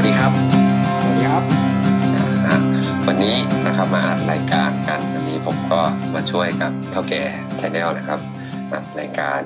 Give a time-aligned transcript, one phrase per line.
[0.00, 0.32] สวัสดีครับ
[1.00, 1.44] สวัสดีครับ
[2.46, 2.56] อ่า
[3.06, 5.80] วันนี้นะครับมาอัดรายการกันวันนี้ผมก็
[6.14, 7.22] มาช่วยกับเถ้าแก่
[7.60, 8.20] Channel นะครับ
[8.72, 9.40] อัดรายการ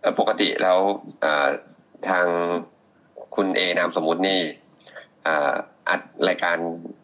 [0.00, 0.78] เอ่อปกติแล้ว
[1.24, 1.48] อ่า
[2.08, 2.26] ทาง
[3.34, 4.40] คุณเอนามสมมุตินี่
[5.26, 5.52] อ่า
[5.88, 6.56] อัดรายการ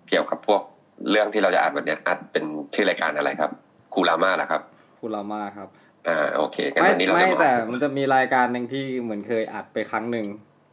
[0.08, 0.62] เกี่ยวกับพวก
[1.10, 2.44] เรื่องที่เราจะอัดวันเนี้ยอัดเป็น
[2.74, 3.50] ชื่อรายการอะไรครับ
[3.94, 4.62] คูราม่าเหรอครับ
[5.00, 5.68] คุณรามาครับ
[6.08, 10.26] อ่าโอเคงั้นไม่วันนี้เราไม่จะมาแต่มันจะมีรายการหนึ่งที่เหมือนเคยอัดไปครั้งหนึ่ง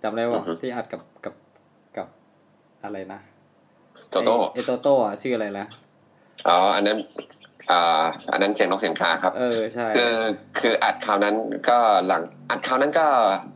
[0.03, 1.40] จำได้อืว่าอฮึที่อัดกับกับกับ
[2.83, 3.19] อะไรนะ
[4.09, 5.65] โตโต้ไอโตโต้อะชื่ออะไรนะ
[6.47, 6.97] อ๋ออันนั้น
[7.71, 10.15] อ่าอันนั้นเสียงนกเสียงกาครับ เออใช่คือ
[10.59, 11.35] คืออัดคราวนั้น
[11.69, 13.05] ก็หลังอัดคราวนั้นก็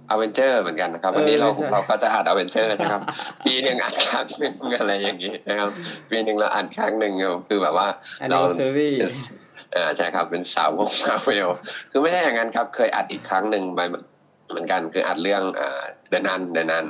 [0.09, 3.01] Avenger เหมือนกันนะครับ วันนี้เราเราก็จะอัด Avenger นะครับ
[3.45, 5.69] ปีหนึ่งอัดครั้งหนึ่งอะไรอย่างนี้นะครับ
[6.09, 7.13] ปีหนึ่งเราอัดครั้งหนึ่ง
[7.47, 7.87] คือแบบว่า
[8.21, 9.25] อันเรานี้ซีรีส์
[9.73, 11.49] เอ่าใช่ครับเป็นสาวกมาเวล
[11.91, 13.79] คือไม่ใช่อย่างนั้นครับ เคยอัดอีกครั้งหนึ่งไป
[14.55, 16.85] เหมือนกันคืออัดเรื่องอ่าเดนันเดนัน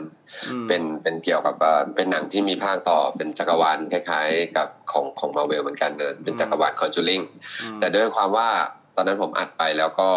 [0.49, 7.21] อืมเป็นเป็นเกี่ยวกับเอ่อเป็นหนังที่มีภาคต่อเป็นจักรวาลคล้ายๆ กับของของมาเวลเหมือนกันเนอะเป็นจักรวาลคอนจูริง
[7.61, 8.49] อืมแต่ด้วยความว่า
[8.95, 10.09] ตอนนั้นผมอัดไปแล้วก็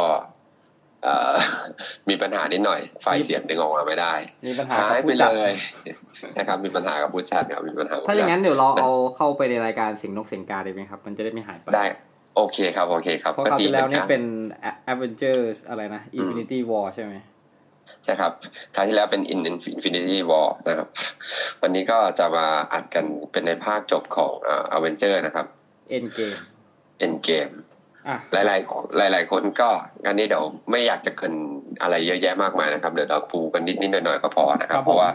[1.04, 1.34] เอ่อ
[2.08, 4.14] มีปัญหานิดหน่อย ไฟล์เสียงดึงออกมาไม่ได้
[4.46, 5.52] มีปัญหาหายกับไปผู้เลจัดย
[6.32, 11.86] ใช่ครับ มีปัญหากับผู้จัดครับมีปัญหากับถ้าอย่างนั้นผู้เดี๋ยวเราเอาเข้าไปในรายการเสียงนกเสียงกาได้ไหมครับ มันจะได้ไม่หายไปจัดได้
[12.36, 14.22] โอเคครับ โอเคครับเพราะคราวที่แล้วเนี่ยก็ดีหมือกัเป็น
[14.92, 17.14] Avengers อะไรนะ Infinity War ใช่ไหม
[18.04, 18.32] ใช่ครับ
[18.74, 19.40] คราวที่แล้วเป็น In
[19.74, 20.88] Infinity War นะครับ
[21.62, 25.46] วันนี้ก็จะมาอัดกันเป็นในภาคจบของเอ่อ Avenger นะครับ
[25.96, 26.38] Endgame
[27.04, 27.54] Endgame
[28.08, 29.68] อะหลายๆหลายหลาย ๆ คนก็
[30.06, 31.34] อันนี้เดี๋ยวไม่อยากจะเกริน
[31.82, 35.08] อะไรเยอะแยะมากมายนะครับ เดี๋ยวเราปูกันนิดนิดๆหน่อยๆก็พอนะครับ เพราะว่า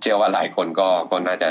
[0.00, 1.50] เชื่อว่าหลายคนก็ก็น่าจะ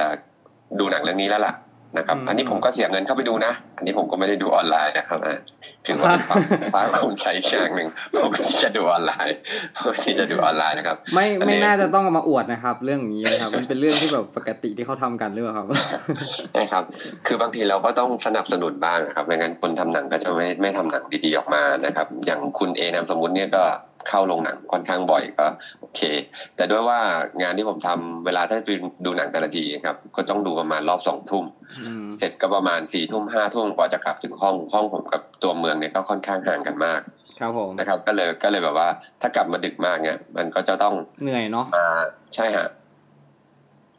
[0.80, 1.54] ดูหนังเรื่องนี้แล้วล่ะ
[1.98, 5.38] นะครับ อันนี้ผมก็เสียเงินเข้าไปดูนะ อันนี้ผมก็ไม่ได้ดูออนไลน์นะครับอะ
[5.86, 6.42] ถือว่าเป็นความ
[6.74, 9.36] ความภูมิใจอีกอย่างหนึ่งผมก็จะดูออนไลน์
[9.84, 15.68] ผมที่จะดูออนไลน์นะครับ ไม่อันนี้ไม่น่าจะต้องเอามาอวดนะครับ เรื่องอย่างนี้นะครับ มันเป็นเรื่องที่แบบปกติที่เขาทำกันหรือเปล่าครับ
[16.54, 16.84] ใช่ครับ
[17.28, 23.64] คือบางทีเราก็ต้องสนับสนุนบ้างนะครับไม่งั้นคนทำหนังก็จะไม่ไม่ทำหนังดีๆออกมานะครับ อย่างคุณเอนามสมมุติเนี่ยก็
[24.10, 25.46] เข้าโรงหนังค่อนข้างบ่อยก็
[25.80, 26.02] โอเค
[26.56, 27.00] แต่ด้วยว่า
[27.42, 28.70] งานที่ผมทำเวลาถ้าไป
[29.06, 31.46] ดูหนังแต่ละทีครับ ก็ต้องดูประมาณรอบสองทุ่ม
[31.84, 37.02] อืมเสร็จก็ประมาณสี่ทุ่มห้าทุ่มกว่าจะกลับถึงห้องห้องผมกับตัวเมืองเนี่ยก็ค่อนข้างห่างกันมาก
[37.40, 38.88] ครับผมนะครับก็เลยก็เลยแบบว่า
[39.22, 40.94] ถ้ากลับมาดึกมากเนี่ยมันก็จะต้อง
[41.24, 41.88] เหนื่อยเนาะมา
[42.36, 42.68] ใช่ฮะ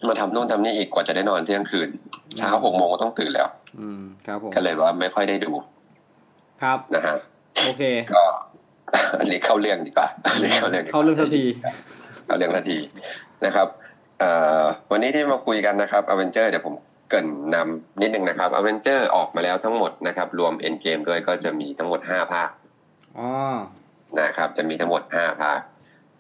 [0.09, 1.89] มาทำโน่นทำนี่อีกกว่าจะได้นอนเที่ยงคืน
[2.39, 3.49] เช้าหกโมงก็ต้องตื่นแล้ว
[3.79, 5.53] อืม ครับผมก็เลยว่าไม่ค่อยได้ดู
[6.63, 7.17] ครับนะฮะ
[7.65, 7.83] โอเค
[8.15, 8.23] ก็
[9.19, 11.45] อันนี้เข้าเรื่องดีกว่าอันนี้เข้าเรื่องดีกว่เข้าเรื่องทันที
[12.27, 12.79] เข้าเรื่องทันที
[13.45, 13.69] นะครับ
[14.21, 16.75] เอ่อวันนี้ที่มาคุยกันนะครับ Avenger เดี๋ยวผม
[17.09, 22.51] เกริ่นนำนิดนึงนะครับ Avenger ออกมาแล้วทั้งหมดนะครับ รวม Endgame ด้วยก็จะมีทั้งหมดห้าภาค
[23.19, 23.29] อ๋อ
[24.21, 25.61] นะครับ จะมีทั้งหมดห้าภาค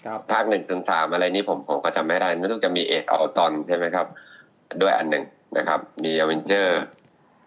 [0.04, 4.06] ครับภาคหนึ่งถึงสามอะไรนี่ผมผมก็จำไม่ได้น่าจะมีเอ็ดเอาตอนใช่ไหมครับ
[4.82, 5.24] ด้วยอันหนึ่ง
[5.56, 6.78] นะครับ มีอเวนเจอร์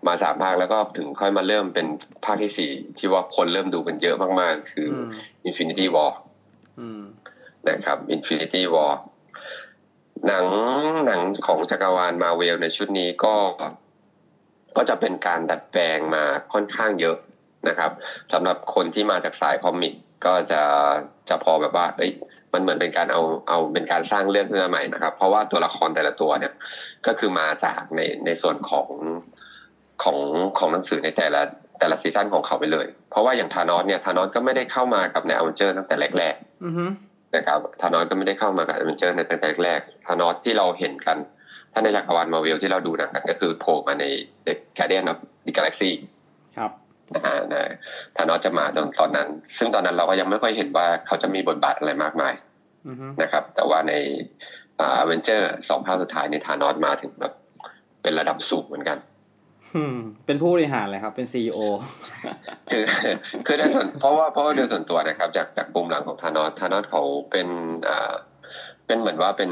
[0.07, 1.87] มาสามภาคแล้วก็ถึงค่อยมาเริ่มเป็น
[2.25, 5.09] ภาคที่สี่ที่ว่าคนเริ่มดูกันเยอะมากๆ คืออืม
[5.47, 6.11] Infinity War
[6.79, 7.01] อืม
[7.69, 8.93] นะครับ Infinity War
[10.27, 10.45] หนัง
[11.05, 13.35] หนังของจักรวาลมาเวลในชุดนี้ก็
[14.77, 16.23] ก็จะเป็นการดัดแปลงมา
[16.53, 17.17] ค่อนข้างเยอะ
[17.67, 17.91] นะครับ
[18.33, 19.93] สำหรับคนที่มาจากสายคอมิก
[20.25, 20.61] ก็จะ
[21.29, 22.11] จะพอแบบว่า เอ้ย
[22.53, 26.53] มันเหมือนเป็นการเอาเอาเป็นการสร้างเรื่องขึ้นมาใหม่นะครับ เพราะว่าตัวละครแต่ละตัวเนี่ย
[27.05, 28.87] ก็คือมาจากในในส่วนของ
[30.03, 30.17] ของ
[30.57, 31.41] ของหนังสือในแต่ละ
[31.79, 36.85] แต่ละซีซั่นของเขาไปเลย เพราะว่าอย่าง Thanos เนี่ย Thanos ก็ไม่ได้เข้ามากับใน Avenger ตั้งแต่แรกๆอือฮึ
[37.35, 41.17] นะครับ Thanos ก็ไม่ได้เข้ามากับ a อ e n เจอร์ในตั้งแต่แรก Thanos ที่เราเห็นกัน
[41.73, 44.05] ถ้าในจักรวาลมาเวลที่เราดูหนังกันก็คือโผล่มาใน
[44.45, 45.91] The Guardian of the Galaxy
[46.57, 46.71] ครับ
[47.15, 47.71] นะฮะนะ
[48.15, 52.33] Thanos จะมาตอนตอนนั้น ซึ่งตอนนั้นเราก็ยังไม่ค่อยเห็นว่าเขาจะมีบทบาทอะไรมากมาย
[52.87, 53.93] อือฮึนะครับ แต่ว่าใน
[54.79, 57.33] อ่าเวนเจอร์สองภาคสุดท้ายในธานอสมาถึงแบบ
[58.01, 59.10] เป็นระดับสูงเหมือนกันอืม
[60.25, 61.59] เป็นผู้บริหารเลยครับ เป็นซีอ
[62.71, 62.83] คือ
[63.45, 67.01] คือโดยส่วนเพราะว่าเพราะว่าโดยส่วนตัวนะครับ จากจากปุ่มหลังของธานอสธานอสเขา
[67.31, 67.47] เป็น
[67.87, 68.13] อ่า
[68.87, 69.51] เป็นเหมือนว่าเป็น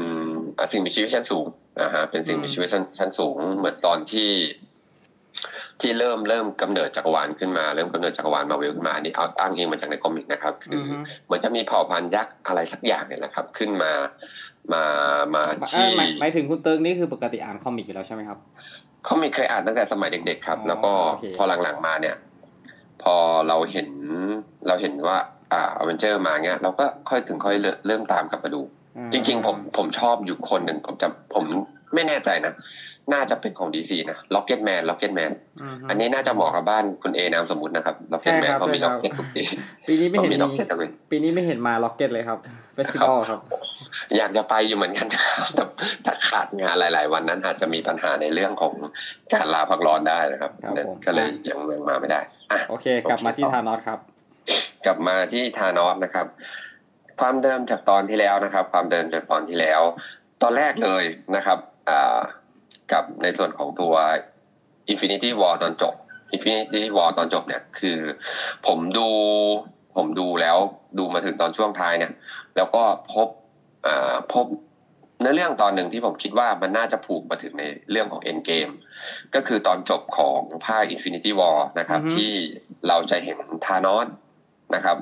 [0.58, 1.46] อ่าสิ่งมีชีวิตชั้นสูง
[1.82, 4.30] นะฮะเป็นสิ่งมีชีวิตชั้นชั้นสูง เหมือนตอนที่
[5.80, 10.94] ที่เริ่มเริ่มกำเนิดจักรวาลขึ้นมาเริ่มกำเนิดจักรวาลมาเวลขึ้นมาอันนี่เอาอ้างอิงมาจากใน comic นะครับ คืออฮึ
[11.26, 13.92] เหมือนจะมีเผ่าพันธุ์ยักษ์อะไรสักอย่างเนี่ยนะครับ ขึ้นมา
[14.72, 14.84] มา
[15.34, 15.42] มา
[15.72, 18.38] เอ้ที่ยหมายหมายถึงคุณเติร์กนี่คือปกติอ่านคอมิกอยู่แล้วใช่ไหมครับ
[19.04, 22.16] เขามีเคยอ่านตั้งแต่สมัยเด็ก ๆ ครับอ๋อแล้วก็โอเคพอหลังๆมาเนี่ย
[23.02, 23.14] พอ
[23.48, 23.88] เราเห็น
[24.66, 25.16] เราเห็นว่า
[25.52, 28.60] อ่า Avenger มาเงี้ยเราก็ค่อยถึงค่อยเริ่มเริ่มตามกลับมาดู
[28.96, 31.44] อ่าจริง ๆ ผมผมชอบอยู่คนหนึ่งผมจะผม
[31.94, 32.52] ไม่แน่ใจนะ
[33.12, 39.42] น่าจะเป็นของดีซีนะล็อกเก็ตแมนล็อกเก็ตแมนอือฮึอันนี้น่าจะเหมาะกับบ้านคุณเอนามสมมุตินะครับล็อกเก็ตแมนใช่ครับเขามีใช่ล็คอรับกเก็ตทุกปี
[39.88, 42.38] ปีนี้ไม่เขาเห็นมีล็อกมีเก็ตทุกปีปีนี้ไม่เห็นมาล็อกเก็ตเลยครับ
[42.74, 43.40] เฟสติวัลครับ
[44.16, 45.64] อยากจะไปอยู่เหมือนกันนะครับแต่
[46.04, 48.74] ถ้าขาดงานหลาย ๆ วันนั้นอาจจะมีปัญหาในเรื่องของ
[49.32, 52.20] การลาพักร้อนได้นะครับครับผมก็เลยยังเมืองมาไม่ได้
[52.50, 53.98] อะโอเค กลับมาที่ทานอสครับ
[54.86, 56.26] กลับมาที่ทานอสนะครับ
[57.20, 59.80] ความเดิมจากตอนที่แล้วนะครับ ความเดิมจากตอนที่แล้ว
[60.42, 61.04] ตอนแรกเลย
[61.36, 61.58] นะครับ
[61.88, 62.18] อ่า
[62.92, 63.94] กับในส่วนของตัว
[64.92, 65.94] Infinity War ตอนจบ
[66.34, 67.98] Infinity War ตอนจบเนี่ย คือ
[68.66, 69.08] ผมดู
[69.96, 70.56] ผมดูแล้ว
[70.98, 72.12] ดูมาถึงตอนช่วงท้ายเนี่ย
[72.56, 72.82] แล้วก็
[73.12, 73.28] พบ
[73.86, 74.46] อ่าพบ
[75.20, 78.72] เนื้อเรื่องตอนหนึ่งที่ผมคิดว่ามันน่าจะผูกมาถึงในเรื่องของ Endgame
[79.34, 82.32] ก็คือตอนจบของภาค Infinity War นะครับอือฮึที่
[82.88, 84.06] เราจะเห็น Thanos
[84.74, 84.96] นะครับ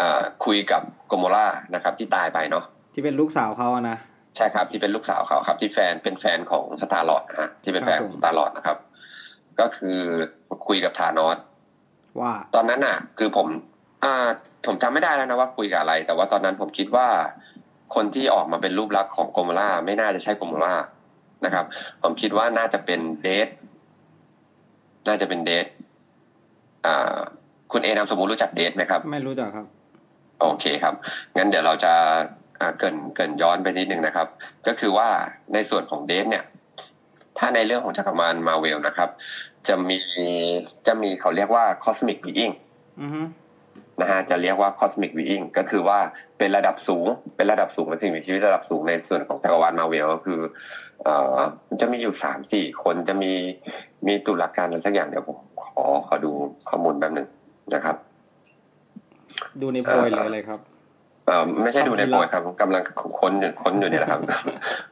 [0.00, 2.64] อ่าคุยกับ Gamora นะครับ ที่ตายไปเนาะ
[2.94, 3.98] ที่เป็นลูกสาวเขาอะนะ
[4.36, 8.78] ใช่ครับที่เป็นลูกสาวเขาครับ ที่แฟนเป็นแฟนของ Star-Lord นะฮะที่เป็นแฟนของ Star-Lord นะครับ
[9.60, 9.98] ก็คือ
[10.66, 11.38] คุยกับ Thanos
[12.20, 13.46] ว่า ตอนนั้นน่ะ คือผม
[14.04, 14.28] อ่า
[14.66, 17.08] ผมจำไม่ได้แล้วนะว่าคุยกับอะไร แต่ว่าตอนนั้นผมคิดว่า
[17.94, 20.74] คนที่ออกมาเป็นรูปลักษณ์ของ Gamora ไม่น่าจะใช่ Gamora
[21.44, 21.64] นะครับ
[22.02, 23.48] ผมคิดว่าน่าจะเป็น Death
[25.08, 25.66] น่าจะเป็นเดท
[26.86, 27.16] อ่า
[27.72, 29.66] คุณเอนามสมมุติรู้จักเดทไหมครับ ไม่รู้จักครับ
[30.40, 30.94] โอเคครับ
[31.36, 32.18] งั้นเดี๋ยวเราจะอ่า
[32.78, 34.26] เกรินเกรินย้อนไปนิดนึงนะครับ
[34.66, 35.08] ก็คือว่า
[35.52, 36.44] ในส่วนของเดฟเนี่ย
[37.38, 39.08] ถ้าในเรื่องของจักรวาลมาเวลนะครับ
[39.68, 39.98] จะมี
[40.86, 42.54] จะมีเขาเรียกว่า cosmic being
[43.00, 43.20] อือฮึ
[44.00, 45.98] นะฮะจะเรียกว่า cosmic being ก็คือว่า
[46.38, 47.06] เป็นระดับสูง
[47.36, 50.40] เป็นระดับสูงเป็นสิ่งมีชีวิตระดับสูงในส่วนของจักรวาลมาเวลก็คือ
[51.04, 51.38] เอ่อ
[51.80, 53.32] จะมีอยู่สามสี่คนจะมี
[54.06, 56.30] มีตุลาการอะไรสักอย่างเดี๋ยวผมขอขอดู
[56.68, 57.28] ข้อมูลแป๊บหนึง
[57.74, 57.96] นะครับ
[59.60, 60.71] ดูในโพยหรืออะไรครับเอ่อ
[61.62, 62.82] ไม่ใช่ดูในโพยครับกำลัง
[63.18, 64.20] ค้นอยู่ค้นอยู่เนี่ยแหละครับ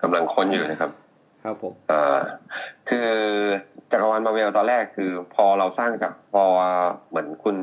[0.02, 0.90] กำลังค้นอยู่นะครับ
[1.44, 2.18] ครับผมเอ่อ
[2.88, 3.08] คือ
[3.90, 6.44] จักรวาลมาเวลตอนแรกคือ พอเราสร้างจากพอ
[7.08, 7.56] เหมือนคุณ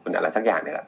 [0.00, 0.86] คุณอะไรสักอย่างเนี่ยแหละ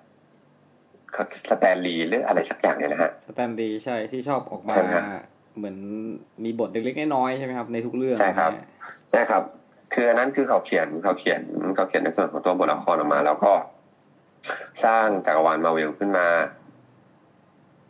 [1.51, 5.05] สแตนลีย์หรืออะไรสักอย่างเนี่ยนะฮะสแตนดีย์ใช่ที่ชอบออกมาใช่ครับ
[5.57, 5.77] เหมือน
[6.45, 8.51] มีบทเล็กๆน้อยๆใช่ไหมครับ ในทุกเรื่องใช่ครับ
[9.11, 9.43] ใช่ครับ
[9.95, 11.41] คืออันนั้นคือเขาเขียนเขาเขียน
[11.77, 13.53] เขาเขียนในส่วนของตัวบทละครออกมา แล้วก็
[14.85, 16.27] สร้างจักรวาลมาเวลขึ้นมา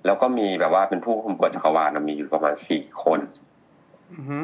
[0.07, 3.21] แล้วก็มีแบบว่าเป็นผู้คุมกฎจักรวาลมีอยู่ประมาณสี่คน
[4.13, 4.39] อือฮึ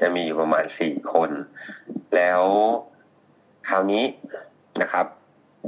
[0.00, 1.30] จะมีอยู่ประมาณสี่คน
[2.16, 2.42] แล้ว
[3.68, 4.04] คราวนี้
[4.82, 5.06] นะครับ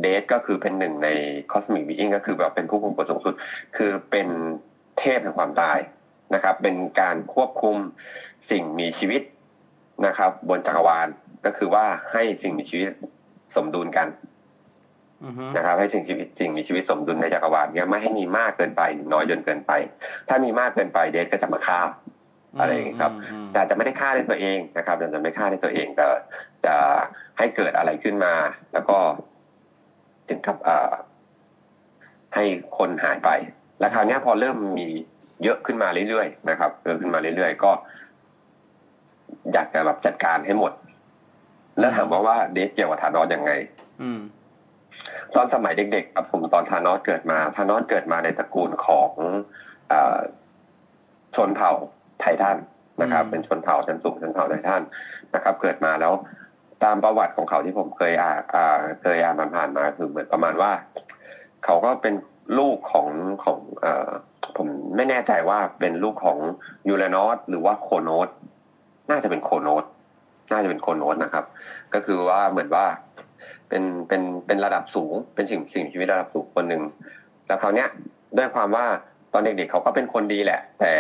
[0.01, 1.09] Death ก็คือเป็นหนึ่งใน
[1.53, 3.35] cosmic being ก็คือแบบเป็นผู้คุมกฎสูงสุด
[3.77, 4.29] คือเป็น
[4.99, 5.79] เทพแห่งความตาย
[6.35, 7.77] นะครับ เป็นการควบคุม
[8.51, 9.23] สิ่งมีชีวิต
[10.07, 11.09] นะครับ บนจักรวาล
[11.45, 12.91] ก็คือว่าให้สิ่งมีชีวิต
[13.57, 14.30] สมดุลกันอือฮึ
[15.57, 18.83] นะครับให้สิ่งชีวิตสิ่งมีชีวิตสมดุลในจักรวาลเนี่ยไม่ให้มีมากเกินไป
[19.13, 19.73] น้อยจนเกินไป
[20.29, 21.81] ถ้ามีมากเกินไป Death ก็จะมาฆ่า
[22.61, 26.07] อะไรอย่างงี้ครับอืมแต่จะไม่ได้ฆ่าในตัวเองนะครับจะไม่ฆ่าในตัวเองแต่
[26.65, 26.75] จะ
[27.39, 28.35] ให้เกิดอะไรขึ้นมา
[28.73, 28.97] แล้วก็
[30.29, 30.93] ถึงกับเอ่อ
[32.35, 32.45] ให้
[32.79, 33.31] คนหายไป
[33.81, 34.87] แล้วคราวเนี้ยพอเริ่มมี
[35.45, 37.71] เยอะขึ้นมาเรื่อยๆนะครับเยอะขึ้นมาเรื่อยๆก็
[39.53, 40.73] อยากจะแบบจัดการให้หมด
[41.79, 43.51] แล้วถามว่าว่าเดทเกี่ยวกับธานอสยังไง
[44.03, 44.21] อืม
[45.37, 49.11] ตอนสมัยเด็กๆครับผมตอนธานอสเกิดมาธานอสเกิดมาในตระกูลของ
[49.89, 50.21] เออ
[51.37, 51.73] ชนเผ่า
[52.21, 52.57] ไททัน
[53.03, 54.83] นะครับอืมเป็นชนเผ่าชั้นสูงชนเผ่าไททัน
[55.35, 56.13] นะครับ เกิดมาแล้ว
[56.85, 60.71] ตามประวัติของเขาที่ผมเคยอ่านอ่าเคยอ่านผ่านๆมาคือเหมือนประมาณว่า
[61.65, 62.15] เขาก็เป็น
[62.59, 63.09] ลูกของ
[63.45, 64.11] ของเอ่อ
[64.57, 66.39] ผมไม่แน่ใจว่าเป็นลูกของ
[66.89, 68.29] ยูเรนอสหรือว่าโคโนส
[69.11, 69.85] น่าจะเป็นโคโนส
[70.53, 71.45] น่าจะเป็นโคโนสนะครับ
[71.95, 72.85] ก็คือว่าเหมือนว่า
[73.71, 76.83] เป็นเป็นเป็นระดับสูง เป็นสิ่งสิ่งมีชีวิตระดับสูงคนหนึ่ง
[77.47, 77.89] แล้วคราวเนี้ย
[78.39, 78.87] ด้วยความว่า
[79.33, 80.93] ตอนเด็กๆเขาก็เป็นคนดีแหละ แต่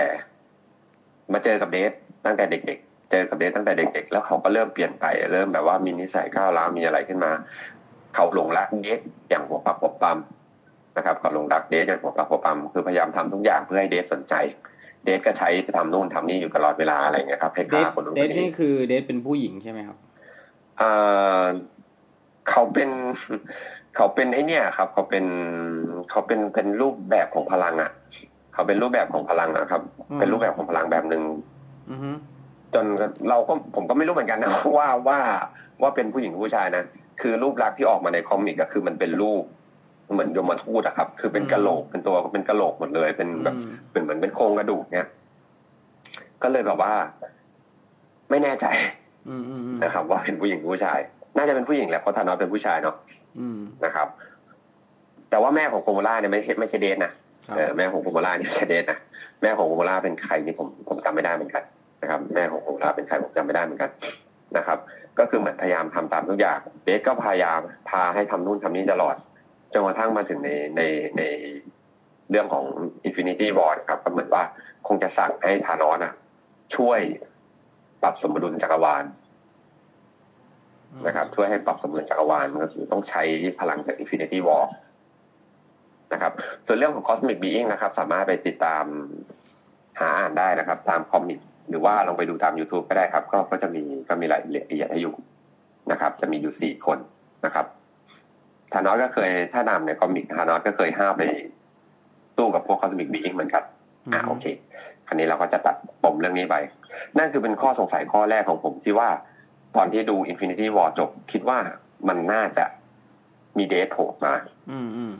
[1.32, 1.92] มาเจอกับเดท
[2.24, 7.30] ตั้งแต่เด็ก ๆ เจอกับเดทตั้งแต่เด็ก ๆ แล้วเขาก็เริ่มเปลี่ยนไป เริ่มแบบว่ามีนิสัยก้าวร้าวมีอะไรขึ้นมา
[8.14, 9.00] เขาหลงรักเดท
[9.30, 10.18] อย่างหัวปักหัวปั๊ม
[10.96, 14.34] นะครับเขาหลงรักเดทอย่างหัวปักหัวปั๊มคือพยายามทำทุกอย่างเพื่อให้เดทสนใจ
[15.04, 19.96] เดทก็ใช้ไปทำนู่นทำนี่อยู่ตลอดเวลาอะไรเงี้ยครับให้เดฆ่าทคนนู้นเดคทนนี่นี้คือเดทเป็นผู้หญิงใช่ไหมครับ
[20.78, 20.90] เอ่
[21.40, 21.42] อ
[22.50, 22.90] เขาเป็น
[23.96, 25.24] เขาเป็นไอเนี่ยครับ เขาเป็น
[26.10, 27.90] เขาเป็นเป็นรูปแบบของพลังอะ
[28.52, 31.22] เขาเป็นรูปแบบของพลังอะครับอืมเป็นรูปแบบของพลังแบบหนึ่ง
[31.90, 32.10] อือฮึ
[32.74, 32.84] จน
[33.28, 35.18] เราก็ผมก็ไม่รู้เหมือนกันนะว่าว่า
[35.82, 36.84] ว่าเป็นผู้หญิงหรือผู้ชายนะ
[37.20, 39.42] คือรูปลักษณ์ที่ออกมาในคอมิกก็คือมันเป็นรูป
[40.12, 45.06] เหมือนยมทูตอะครับ คือเป็นกะโหลกเป็นตัวเป็นกะโหลกหมดเลย เป็นแบบอืมเป็นเหมือนเป็นโครงกระดูกเนี่ย
[46.42, 46.92] ก็เลยแบบว่า
[48.30, 48.66] ไม่แน่ใจ
[49.28, 51.00] อืมอืมอืมนะครับ ว่าเป็นผู้หญิงหรือผู้ชาย
[51.36, 52.94] น่าจะเป็นผู้หญิงแหละเพราะ Thanos เป็นผู้ชายเนาะ
[53.38, 54.08] อืมนะครับ
[55.30, 57.12] แต่ว่าแม่ของ Gamora เนี่ยไม่ใช่ไม่ใช่ Death นะ
[57.48, 58.98] ครับเออแม่ของ Gamora เนี่ยไม่ใช่ Death นะ
[59.42, 61.62] แม่ของ Gamora เป็นใครนี่ผมผมจำไม่ได้เหมือนกัน
[62.02, 63.90] นะครับ แม่ของ Gamora เป็นใครผมจำไม่ได้เหมือนกัน
[64.56, 64.78] นะครับ
[65.18, 69.16] ก็คือเหมือนพยายามทำตามทุกอย่าง Death ก็พยายามพาให้ทำนู่นทำนี่ตลอด
[69.72, 70.82] จนกระทั่งมาถึงในใน
[71.18, 71.22] ใน
[72.30, 72.64] เรื่องของ
[73.08, 74.42] Infinity War นะครับก็เหมือนว่า
[74.88, 76.12] คงจะสั่งให้ธานอสอะ
[76.76, 77.00] ช่วย
[78.02, 79.04] ปรับสมดุลจักรวาล
[81.06, 83.22] นะครับช่วยให้ปรับสมดุลจักรวาลก็คือต้องใช้
[83.60, 84.64] พลังจาก Infinity War
[86.12, 86.32] นะครับ
[86.66, 88.84] ส่วนเรื่องของ Cosmic Being นะครับ สามารถไปติดตาม
[90.00, 95.14] หาอ่านได้นะครับ ตามคอมิกหรือว่าลองไปดูตาม YouTube ก็ได้ครับ ก็ก็จะมีก็มีรายละเอียดให้อยู่
[95.90, 96.98] นะครับ จะมีอยู่สี่คน
[97.44, 97.66] นะครับ
[98.72, 101.22] ธานอสก็เคยถ้านำในคอมิกธานอสก็เคยห้ามไป
[102.38, 103.62] ตู้กับพวก Cosmic Being เหมือนกัน
[104.12, 104.46] อ่าโอเค
[105.06, 106.56] คราวนี้เราก็จะตัดปมเรื่องนี้ไป
[107.18, 109.08] นั่นคือเป็นข้อสงสัยข้อแรกของผมที่ว่า
[109.76, 111.58] ตอนที่ดู Infinity War จบ คิดว่า
[112.08, 112.64] มันน่าจะ
[113.58, 114.34] มีเดทโผล่มา
[114.70, 115.14] อืมอืม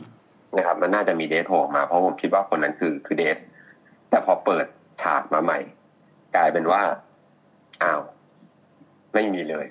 [0.57, 3.37] นะครับ มันน่าจะมีเดทโผล่มา เพราะผมคิดว่าคนนั้นคือคือเดท
[4.09, 4.65] แต่พอเปิด
[5.01, 5.59] ฉากมาใหม่
[6.35, 6.81] กลายเป็นว่า
[7.83, 8.01] อ้าว
[9.13, 9.65] ไม่มีเลย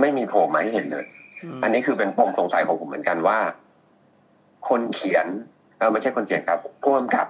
[0.00, 1.06] ไม่มีโผล่มาให้เห็นเลย
[1.58, 3.38] มอันนี้คือเป็นปมสงสัยของผมเหมือนกันว่า
[4.68, 5.26] คนเขียน
[5.78, 7.26] เออไม่ใช่คนเขียนครับผู้กำกับ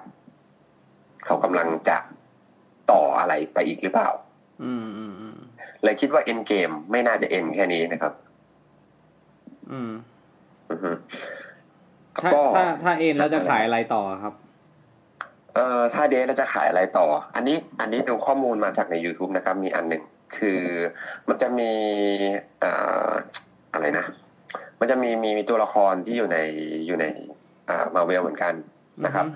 [1.27, 1.99] เขากำลังจะ
[2.91, 4.09] ต่ออะไรไปอีกหรือเปล่า
[4.63, 5.16] อืมอืมอืม
[5.87, 8.13] เลยคิดว่าเอ็นเกมไม่น่าจะเอ็นแค่นี้นะครับ
[9.71, 9.93] อืม
[10.71, 10.91] อือฮึ
[12.23, 14.35] ถ้าก็ถ้าถ้าเอ็นแล้วจะขายอะไรต่อครับ
[15.55, 20.03] เอ่อถ้าเดทเราจะขายอะไรต่อ อันนี้ อันนี้ดูข้อมูลมาจากใน YouTube นะครับ มีอันหนึ่ง
[20.39, 20.61] คือ
[21.29, 21.73] มันจะมี
[22.61, 22.73] เอ่
[23.09, 23.11] อ
[23.73, 24.05] อะไรนะ
[24.81, 26.39] มันจะมีมีมีตัวละครที่อยู่ใน
[26.87, 27.05] อยู่ใน
[27.69, 28.53] อ่ามาเวลเหมือนกัน
[29.05, 29.27] นะครับ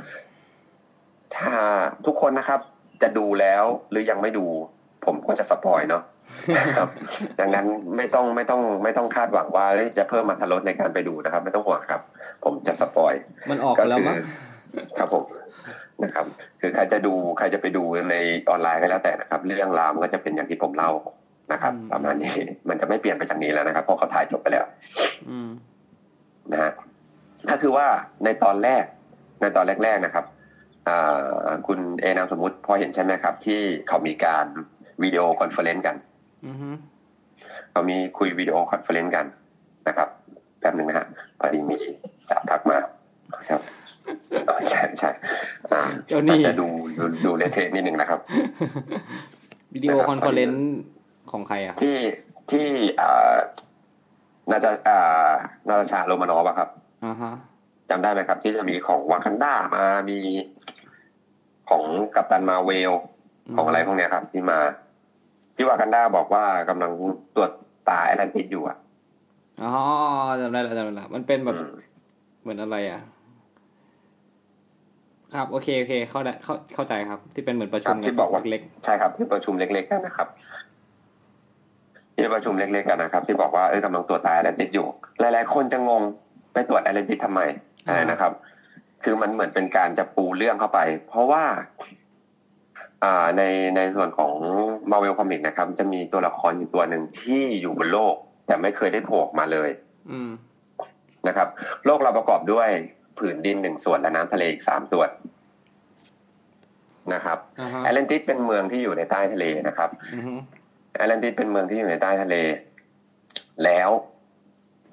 [1.36, 1.54] ถ้า
[2.06, 2.60] ทุกคนนะครับ
[3.02, 4.46] จะดูแล้วหรือยังไม่ดู
[5.04, 6.19] ผมก็จะ spoil เนาะนะ
[6.76, 6.88] ครับ
[7.40, 12.00] ดังนั้นไม่ต้องไม่ต้องไม่ต้องคาดหวังว่าเอ้ยจะเพิ่มอรรถรสในการไปดูนะครับ ไม่ต้องห่วงครับ
[12.44, 13.12] ผมจะ spoil
[13.50, 14.16] มันออกไปแล้วมั้ง
[14.98, 15.24] ครับผม
[16.04, 16.26] นะครับ
[16.60, 18.16] คือใครจะดูใครจะไปดูใน
[18.48, 20.90] ออนไลน์ก็แล้วแต่นะครับ เรื่องราวมันก็จะเป็นอย่างที่ผมเล่า
[21.52, 22.34] นะครับอืมประมาณนี้
[22.68, 24.64] มันจะไม่เปลี่ยนไปจากนี้แล้วนะครับเพราะเขาถ่ายจบไปแล้ว
[25.28, 25.48] อืม
[26.52, 26.72] นะฮะ
[27.50, 27.86] ก็คือว่า
[28.24, 28.84] ในตอนแรก
[29.42, 30.24] ในตอนแรก ๆนะครับ
[30.88, 34.46] อ่าคุณเอนามสมมติพอเห็นใช่ไหมครับ ที่เขามีการ
[35.02, 36.19] video conference กันอือฮึ
[37.70, 39.24] เขามีคุย video conference กัน
[39.88, 40.08] นะครับ
[40.58, 41.06] แป๊บหนึ่งนะฮะ
[41.38, 41.78] พอดีมี
[42.28, 42.78] สาวทักมา
[43.50, 43.60] ครับ
[44.46, 45.10] เออใช่ใช่
[45.72, 46.66] อ่าเจ้านี่อาจจะดู
[46.98, 48.20] ดูดูเลเทสนิดนึงนะครับ
[49.74, 50.64] video conference
[51.30, 51.96] ของใครอะที่
[52.50, 52.68] ที่
[53.00, 53.36] อ่า
[54.50, 55.30] น่าจะอ่า
[55.68, 56.68] นาตาชาโรมานอฟอะครับ
[57.04, 57.32] อ่าฮะ
[57.90, 60.18] จำได้ไหมครับ ที่จะมีของวากันดามามี
[61.70, 62.92] ของกัปตันมาเวล
[63.56, 64.58] ของอะไรพวกเนี้ยครับ ที่มา
[65.60, 66.92] ที่วากันดาบอกว่ากำลัง
[67.36, 67.50] ตรวจ
[67.88, 68.76] ตาแอตแลนติสอยู่อะ
[69.62, 69.72] อ๋อ
[70.40, 71.68] จำได้แล้วจำได้แล้วมันเป็นแบบอืม
[72.42, 73.00] เหมือนอะไรอะ
[75.34, 80.28] ครับ โอเคโอเค เข้าได้เข้าเข้าใจครับ ที่เป็นเหมือนประคชุรัมบที่บอกว่าเล็กใช่ครับที่ประชุมเล็กๆกันนะครับ
[82.14, 84.86] ที่ประชุมเล็กๆกันนะครับ ที่บอกว่าเออกำลังตรวจตาแอตแลนติสอยู่
[85.20, 86.02] หลาย ๆ คนจะงง
[86.52, 87.40] ไปตรวจแอตแลนติสทำไม
[87.86, 88.32] อะไรนะครับ
[89.04, 91.54] คือมันเหมือนเป็นการจะปูเรื่องเข้าไป เพราะว่าอ่า
[93.36, 93.42] ใน
[93.76, 94.34] ในส่วนของ
[94.90, 98.14] Marvel Comics นะครับ จะมีตัวละครอยู่ตัวหนึ่งที่อยู่บนโลก
[98.46, 100.30] แต่ไม่เคยได้โผล่ออกมาเลยๆอืม
[101.28, 101.48] นะครับ
[101.86, 102.68] โลกเราประกอบด้วย
[103.18, 105.08] ผืนดินหนึ่งส่วนและน้ำทะเลอีกสามส่วน
[107.14, 110.34] นะครับอ่าฮะแอตแลนติสเป็นเมืองที่อยู่ในใต้ทะเลนะครับอือฮึ
[110.96, 112.36] แอตแลนติสเป็นเมืองที่อยู่ในใต้ทะเล
[113.64, 113.90] แล้ว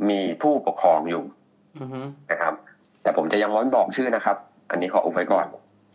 [0.10, 1.24] มีผู้ปกครองอยู่
[1.80, 2.54] อือฮึนะครับ
[3.02, 4.36] แต่ผมจะยังไม่บอกชื่อนะครับ
[4.72, 5.46] อันนี้ขออุบไว้ก่อน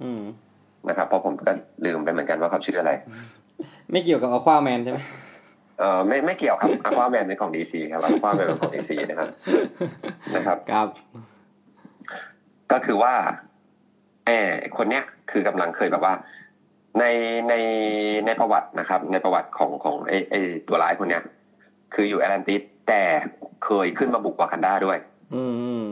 [0.03, 0.23] อืม
[0.89, 1.51] นะครับ เพราะผมก็
[1.85, 2.93] ลืมไปเหมือนกันว่าเขาชื่ออะไร
[3.91, 4.99] ไม่เกี่ยวกับอควาแมนใช่ไหม
[5.79, 9.29] เออไม่ไม่เกี่ยวครับอควาแมนเป็นของ DC ครับอควาแมนเป็นของ DC นะครับ
[10.37, 10.89] นะครับครับ
[12.73, 13.15] ก็คือว่า
[14.27, 14.31] แอ
[14.77, 16.15] คนเนี้ยคือกำลังเคยแบบว่า
[16.99, 17.05] ใน
[17.49, 17.55] ใน
[18.27, 20.35] ในประวัตินะครับ ในประวัติของของไอไอ
[20.69, 21.23] ตัวร้ายคนเนี้ย
[21.95, 23.03] คืออยู่แอตแลนติสแต่
[23.65, 24.97] เคยขึ้นมาบุกวากันดาด้วย
[25.35, 25.85] อืมอืม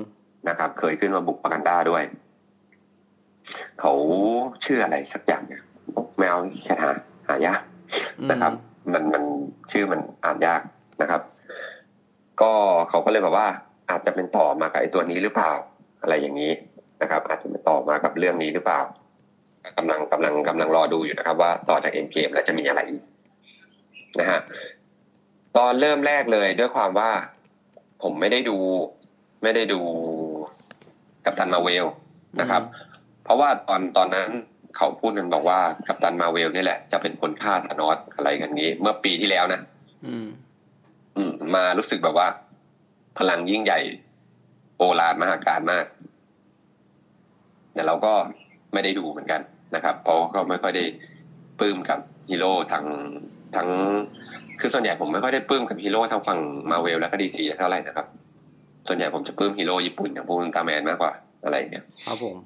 [0.48, 2.02] นะครับ เคยขึ้นมาบุกวากันดาด้วย
[3.80, 3.92] เขา
[4.64, 5.62] ชื่ออะไรสักอย่างเนี่ย
[6.18, 6.92] แมวแค่หา
[7.28, 7.60] หายาก
[8.30, 8.52] นะครับ
[8.92, 9.22] มันมัน
[9.72, 10.62] ชื่อมันอ่านยาก
[11.02, 11.22] นะครับ
[12.42, 12.52] ก็
[12.88, 13.48] เขาก็เลยแบบว่า
[13.90, 15.52] อาจจะเป็นต่อมากับไอ้ตัวนี้หรือเปล่า
[16.02, 16.52] อะไรอย่างนี้
[17.02, 18.80] นะครับ อาจจะเป็นต่อมากับเรื่องนี้หรือเปล่า
[19.78, 23.02] กำลังกำลังกำลังรอดูอยู่นะครับ ว่าต่อจากเอ็นเกมแล้วจะมีอะไรอีก
[24.20, 24.40] นะฮะ
[25.56, 27.10] ตอนเริ่มแรกเลยด้วยความว่า
[28.02, 28.56] ผมไม่ได้ดู
[29.42, 29.80] ไม่ได้ดู
[31.24, 31.86] กัปตันมาเวล
[32.40, 32.62] นะครับ
[33.24, 34.30] เพราะว่าตอนตอนนั้น
[34.76, 39.60] เขาพูดกันบอกว่ากัปตันมาเวลนี่แหละ จะเป็นคนฆ่าธานอสอะไรกันนี้ เมื่อปีที่แล้วนะ
[40.06, 40.28] อืม
[41.16, 42.28] อืม มารู้สึกแบบว่า
[43.18, 43.80] พลังยิ่งใหญ่
[44.76, 45.86] โอฬารมหาการมาก
[47.74, 48.12] แต่เราก็
[48.72, 49.40] ไม่ได้ดูเหมือนกัน
[49.74, 50.84] นะครับ เพราะก็ไม่ค่อยได้
[51.58, 51.98] ปลื้มกับ
[52.30, 52.84] ฮีโร่ทั้ง
[53.56, 53.68] ทั้ง
[54.60, 56.38] คือส่วนใหญ่ผมไม่ค่อยได้ปลื้มกับฮีโร่ทางฝั่ง
[56.70, 58.06] มาเวลและก็ DC เท่าไหร่นะครับ
[58.88, 61.12] ส่วนใหญ่ผมจะปลื้มฮีโร่ญี่ปุ่นอย่างพวกอุลตร้าแมนมากกว่า
[61.44, 62.36] อะไรอย่างเงี้ยครับผม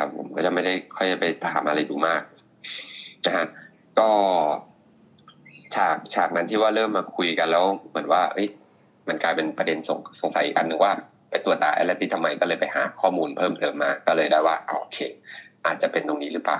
[0.00, 2.22] ครับ ผมก็จะไม่ได้ค่อยไปตามอะไรดูมาก
[3.26, 3.46] นะฮะ
[3.98, 4.10] ก็
[5.74, 8.48] ฉากฉากนั้นที่ว่าเริ่มมาคุยกันแล้ว เหมือนว่าเอ้ย
[9.08, 10.92] มันกลายเป็นประเด็นสงสงสัยอีกอันหนึ่งว่า
[11.30, 14.98] ไปตรวจตาอะไรที่ทำไมก็เลยไปหาข้อมูลเพิ่มเติมมา ก็เลยได้ว่าโอเค
[15.66, 16.58] อาจจะเป็นตรงนี้หรือเปล่า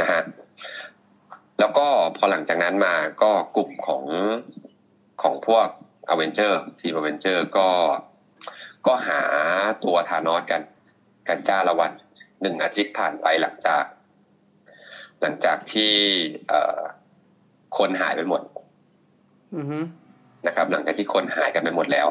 [0.00, 0.20] นะฮะ
[1.60, 4.04] แล้วก็พอหลังจากนั้นมาก็กลุ่มของ
[5.22, 5.66] ของพวก
[6.08, 7.68] อเวนเจอร์ทีมอเวนเจอร์ก็
[8.86, 9.20] ก็หา
[9.84, 10.60] ตัวธานอสกัน
[11.30, 11.92] กันจ้าละวัน
[12.40, 13.84] หนึ่งอาทิตย์ผ่านไปหลังจาก
[15.20, 15.92] หลังจากที่
[16.48, 16.80] เอ่อ
[17.78, 18.40] คนหายไปหมด
[19.56, 19.78] อือฮึ
[20.46, 22.06] นะครับ หลังจากที่คนหายกันไปหมดแล้ว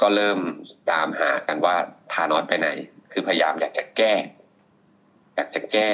[0.00, 0.38] ก็เริ่ม
[0.90, 1.76] ตามหากันว่า
[2.12, 2.68] ธานอสไปไหน
[3.12, 4.12] คือพยายามอยากจะแก้
[5.34, 5.90] อยากจะแก้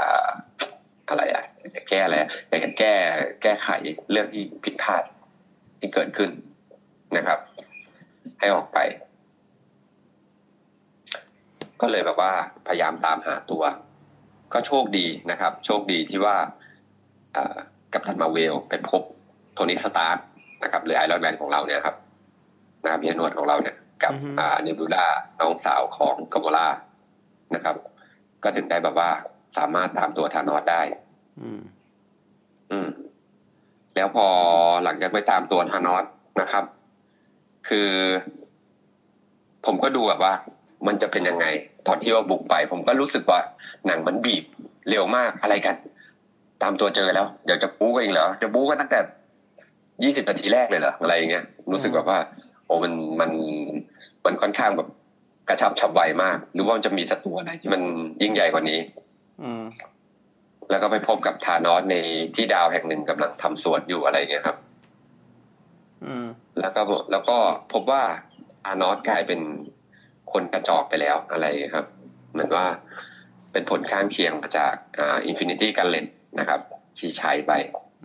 [0.00, 0.30] อ่า
[1.08, 2.92] อะไรอะอยากจะแก้อะไรอะอยากจะแก้
[3.42, 3.68] แก้ไข
[4.10, 5.02] เรื่องที่ผิดพลาด
[5.78, 6.30] ที่เกิดขึ้น
[7.16, 7.38] นะครับ
[8.38, 8.78] ให้ออกไป
[11.84, 12.32] ก็เลยแบบว่า
[12.66, 13.62] พยายามตามหาตัว
[14.52, 16.36] ก็โชคดีนะครับ โชคดีที่ว่า
[17.36, 17.56] อ่า
[17.92, 19.02] กัปตันมาเวลไปพบ
[19.54, 20.24] โทนี่สตาร์ค
[20.62, 21.96] นะครับหรือไอรอนแมนของเราเนี่ยครับ
[22.82, 25.06] นะครับเมียนวดของเราเนี่ย กับอ่าเนบูล่า
[25.38, 26.68] น้องสาวของกาโมร่า
[27.54, 27.76] นะครับ
[28.42, 29.10] ก็ถึงได้แบบว่า
[29.56, 30.82] สามารถตามตัวธานอสได้
[31.40, 31.60] อืม
[32.70, 32.88] อืม
[33.94, 34.26] แล้วพอ
[34.84, 36.04] หลังจากไปตามตัวธานอส
[36.40, 36.64] นะครับ
[37.68, 37.90] คือ
[39.66, 40.34] ผมก็ดูแบบว่า
[40.86, 41.46] มันจะเป็นยังไง
[41.86, 43.40] ตอนที่ว่าบุกไป ผมก็รู้สึกว่า
[43.86, 44.44] หนังมันบีบ
[44.90, 45.76] เร็วมากอะไรกัน
[46.62, 48.98] ตามตัวเจอแล้ว เดี๋ยวจะบู๊กันเองเหรอจะบู๊กันตั้งแต่
[50.02, 52.18] ยี่สิบนาทีแรกเลยเหรออะไรอย่างเงี้ยรู้สึกแบบว่า
[52.66, 53.30] โอ้มันมัน
[54.24, 54.88] มันค่อนข้างแบบ
[55.48, 57.82] กระชับฉับไวมาก หรือว่ามันจะมีศัตรูอะไรที่มัน
[58.22, 58.78] ยิ่งใหญ่กว่านี้
[59.42, 59.64] อืม
[60.70, 61.96] แล้วก็ไปพบกับธานอสใน
[62.34, 64.56] ที่ดาวแห่งหนึ่งกำลังทำสวนอยู่อะไรอย่างเงี้ยครับ
[66.04, 66.26] อืม
[66.60, 67.36] แล้วก็แล้วก็
[67.72, 68.02] พบว่า
[68.64, 69.40] ธานอสกลายเป็น
[70.34, 71.86] คนกระจอกไปแล้วอะไรอย่างเงี้ยครับ
[72.32, 72.66] เหมือนว่า
[73.52, 76.06] เป็นผลข้างเคียงมาจากอ่า Infinity Gauntlet
[76.38, 76.60] นะครับ
[76.98, 77.52] ที่ใช้ไป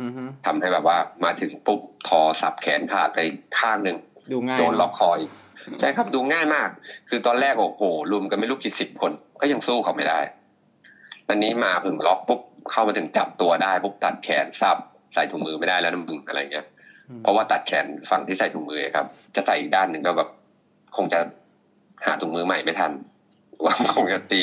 [0.01, 3.19] อือฮึทำให้แบบว่ามาถึงปุ๊บธอร์สับแขนขาดไป
[3.59, 3.97] ข้างหนึ่ง
[4.31, 5.31] ดูง่ายโดนล็อกเะคออีก
[5.79, 6.69] ใช่ครับดูง่ายมาก
[7.09, 9.11] คือตอนแรกโอ้โหรุมกันไม่รู้กี่สิบคน
[9.41, 10.19] ก็ยังสู้เขาไม่ได้
[11.27, 12.39] ตอนนี้มาถึงล็อกปุ๊บ
[12.71, 14.77] เข้ามาถึงจับตัวได้ปุ๊บตัดแขนสับ
[15.13, 16.65] ใส่ถุงมือไม่ได้แล้วนะมึงอะไรเงี้ย
[17.09, 20.29] อืมเพราะว่าตัดแขนฝั่งที่ใส่ถุงมือครับ จะใส่อีกด้านหนึ่งก็แบบ
[20.97, 21.19] คงจะ
[22.05, 22.91] หาถุงมือใหม่ไม่ทัน
[23.65, 24.41] ว่าคงจะตี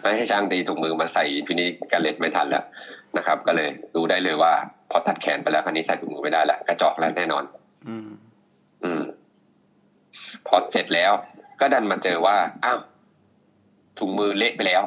[0.00, 2.64] ไม่ให้ช่างตีถุงมือมาใส่พินิกาเลตไม่ทันแล้ว
[3.16, 4.52] นะครับ ก็เลยดูได้เลยว่า
[4.90, 7.44] พอตัดแขนไปแล้วคราวนี้ใส่ถุงมือไม่ได้แล้วกระจอกแล้วแน่นอน
[7.88, 8.08] อืม
[8.84, 9.02] อืม
[10.46, 11.12] พอเสร็จแล้ว
[11.60, 12.78] ก็ดันมาเจอว่าอ้าว
[13.98, 14.82] ถุงมือเละไปแล้ว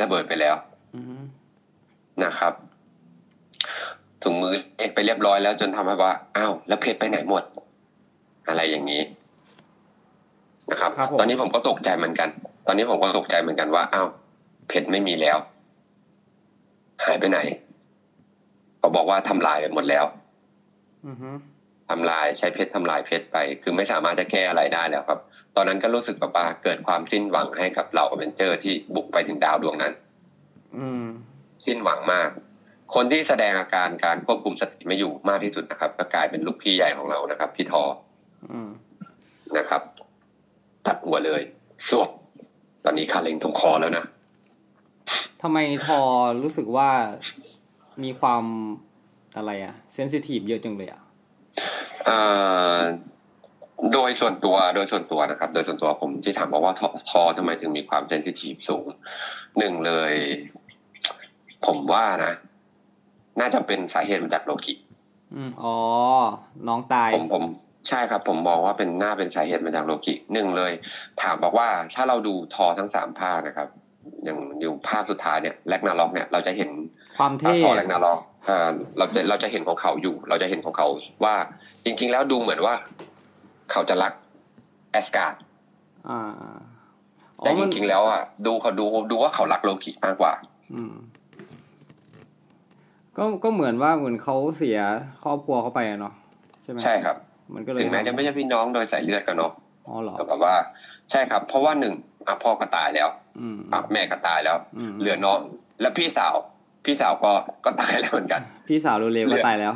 [0.00, 0.54] ระเบิดไปแล้ว
[0.94, 1.22] อืม
[2.24, 2.52] นะครับ
[4.22, 7.42] ถุงมือเละไปเรียบร้อยแล้วจนทำให้ว่าอ้าวแล้วเพชรไปไหนหมด
[8.48, 9.02] อะไรอย่างนี้
[10.70, 12.28] นะครับครับผมตอนนี้ผมก็ตกใจเหมือนกัน
[12.66, 14.08] ตอนนี้ผมก็ตกใจเหมือนกันว่าอ้าว
[14.68, 15.36] เพชรไม่มีแล้ว
[17.04, 17.38] หายไปไหน
[18.78, 20.04] เขาบอกว่าทำลายไปหมดแล้ว
[21.06, 21.30] อือฮึ
[21.90, 25.18] ทำลายใช้เพชรทำลายเพชรไป คือไม่สามารถจะแก้อะไรได้แล้วครับ
[25.56, 29.92] ตอนนั้นก็รู้สึกแบบว่าเกิดความสิ้นหวังให้กับเหล่าอเวนเจอร์ที่บุกไปถึงดาวดวงนั้น
[30.78, 31.04] อืม
[31.66, 32.30] สิ้นหวังมาก
[32.94, 37.82] คนที่แสดงอาการการควบคุมสติไม่อยู่มากที่สุดนะครับ ก็กลายเป็นลูกพี่ใหญ่ของเรานะครับ พี่ทอ
[38.52, 38.68] อืม
[39.56, 39.82] นะครับ
[40.88, 41.42] ตัดหัวเลย
[41.88, 42.08] สวบ
[42.84, 44.04] ตอนนี้คาเล็งตรงคอแล้วนะ
[45.42, 46.00] ทำไมทอ
[46.42, 46.90] รู้สึกว่า
[48.02, 48.44] มีความ
[49.36, 51.00] อะไรอะเซนซิทีฟเยอะจังเลยอะ
[52.04, 52.18] เอ่
[52.76, 52.78] อ
[53.92, 58.86] โดยส่วนตัวโดยส่วนตัวนะครับ โดยส่วนตัวผมที่ถามบอกว่าทอทอทำไมถึงมีความเซนซิทีฟสูง
[59.58, 60.12] หนึ่งเลย
[61.66, 62.34] ผมว่านะ
[63.40, 64.74] น่าจะเป็นสาเหตุมาจากโลกิ
[65.34, 65.76] อืมอ๋อ
[66.68, 67.44] น้องตายผมผม
[67.88, 70.72] ใช่ครับผมมองว่าเป็นน่าเป็นสาเหตุมาจากโลกิหนึ่งเลย
[71.22, 73.68] ถามบอกว่าถ้าเราดูทอทั้งสามภาคนะครับ
[74.24, 76.70] อย่างอยู่ภาคสุดท้ายเนี่ยแลกนาล็อกเนี่ยเราจะเห็น
[77.18, 80.86] ความเท่ทอแลกนาล็อกเอ่อเราจะเราจะเห็นของเขาอยู่ เราจะเห็นของเขา
[81.24, 81.34] ว่า
[81.84, 82.74] จริง ๆ แล้วดูเหมือนว่า
[83.72, 84.12] เขาจะรัก
[84.92, 85.34] แอสการ์ด
[86.08, 86.20] อ่า
[87.38, 90.32] อ๋แต่อจมันริงๆแล้วอะดูเขาดูดูว่าเขารักโลกิมากกว่า
[90.74, 90.94] อืม
[93.16, 94.78] ก็ก็เหมือนว่าเหมือนเขาเสีย
[95.22, 96.14] ครอบครัวเขาไปอะเนาะ
[96.62, 97.16] ใช่ไหมใช่ครับ
[97.54, 99.52] มันก็เลยถึงแม้จะไม่ใช่พี่น้องโดยสายเลือดกันเนาะ
[99.86, 100.54] อ๋อเหรอแต่แบบว่า
[101.10, 101.94] ใช่ครับ เพราะว่าหนึ่ง
[102.26, 103.08] อะพ่อก็ตายแล้ว
[103.40, 105.38] อืมอะแม่ก็ตายแล้วอืมเหลือน้อง
[105.80, 106.34] และพี่สาว
[106.84, 107.32] พี่สาวก็
[107.64, 109.72] ก็ตายแล้วเหมือนกัน พี่สาวเร็วๆก็ตายแล้ว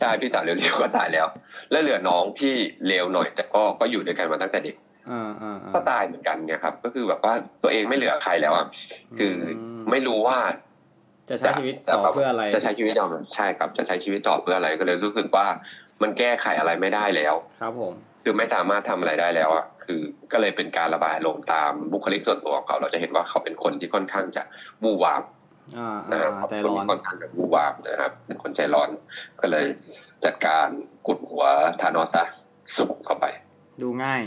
[0.00, 1.26] ใช่พี่สาวเร็วๆก็ตายแล้ว
[1.70, 2.54] แล้วเหลือน้องที่
[2.86, 4.76] เลวหน่อย แต่ก็ก็อยู่ด้วยกันมาตั้งแต่เด็ก
[5.10, 8.66] อ่าอ่าอ่าก็ตายเหมือนกันเนี่ยครับ ก็คือแบบว่าตัวเองไม่เหลือใครแล้วอะ
[9.18, 10.38] คืออมไม่รู้ว่า
[11.30, 15.46] จะใช้ชีวิตต่อเพื่ออะไร จะใช้ชีวิตต่อใช่ครับ จะใช้ชีวิตต่อเพื่ออะไรก็เลยรู้สึกว่า
[16.02, 20.00] มันแก้ไขอะไรไม่ได้แล้ว ครับผม คือไม่สามารถทำอะไรได้แล้วอะคือ
[20.32, 24.42] ก็เลยเป็นการระบายลงตามบุคลิกส่วนตัวของเขา เราจะเห็นว่าเขาเป็นคนที่ค่อนข้างจะ
[24.84, 25.22] วูวาม
[25.78, 28.88] อ่านะครับอ่าใจคนร้อนที่ค่อนข้างจะวูวามนะครับ เป็นคนใจร้อน
[29.40, 29.66] ก็เลย
[30.24, 30.66] จัดการ
[31.06, 31.44] กุดหัว
[31.80, 32.24] ธานอสซะ
[32.76, 33.26] สุกเข้าไป
[33.82, 34.22] ดูง่าย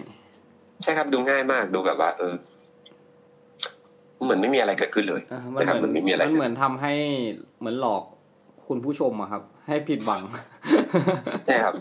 [0.84, 2.34] ใช่ครับดูง่ายมากดูแบบว่า เออ
[4.24, 6.94] เหมือนไม่มีอะไรเกิดขึ้นเลยเออมันนะครับเหมือนมันไม่มีอะไรมันเหมือนทำให้
[7.60, 8.04] เหมือนหลอก
[8.68, 10.22] คุณผู้ชมอะครับ ให้ผิดหวัง
[11.46, 11.76] ใช่ครับ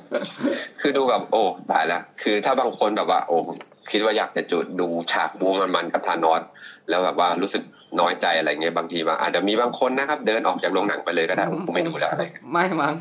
[0.80, 3.36] คือดูแบบโอ้ตายแล้วคือถ้าบางคนแบบว่า โอ้
[3.90, 6.42] คิดว่าอยากจะจุดดูฉากบูมันๆกับธานอส
[6.88, 7.62] แล้วแบบว่ารู้สึก
[8.00, 12.94] น้อยใจอะไรเงี้ยบางทีมาอาจจะมีบางคนนะครับ เดินออกจากโรงหนังไปเลยก็ได้ผมไม่ดูแล้วอะไรไม่มั้ง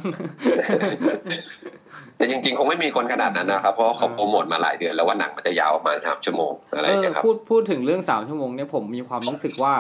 [2.18, 9.74] แต่จริงๆ คงไม่มีคนขนาดนั้นนะครับ เพราะว่าเขาโปรโมทมาหลายเดือนแล้วว่าหนังมันจะยาวประมาณสามชั่วโมงอะไรเออเงี้ยครับพูดพูดถึงเรื่องสามชั่วโมงเนี่ยผมมีความรู้สึกว่า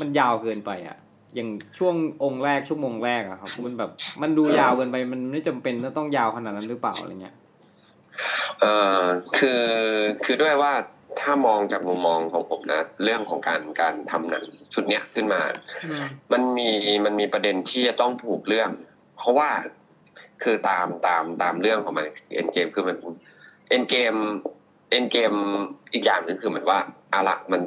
[0.00, 0.96] มันยาวเกินไปอะ
[1.34, 3.90] อย่างช่วงองค์แรกชั่วโมงแรกอะครับ มันแบบ
[4.22, 7.36] มันดูยาวเกินไปมันไม่จำเป็นจะต้องยาวขนาดนั้นหรือเปล่าอะไรเงี้ย
[8.60, 9.02] เอ่อ
[9.38, 9.62] คือ
[10.24, 10.72] คือด้วยว่า
[11.20, 15.40] ถ้ามองจากมุมมองของผมนะ เรื่องของการการทำหนังชุดเนี้ยขึ้นมา
[16.32, 16.68] มันมี
[17.04, 18.70] มันมีประเด็นที่จะต้องผูกเรื่อง
[19.16, 19.50] เพราะว่า
[20.42, 22.96] คือตามตามตามเรื่องของมันเอ็นเกมคือมัน
[23.68, 24.14] เอ็นเกม
[24.90, 25.32] เอ็นเกม
[25.92, 26.78] อีกอย่างหนึ่งคือเหมือนว่า
[27.12, 27.60] อะละมัน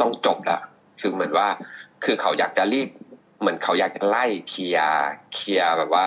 [0.00, 0.58] ต้องจบละ
[1.00, 1.46] คือเหมือนว่า
[2.04, 2.88] คือเขาอยากจะรีบ
[3.40, 4.98] เหมือนเขาอยากจะไล่เคลียร์
[5.34, 6.06] เคลียร์แบบว่า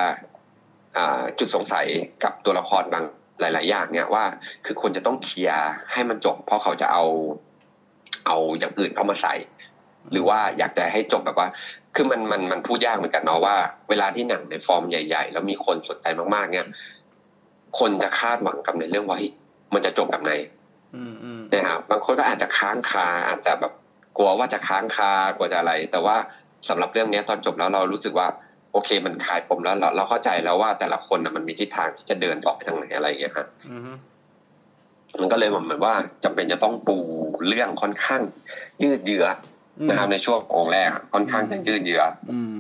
[0.97, 1.85] อ่าจุดสงสัย
[2.23, 3.03] กับตัวละครบาง
[3.39, 4.23] หลาย ๆ อย่างเนี่ยว่า
[4.65, 7.03] คือควรจะต้องเคลียร์ให้มันจบ เพราะเขาจะเอา
[8.27, 9.33] เอาอย่างอื่นเข้ามาใส่
[10.11, 11.47] หรือว่าอยากจะให้จบแบบว่า
[11.95, 13.55] คือมันมันมันพูดยากเหมือนกันเนาะว่า
[13.89, 16.67] เวลาที่หนังในฟอร์มใหญ่ ๆ แล้วมีคนสนใจมาก ๆ เนี่ย
[17.79, 19.31] คนจะคาดหวังกับในเรื่องว่าเฮ้ย
[19.73, 20.31] มันจะจบแบบไหน
[20.95, 23.73] อืมอืมนะครับบางคนก็อาจจะค้างคาอาจจะแบบ
[24.17, 26.15] กลัวว่าจะค้างคากลัวจะอะไร แต่ว่า
[26.69, 28.27] สำหรับเรื่องเนี้ยตอนจบแล้วเรารู้สึกว่า
[28.71, 33.91] โอเคมันคลายปมแล้วเราเราเข้าใจแล้วว่าแต่ละคนนะมันมีทิศทางที่จะเดินต่อไปทางไหนอะไรอย่างเงี้ยครับอืม
[35.19, 35.93] มันก็เลยเหมือนว่า
[36.23, 36.97] จำเป็นจะต้องปู
[37.47, 38.21] เรื่องค่อนข้าง
[38.83, 39.25] ยืดเยื้อ
[39.89, 42.53] นะครับในช่วงองค์แรกอะค่อนข้างจะยืดเยื้ออืม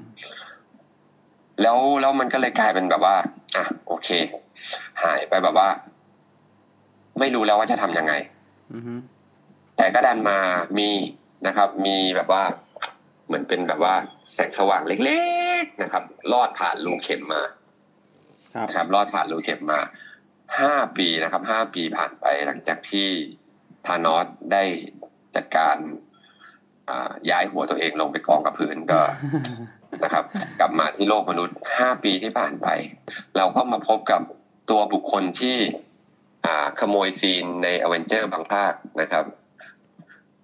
[1.61, 3.15] แล้วแล้วมันก็เลยกลายเป็นแบบว่า
[3.55, 4.09] อะโอเค
[5.03, 5.67] หายไปแบบว่า
[7.19, 8.13] ไม่รู้แล้วว่าจะทำยังไง
[8.73, 8.99] อืม
[9.77, 10.37] แต่ก็ดันมา
[10.77, 10.89] มี
[11.47, 12.43] นะครับ มีแบบว่า
[13.27, 13.93] เหมือนเป็นแบบว่า
[14.33, 15.21] แสงสว่างเล็
[15.61, 17.41] กๆนะครับ ลอดผ่านรูเข็มมา
[18.55, 19.79] ครับนะครับ ลอดผ่านรูเข็มมา
[20.59, 23.07] ห้าปีนะครับห้าปีผ่านไปหลังจากที่
[23.85, 24.63] ธานอสได้
[25.35, 25.77] จัดการ
[26.89, 28.99] อ่าย้ายหัวตัวเองลงไปกองกับพื้นก็
[30.03, 30.23] นะครับ
[30.59, 32.67] กลับมาที่โลกมนุษย์ห้าปีที่ผ่านไป
[33.37, 34.21] เราก็มาพบกับ
[34.69, 35.57] ตัวบุคคลที่
[36.45, 39.25] อ่าขโมยซีนในอเวนเจอร์บางภาคนะครับ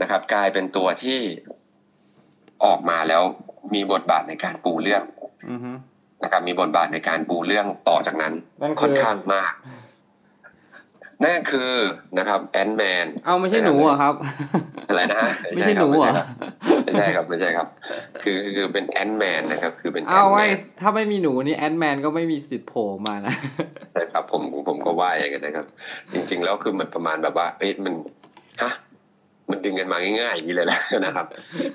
[0.01, 1.19] นะครับ กลายเป็นตัวที่
[2.65, 3.21] ออกมาแล้ว
[3.73, 5.03] มีบทบาทในการปูเรื่อง
[5.49, 5.59] อืม
[6.23, 9.53] นะครับ มีบทบาทในการปูเรื่องต่อจากนั้นนั่นค่อนข้างมาก
[11.23, 11.71] นั่นคือ
[12.17, 14.13] นะครับ Ant-Man เอาไม่ใช่หนูเหรอครับ
[14.87, 16.13] อะไรนะฮะไม่ใช่หนูเหรอ
[16.85, 17.67] ไม่ใช่ครับไม่ใช่ครับ
[18.23, 20.45] คือคือเป็น Ant-Man นะครับ คือเป็นเอา Ant-Man ไว้
[20.79, 23.33] ถ้าไม่มีหนูนี่ Ant-Man ก็ไม่มีสิทธิ์โผล่มานะ
[23.99, 25.65] นะครับผมผมก็ว่าอย่างนั้นนะครับ
[26.13, 27.93] จริง ๆ แล้วคือเหมือนประมาณแบบว่าเอ๊ะมัน
[28.63, 28.71] ฮะ
[29.49, 31.25] มันดึงกันมาง่ายๆอย่างนี้เลยแหละนะครับ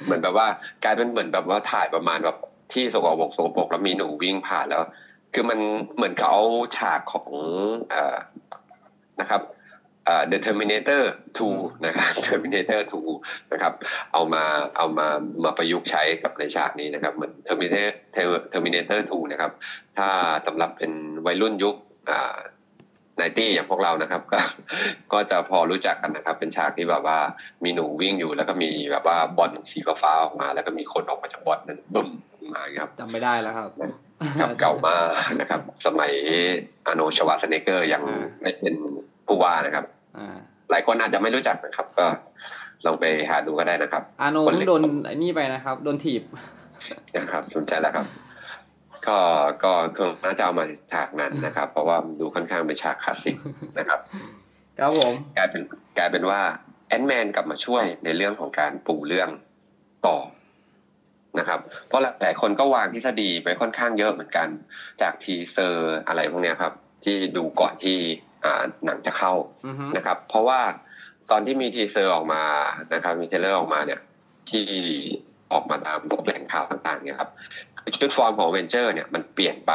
[0.04, 0.46] เหมือนแบบว่า
[0.85, 2.37] กลายเป็นเหมือนแบบว่าถ่ายประมาณแบบ
[2.72, 4.82] ที่สกปรกสกปรกแล้วมีหนูวิ่งผ่านแล้ว
[5.35, 5.58] คือมัน
[5.96, 6.44] เหมือนกับเอา
[6.76, 7.28] ฉากของ
[7.90, 8.16] เอ่อ
[9.20, 9.42] นะครับ
[10.04, 11.02] เอ่อ The Terminator
[11.44, 12.80] 2นะครับ Terminator
[13.16, 13.72] 2นะครับ
[14.12, 14.44] เอามา
[14.76, 15.06] เอามา
[15.44, 17.88] มาประยุกต์ใช้กับในฉากนี้นะครับเหมือน Terminator
[18.52, 19.52] Terminator 2นะครับ
[19.98, 20.08] ถ้า
[20.46, 20.92] สำหรับเป็น
[21.26, 21.76] วัยรุ่นยุค
[22.11, 22.37] อ่า
[23.16, 24.38] ไนตี้อย่างพวกเรานะครับก็
[25.12, 27.18] ก็จะพอรู้จักกันนะครับ เป็นฉากที่แบบว่า
[27.64, 32.09] มีหนูวิ่งอยู่ แล้วก็มีแบบว่าบอลสีฟ้าๆออกมา แล้วก็มีคนออกมาจากบอลนั้นบึ้ม
[32.53, 33.70] มาอย่างเงี้ยครับจำไม่ได้แล้วครับ
[34.40, 36.12] ครับเก่ามากนะครับ สมัย
[36.87, 38.75] อาโนชวาสเนเกอร์ยังอ่าไม่เป็น
[39.27, 39.85] ผู้ว่านะครับ
[40.18, 40.37] อ่า
[40.70, 42.07] หลายคนอาจจะไม่รู้จักนะครับ ก็
[42.87, 46.22] ลองไปหาดูก็ได้นะครับอาโนคนเพิ่เล็งกโดนไอ้นี่ไปนะครับ โดนถีบ
[47.16, 48.07] นะครับสนใจแล้วครับ
[49.06, 49.18] ก็
[49.64, 53.36] ก็คงน่าจะเอามาฉากนั้นนะครับ เพราะว่าดูค่อนข้างเป็นฉากคลาสสิก
[53.78, 54.00] นะครับ
[54.78, 55.62] ครับผมกลายเป็น
[55.98, 56.40] กลายเป็นว่า
[56.88, 59.28] Ant-Man กลับมาช่วยในเรื่องของการปูเรื่อง
[60.06, 60.18] ต่อ
[61.38, 64.48] นะครับ เพราะหลายคนก็วางทฤษฎีไปค่อนข้างเยอะเหมือนกัน
[65.02, 66.72] จาก teaser อะไรพวกเนี้ยครับ
[67.04, 67.98] ที่ดูก่อนที่
[68.44, 69.32] อ่าหนังจะเข้า
[69.66, 70.60] อือฮึนะครับ เพราะว่า
[71.30, 72.42] ตอนที่มี teaser ออกมา
[72.94, 74.00] นะครับ มี trailer ออกมาเนี่ย
[74.50, 74.66] ที่
[75.52, 77.30] ออกมาตามพวกแหล่งข่าวต่างๆเนี่ยครับ
[78.01, 79.73] ชุดฟอร์มของเวนเจอร์เนี่ยมันเปลี่ยนไป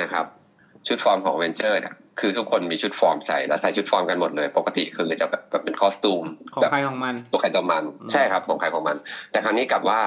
[0.00, 0.26] นะครับ
[0.86, 8.96] ชุดฟอร์มของเวนเจอร์เนี่ยคือทุกคนมีชุดฟอร์มใส่แล้วใส่ชุดฟอร์มกันหมดเลย ปกติคือจะแบบแบบเป็น costume ของแบบใครของมันตัวใครตัวมันอืมใช่ครับของใครของมัน
[9.30, 10.00] แต่ครั้งนี้กลับว่า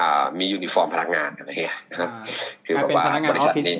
[0.00, 2.34] อ่ามียูนิฟอร์มพนักงานอะไรเงี้ยนะครับอ่า
[2.66, 3.78] คือกลายแบบเป็นว่าพนักงานบริออษัฟทฟิศนี้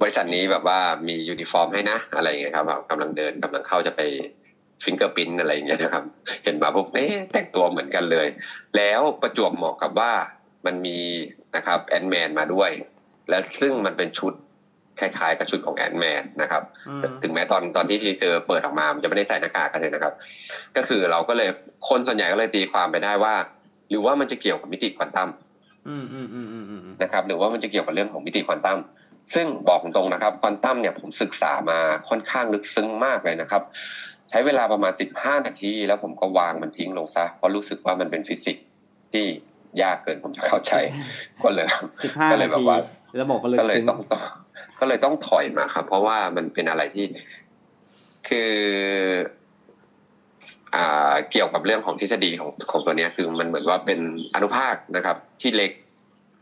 [0.00, 4.00] บริษัทนี้แบบว่ามียูนิฟอร์มให้นะอะไรอย่างเงี้ยครับกำลังเดินกำลังเข้าจะไป
[4.84, 6.04] fingerprint อะไรอย่างเงี้ยนะครับ
[6.44, 8.26] เห็นมาปุ๊บเอ๊ะแต่งตัวเหมือนกันเลย
[8.76, 10.12] แล้วประจวบเหมาะกับว่า
[10.66, 10.98] มันมี
[11.56, 12.70] นะครับ Ant-Man มาด้วย
[13.28, 14.32] แล้วซึ่งมันเป็นชุด
[15.00, 20.12] คล้ายๆกับชุดของ Ant-Man นะครับอืมถึงแม้ตอนตอนที่ทีเจอเปิดออกมา มันจะไม่ได้ใส่หน้ากากกันเลยนะครับ
[20.76, 21.48] ก็คือเราก็เลย
[21.88, 23.34] คนส่วนใหญ่ก็เลยตีความไปได้ว่า
[23.90, 25.28] หรือว่ามันจะเกี่ยวกับมิติควอนตัม
[25.88, 28.78] อืมอืมอืมอืมอืมนะครับ หรือว่ามันจะเกี่ยวกับเรื่องของมิติควอนตัม
[29.34, 33.62] ซึ่งบอกตรงๆนะครับ ควอนตัมเนี่ยผมศึกษามาค่อนข้างลึกซึ้งมากเลยนะครับ
[34.30, 38.64] ใช้เวลาประมาณ15นาที แล้วผมก็วางมันทิ้งลงซะเพราะรู้สึกว่ามันเป็นฟิสิกส์
[39.12, 39.26] ที่
[39.82, 40.72] ยากเกินผมจะเข้าใจ
[41.44, 41.66] ก็เลย
[42.02, 42.78] สิบห้าก็เลยนาแบบทีว่า
[43.16, 44.22] แล้วบอกก็เลยก็เลยซึ้งต้องต้อง
[44.80, 47.04] ก็เลยต้องถอยมาครับ เพราะว่ามันเป็นอะไรที่
[48.28, 48.52] คือ
[50.74, 53.98] อ่าเกี่ยวกับเรื่องของทฤษฎีของของตัวเนี้ยคือมันเหมือนว่าเป็น
[54.34, 55.70] อนุภาคนะครับ ที่เล็ก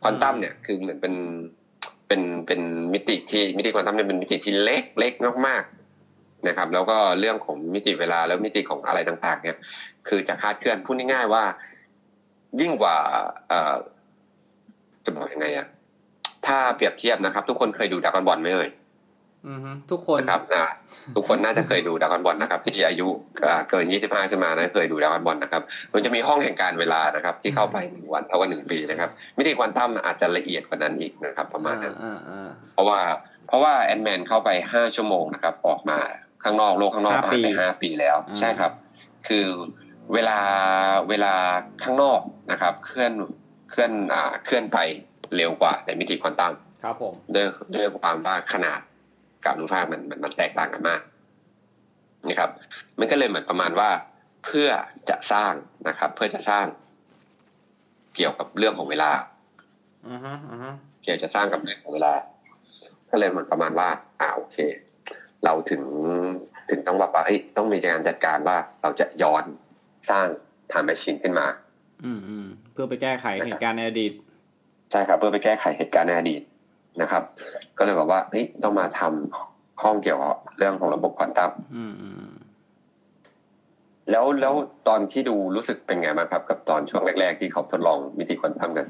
[0.02, 1.14] ควอนตัมเนี่ย คือเหมือนเป็น
[2.08, 2.60] เป็นเป็น
[2.92, 5.12] มิติที่มิติควอนตัมเนี่ยเป็นมิติที่เล็กเล็ก
[5.46, 9.56] มากๆนะครับ แล้วก็เรื่องของมิติเวลาแล้วมิติของอะไรต่าง ๆ เนี่ย
[10.08, 11.44] คือจะคาดเคลื่อนพูดง่ายๆว่า
[12.60, 12.96] ยิ่งกว่า
[13.48, 13.74] เอ่อ
[15.04, 15.66] จะบอกยังไงอะ
[16.46, 18.70] ถ้าเปรียบเทียบนะครับ ทุกคนเคยดูดรากอนบอลไหมเอ่ย
[19.48, 20.64] อือฮึทุกคนนะครับอ่า
[21.16, 23.08] ทุกคนน่าจะเคยดูดรากอนบอลนะครับ ที่อายุ
[23.44, 32.98] อ่าเกิน25ขึ้นมานะเคยดูดรากอนบอลนะครับ มันจะมีห้องแห่งการเวลานะครับ ที่เข้าไปหนึ่งวันเท่ากับหนึ่งปีนะครับมิติควอนตัมอาจจะละเอียดกว่านั้นอีกนะครับ ประมาณนั้นอ่าอ่าเพราะว่า
[33.46, 35.98] เพราะว่า Ant-Man เข้าไป5ชั่วโมงนะครับ ออกมา
[36.42, 38.72] ข้างนอกโลกข้างนอกผ่านไป5ปีแล้ว ใช่ครับ
[39.28, 39.46] คือ
[40.14, 40.38] เวลา
[41.08, 41.34] เวลา
[41.82, 42.20] ข้างนอก
[42.52, 43.12] นะครับ เคลื่อน
[43.70, 44.78] เคลื่อนอ่าเคลื่อนไป
[45.36, 48.80] เร็วกว่าในมิติควอนตัมครับผมด้วยด้วยความว่าขนาด
[49.44, 51.00] กับอนุภาคมันมันมันแตกต่างกันมาก
[52.28, 52.50] นะครับ
[52.98, 53.90] มันก็เลยเหมือนประมาณว่า
[54.44, 54.68] เพื่อ
[55.10, 55.52] จะสร้าง
[55.88, 56.66] นะครับ เพื่อจะสร้าง
[58.16, 59.10] เกี่ยวกับเรื่องของเวลา
[60.08, 60.68] อือฮึอือฮึ
[61.02, 62.14] เกี่ยวจะสร้างกับเรื่องของเวลา
[63.10, 63.88] ก็เลยเหมือนประมาณว่า
[64.20, 64.56] อ่าโอเค
[65.44, 65.82] เราถึง
[66.70, 69.44] ถึงต้องแบบว่าเอ้ยต้องมีการจัดการว่าเราจะย้อน
[70.10, 70.26] สร้าง
[70.72, 71.46] ทำแมชชีนขึ้นมา
[72.04, 74.12] อืมอืมเพื่อไปแก้ไขเหตุการณ์ในอดีต
[74.90, 76.42] ใช่ครับเพื่อไปแก้ไขเหตุการณ์ในอดีต
[77.02, 77.22] นะครับ
[77.78, 82.32] ก็เลยบอกว่าเฮ้ยต้องมาทำข้องเกี่ยวกับเรื่องของระบบควอนตัมอืมอืม
[84.10, 84.54] แล้วแล้ว
[84.88, 88.86] ตอนที่ดูรู้สึกเป็นไงบ้างครับ กับตอนช่วงแรก ๆ ที่เขาทดลองมิติควอนตัมกัน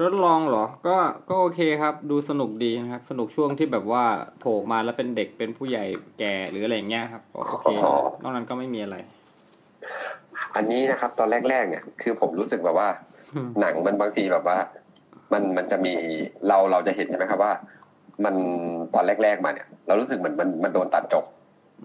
[0.00, 0.96] ทดลองเหรอ ก็
[1.28, 4.04] ก็โอเคครับ ดูสนุกดีนะครับ สนุกช่วงที่แบบว่า
[4.38, 5.84] โผล่มาแล้วเป็นเด็กเป็นผู้ใหญ่
[6.18, 7.66] แก่หรืออะไรอย่างเงี้ยครับก็โอเค
[8.22, 8.96] นอกนั้นก็ไม่มีอะไร
[10.56, 12.88] อันนี้นะครับ ตอนแรกๆเนี่ยคือผมรู้สึกแบบว่า
[13.60, 14.58] หนังมันบางทีแบบว่า
[15.32, 15.94] มันมันจะมี
[16.48, 17.52] เราเราจะเห็นใช่ไหมครับว่า
[18.24, 18.34] มัน
[18.94, 21.24] ตอนแรกๆมาเนี่ย เรารู้สึกเหมือนมันมันโดนตัดจบ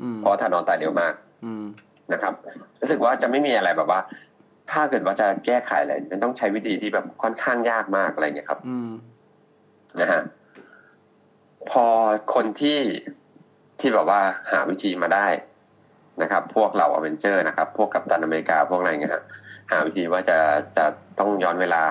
[0.02, 1.14] อืมเพราะทานอนตายเร็วมาก
[1.46, 1.64] อืม
[2.14, 2.34] นะครับ
[2.82, 4.00] รู้สึกว่าจะไม่มีอะไรแบบว่า
[4.72, 8.90] ถ้าเกิดว่าจะแก้ไขอะไรมันต้องใช้วิธีที่แบบค่อนข้างยากมากอะไรเงี้ยครับอืม
[10.02, 10.22] นะฮะ
[11.72, 11.86] พอ
[12.34, 12.80] คนที่
[13.80, 15.28] ที่แบบว่าหาวิธีมาได้
[16.22, 19.24] นะครับ พวกเหล่าอเวนเจอร์นะครับ พวกกัปตันอเมริกาพวกอะไรเงี้ยฮะ
[19.72, 20.38] หาวิธีว่าจะ
[20.78, 20.86] จะ
[21.20, 21.84] ต้องย้อนเวลา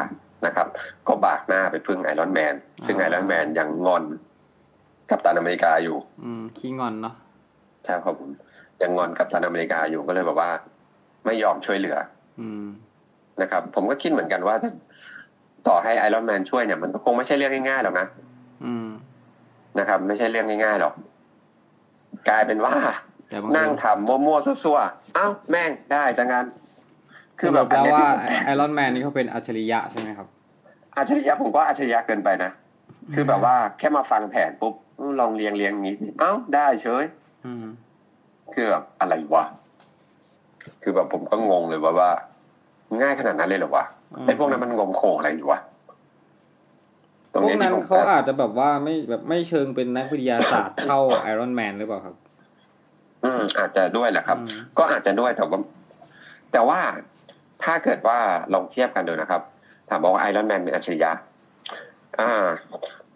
[0.47, 0.67] นะครับ
[1.09, 2.55] ก็บากหน้าไปพึ่งไอรอนแมน
[2.87, 4.05] ซึ่งไอรอนแมนยังงอน
[5.11, 7.15] กัปตันอเมริกาอยู่ อืมขี้งอนเนาะ
[7.85, 8.31] ใช่ครับผม
[8.83, 10.51] ยังงอนกัปตันอเมริกาอยู่ก็เลยแบบว่า
[11.27, 11.97] ไม่ยอมช่วยเหลือ
[12.41, 12.65] อืม
[13.43, 14.71] นะครับ ผมก็คิดเหมือนกันว่าถ้า
[15.69, 18.07] ต่อให้ไอรอนแมนช่วยเนี่ยมันก็คงไม่ใช่เรื่องง่ายๆหรอกนะ
[18.65, 18.89] อืม
[19.79, 20.95] นะครับ ไม่ใช่เรื่องง่ายๆหรอก
[22.29, 23.15] กลายเป็นว่าแต่บาง
[23.57, 26.45] นั่งทีทำมั่วๆซั่วๆเอ้าแม่งได้จังงั้น
[27.41, 30.27] คือแบบสรุปแล้วอันว่าเนี้ยที่ผมไอรอนแมนนี่เขาเป็นอัจฉริยะใช่ไหมครับ
[30.97, 32.51] อัจฉริยะผมก็อัจฉริยะเกินไปนะ
[33.15, 34.75] คือแบบว่าแค่มาฟังแผนปุ๊บ
[35.21, 37.05] ลองเรียงเรียงอย่างนี้สิเอ้าได้เฉย
[37.47, 37.65] อืม
[38.55, 39.45] คือแบบอะไรวะ
[40.83, 42.11] คือแบบผมก็งงเลยว่าว่า
[43.01, 43.85] ง่ายขนาดนั้นเลยเหรอวะ
[44.27, 45.61] ไอ้พวกนั้นมันงมโขงอะไรอยู่วะ
[47.33, 52.17] ตรงพวกนี้นั้ที่นผมเขาอาจจะแบบว่าไม่แบบไม่เชิงเป็นนักวิทยาศาสตร์เท่าไอรอนแมนหรือเปล่าครับ
[53.24, 54.48] อืมอาจจะด้วยแหละครับอืม
[54.79, 55.61] ก็อาจจะด้วยแต่ว่า
[56.52, 56.81] แต่ว่า
[57.62, 58.18] ถ้าเกิดว่า
[58.55, 59.40] ลองเทียบกันดูนะครับ
[59.88, 61.11] ถามบอกว่าไอรอนแมนเป็นอัจฉริยะ
[62.20, 62.46] อ่า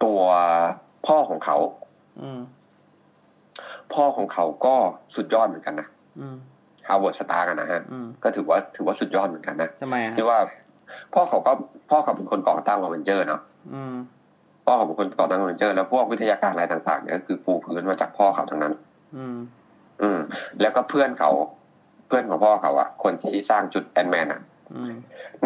[0.02, 0.20] ตัว
[1.06, 1.56] พ่อของเขา
[2.22, 2.40] อืม
[3.94, 4.74] พ่อของเขาก็
[5.16, 5.88] สุดยอดเหมือนกันนะ
[6.20, 6.36] อืม
[6.88, 10.38] Howard Stark กันนะฮะอืมก็ถือว่าถือว่าสุดยอดเหมือนกันนะทำไมอะฮะที่ว่า
[11.14, 11.52] พ่อเขาก็
[11.90, 13.40] พ่อเขาเป็นคนก่อตั้งอเวนเจอร์เนาะ
[13.74, 13.94] อืม
[14.64, 18.72] พ่อเขาเป็นคนก่อตั้งอเวนเจอร์แล้วพวกวิทยาการอะไรต่างๆเนี่ยก็คือปูพื้นมาจากพ่อเขาทั้งนั้น
[19.16, 19.36] อืม
[20.02, 20.20] อืม
[20.60, 21.30] แล้วก็เพื่อนเขา
[22.06, 24.40] เพื่อนของพ่อเขาอะคนที่สร้างชุด Ant-Man อะ
[24.74, 24.94] อืม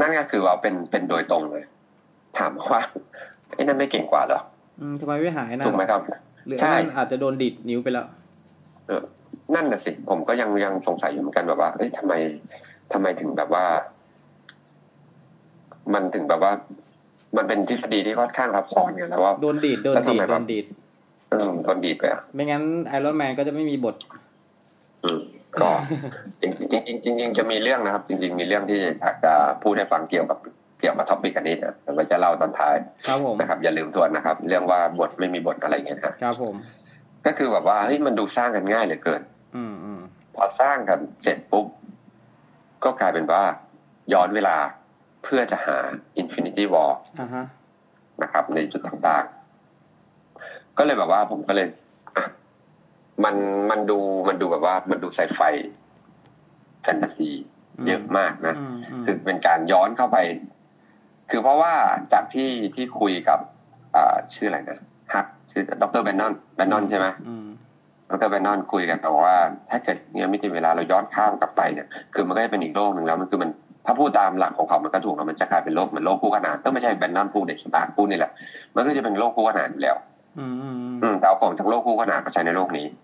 [0.00, 1.64] นั่นก็คือว่าเป็นเป็นโดยตรงเลย
[2.38, 2.80] ถามว่า
[3.54, 4.40] ไอ้นั่นไม่เก่งกว่าเหรอ
[4.80, 6.00] อืมทำไมไม่หายนะถูกไหมครับ
[6.46, 8.06] หรือใช่ไอ้นั่นอาจจะโดนดิดนิ้วไปแล้ว
[8.86, 9.02] เออ
[9.54, 12.12] นั่นน่ะสิ ผมก็ยังยังสงสัยอยู่เหมือนกันแบบว่าเอ้ยทำไม
[12.92, 13.64] ทำไมถึงแบบว่า
[15.94, 16.52] มันถึงแบบว่า
[17.36, 20.64] มันเป็นทฤษฎีที่ค่อนข้างซับซ้อนกันแล้วว่าโดนดีดโดนแล้วทำดีดไมโดแบบนดีด
[21.30, 24.23] เออโดนดีดไปอะไม่งั้นไอรอนแมนก็จะไม่มีบทอืม
[25.60, 25.70] ก็
[26.40, 30.38] จริงจริงจริงจริงจริงจะมีเรื่องนะครับ จริง ๆ มีเรื่องที่อยากจะพูดให้ฟังเกี่ยวกับ
[30.80, 32.74] เกี่ยวกับ topic อันนี้นะแต่ว่าจะเล่าตอนท้าย
[33.08, 36.54] ครับผมนะครับ อย่าลืมทวนนะครับ เรื่องว่าบทไม่มีบทอะไรเงี้ยนะครับผม
[37.26, 39.22] ก็คือแบบว่าเฮ้ยมันดูสร้างกันง่ายเหลือเกิน
[39.56, 40.00] อืมอืม
[40.34, 41.66] พอสร้างกันเสร็จปุ๊บ
[42.84, 43.42] ก็กลายเป็นว่า
[44.12, 44.56] ย้อนเวลา
[45.24, 45.78] เพื่อจะหา
[46.20, 46.90] Infinity War
[47.20, 47.44] อ่าฮะ
[48.22, 51.83] นะครับ ในจุดต่างๆ ก็เลยแบบว่าผมก็เลยอะ
[53.24, 53.34] มัน
[53.70, 53.98] มันดู
[54.28, 55.40] มันดูแบบว่ามันดูไซไฟ
[56.82, 57.30] แฟนตาซี
[57.86, 60.18] เยอะมากนะอืมอืมคือเป็นการย้อนเข้าไป
[61.30, 61.74] คือเพราะว่า
[62.12, 63.38] จากที่ที่คุยกับ
[63.94, 64.78] อ่าชื่ออะไรนะ
[65.12, 67.46] ฮักชื่อดรแบนนอนแบนนอนใช่ไหมอืม
[68.10, 69.36] ดรแบนนอนคุยกันบอกว่า
[69.70, 73.50] ถ้าเกิดเนี่ยมิติเวลาเราย้อนข้ามกลับไปเนี่ย คือมันก็จะเป็นอีกโลกหนึ่งแล้วมันคือมัน
[73.86, 78.32] ถ้าพูดตามหลักของเขามันก็ถูกนะมันจะกลายเป็นโลกเหมือนโลกคู่ขนานก็ไม่ใช่แบนนอนพูดเด็กสตาร์พูดนี่แหละ
[78.74, 79.96] มันก็จะเป็นโลกคู่ขนานอยู่แล้ว
[80.38, 82.86] อืมอืมอืมแต่เอาของจากโลกคู่ขนานมาใช้ในโลกนี้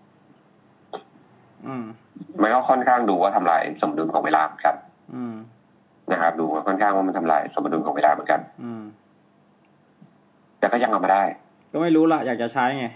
[1.81, 1.83] ม
[2.41, 4.75] มันก็ค่อนข้างดูว่าทำลายสมดุลของเวลาเหมือนกัน
[5.15, 5.35] อืม
[6.11, 8.83] นะครับดูว่าค่อนข้างว่ามันทำลายสมดุลของเวลาเหมือนกันอืม
[10.59, 11.23] แต่ก็ยังเอามาได้
[11.71, 12.87] ก็ไม่รู้ละอยากจะใช้ไง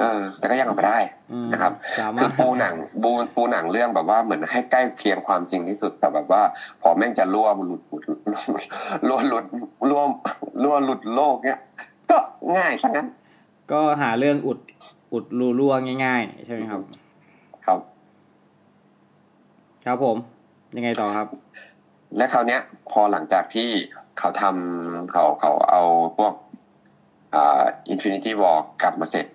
[0.00, 0.98] เออแต่ก็ยังเอามาได้
[1.32, 6.42] อืมนะครับสาคืมารอถปูหนังปูปูหนังเรื่องแบบว่าเหมือนให้ใกล้เคียงความจริงที่สุดแต่แบบว่า
[6.82, 8.18] พอแม่งจะรั่วหลุดหลุด
[9.08, 9.44] รั่วหลุด
[9.90, 10.02] รั่ว
[10.62, 11.60] รั่วหลุดโลกเนี้ย
[12.10, 12.18] ก็
[12.56, 13.06] ง่ายซะงั้น
[13.72, 14.58] ก็หาเรื่องอุด
[15.12, 17.01] อุดรูรั่วง่าย ๆ ใช่ไหมครับครับ
[19.86, 20.16] ครับผม
[20.76, 21.28] ยังไงต่อครับ
[22.16, 23.68] และคราวเนี้ย พอหลังจากที่
[24.18, 25.82] เขาทำเขาเขาเอา
[26.18, 26.34] พวก
[27.34, 29.26] อ่า Infinity War กลับมาเสร็จ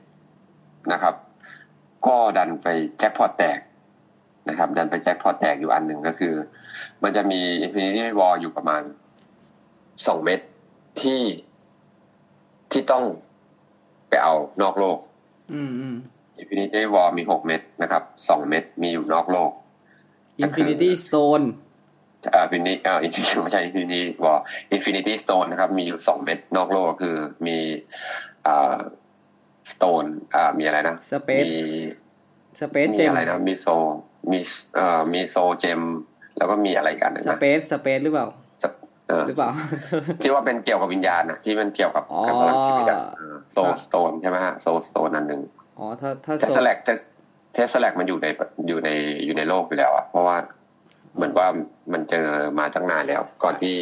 [0.92, 1.16] นะครับ
[2.08, 3.60] ก็ดันไปแจ็คพอตแตก
[4.50, 6.34] นะครับ ดันไปแจ็คพอตแตกอยู่อันหนึ่งก็คือ
[7.04, 8.82] มันจะมี Infinity War อยู่ประมาณ
[10.08, 10.40] สองเม็ด
[11.02, 11.22] ที่
[12.72, 13.04] ที่ต้อง
[14.10, 14.98] ไปเอานอกโลก
[15.54, 15.96] อืมอืม
[16.38, 19.52] Infinity War มีหกเม็ดนะครับสองเม็ดมีอยู่นอกโลก
[20.44, 21.46] Infinity Stone
[22.32, 24.40] เอ่อ Fini เอ่อ Infini ไม่ใช่ Infinity War
[24.72, 27.16] Infinity Stone นะครับ มีอยู่สองเม็ดนอกโลกก็คือ
[27.48, 27.58] มี
[28.48, 28.78] อ่า
[29.72, 31.54] Stone อ่ามีอะไรนะ Space มี
[32.60, 33.68] Space มี Gem อะไรนะมี Soul
[34.32, 34.40] มี
[34.76, 35.82] เอ่อมี Soul Gem
[36.38, 38.28] แล้วก็มีอะไรอีกอันหนึ่งนะ Space Space หรือเปล่า
[39.10, 39.52] เออหรือเปล่า
[40.22, 43.00] ที่ว่าเป็นเกี่ยวกับวิญญาณนะที่มันเกี่ยวกับอ๋อกับพลังชีวิตอะ
[43.52, 45.42] Soul ครับ Stone ใช่ไหมฮะ Soul Stone อันหนึ่ง
[45.78, 48.28] อ๋อถ้าถ้า Tesseract Tesseract มันอยู่ใน
[48.68, 48.90] อยู่ใน
[49.26, 50.38] อยู่ในโลกอยู่แล้วอะเพราะว่า
[51.16, 51.48] เหมือนว่า
[51.94, 52.26] มันเจอ
[52.60, 53.76] มาตั้งนานแล้ว ก่อนที่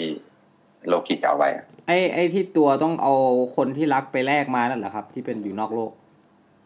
[0.88, 3.14] โลกิจะเอาไว้อะไอ้ไอ้ที่ตัวต้องเอา
[3.56, 5.92] คนที่รักไปแลกมานั่นเหรอครับ ที่เป็นอยู่นอกโลก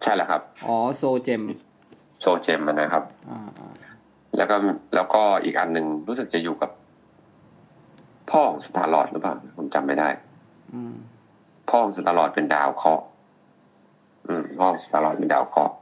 [0.02, 1.42] ใช่แล้วครับ อ๋อ Soul Gem
[2.22, 3.74] Soul Gem มันนะครับอ่าอ่า
[4.38, 4.56] แล้วก็
[4.96, 6.72] แล้วก็อีกอันหนึ่งรู้สึกจะอยู่กับ
[8.32, 10.10] พ่อของ Star-Lord หรือเปล่าผมจำไม่ได้
[10.74, 10.94] อืม
[11.70, 13.06] พ่อของ Star-Lord เป็นดาวเคราะห์
[14.28, 15.74] อืมพ่อของ Star-Lord เป็นดาวเคราะห์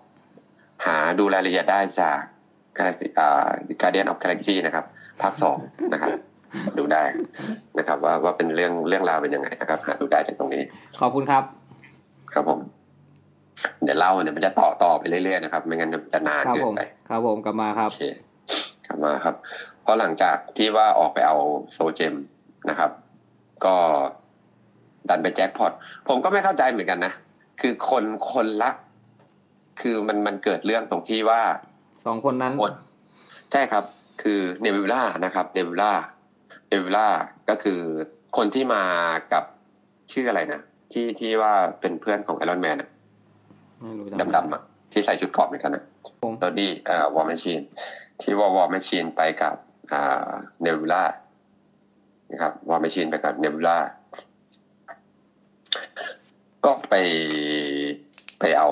[0.86, 2.20] หาดูรายละเอียดได้จาก
[2.78, 3.48] Galaxy อ่า
[3.82, 4.86] Guardians of Galaxy นะครับ
[5.22, 5.58] ภาคสอง
[5.94, 6.12] นะครับ
[6.78, 7.04] ดูได้
[7.78, 10.64] นะครับ ว่าว่าเป็นเรื่องเรื่องราวเป็นยังไงนะครับ หาดูได้จากตรงนี้
[11.00, 11.44] ขอบคุณครับ
[12.34, 12.60] ครับผม
[13.84, 18.04] เดี๋ยวเล่าเนี่ยมันจะต่อต่อไปเรื่อยๆนะครับ ไม่งั้นจะนานครับเกิผนมไปครับผมกลับมาครับโอเค
[18.88, 19.36] กลับมาครับ
[19.82, 21.36] เพราะหลังจากที่ว่าออกไปเอา
[21.74, 22.16] โซเจม
[22.70, 22.92] นะครับ
[23.66, 23.76] ก็
[25.10, 25.72] ดันไปแจ็คพอต
[26.08, 27.14] ผมก็ไม่เข้าใจเหมือนกันนะ
[27.62, 28.70] คือคนคนละ
[29.82, 31.42] คือมันมันเกิดเรื่องตรงที่ว่า
[32.06, 32.72] สองคนนั้นหมด
[33.52, 33.84] ใช่ครับ
[34.22, 35.94] คือเนวิล่านะครับเนวิล่า
[36.70, 37.08] เนวิล่า
[37.50, 37.80] ก็คือ
[38.38, 38.84] คนที่มา
[39.34, 39.44] กับ
[40.12, 40.62] ชื่ออะไรนะ
[40.92, 42.78] ที่ที่ว่าเป็นเพื่อนของไอรอนแมน
[43.82, 44.62] ไม่รู้ดำๆอะ
[44.92, 45.84] ที่ใส่ชุดเกราะเหมือนกันนะ
[46.24, 47.62] ผม Rhodey อ่า War Machine
[48.22, 49.56] ที่ว่า War Machine ไปกับ
[49.92, 50.30] อ่า
[50.62, 51.04] เนวิล่า
[52.32, 53.78] นะครับ War Machine ไปกับเนวิล่า
[56.66, 56.96] ก็ไป
[58.40, 58.70] ไปเอา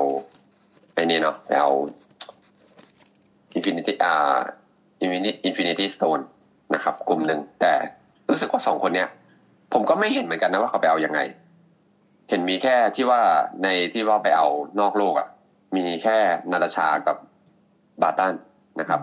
[0.95, 1.71] ไปนี่เนาะไปเอา
[3.53, 4.39] Infinity อ่า
[5.01, 6.19] Infini Infinity Stone
[6.73, 7.73] นะครับ กลุ่มหนึ่งแต่
[8.29, 9.09] รู้สึกว่าสองคนเนี้ย
[9.73, 11.19] ผมก็ไม่เห็นเหมือนกันนะว่าเขาไปเอายังไง
[12.29, 13.21] เห็นมีแค่ที่ว่า
[13.63, 14.47] ในที่ว่าไปเอา
[14.79, 15.27] นอกโลกอะ่ะ
[15.75, 16.17] มีแค่
[16.51, 17.17] นาตาชากับ
[18.01, 18.33] Barton
[18.79, 19.01] นะครับ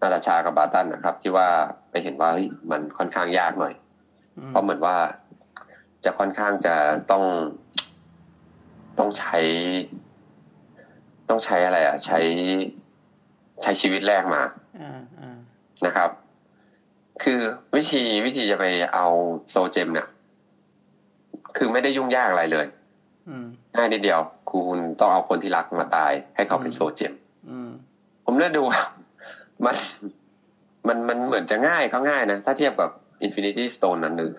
[0.00, 1.48] นาตาชากับ Barton นะครับ ที่ว่า
[1.90, 3.74] ไปเห็นว่าเฮ้ยมันค่อนข้างยากหน่อย
[4.38, 4.96] อืมเพราะเหมือนว่า
[6.04, 6.74] จะค่อนข้างจะ
[7.10, 7.24] ต้อง
[8.98, 9.36] ต้องใช้
[11.30, 12.18] ต้องใช้อะไรอะ ใช้
[13.62, 14.42] ใช้ชีวิตแรกมา
[14.80, 15.36] อ่าอ่า
[15.86, 16.10] นะครับ
[17.22, 17.40] คือ
[17.76, 18.64] วิธีวิธีจะไป
[18.94, 19.06] เอา
[19.50, 20.06] โซเจมเนี่ย
[21.56, 22.66] คือไม่ได้ยุ่งยากอะไรเลย
[23.28, 24.20] อืมง่ายนิดเดียว
[24.50, 27.12] คุณต้องเอาคนที่รักมาตาย ให้เขาเป็นอืมโซเจม
[27.48, 27.70] อืม
[28.24, 28.64] ผมเลือกดู
[29.64, 29.76] มัน
[30.88, 32.90] มันมันเหมือนจะง่ายก็ง่ายนะ ถ้าเทียบกับ
[33.26, 34.30] Infinity Stone นั้นหนึ่ง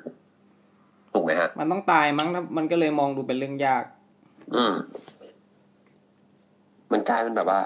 [1.14, 3.84] ถูกไหมฮะฮะมันต้องตายมั้งนะมันก็เลยมองดูเป็นเรื่องยาก
[4.56, 4.74] อืม
[6.92, 7.60] มันกลายเป็นแบบว่า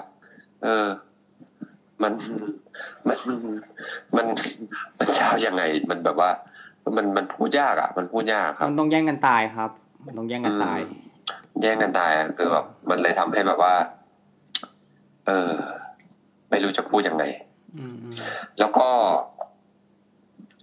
[0.62, 0.86] เออ
[2.02, 2.12] มัน
[3.08, 3.16] มัน
[4.16, 4.26] มัน
[4.98, 6.30] มันเช้ายังไง มันแบบว่า
[6.96, 9.70] มันมันพูดยากอะ มันพูดยากครับ มันต้องแย่งกันตายครับ
[10.06, 10.80] มันต้องแย่งกันตาย
[11.62, 13.74] แย่งกันตายอะคือแบบมันเลยทำให้แบบว่า
[15.26, 15.52] เออ
[16.50, 17.24] ไม่รู้จะพูดยังไง
[17.78, 18.14] อืมอืม
[18.58, 18.88] แล้วก็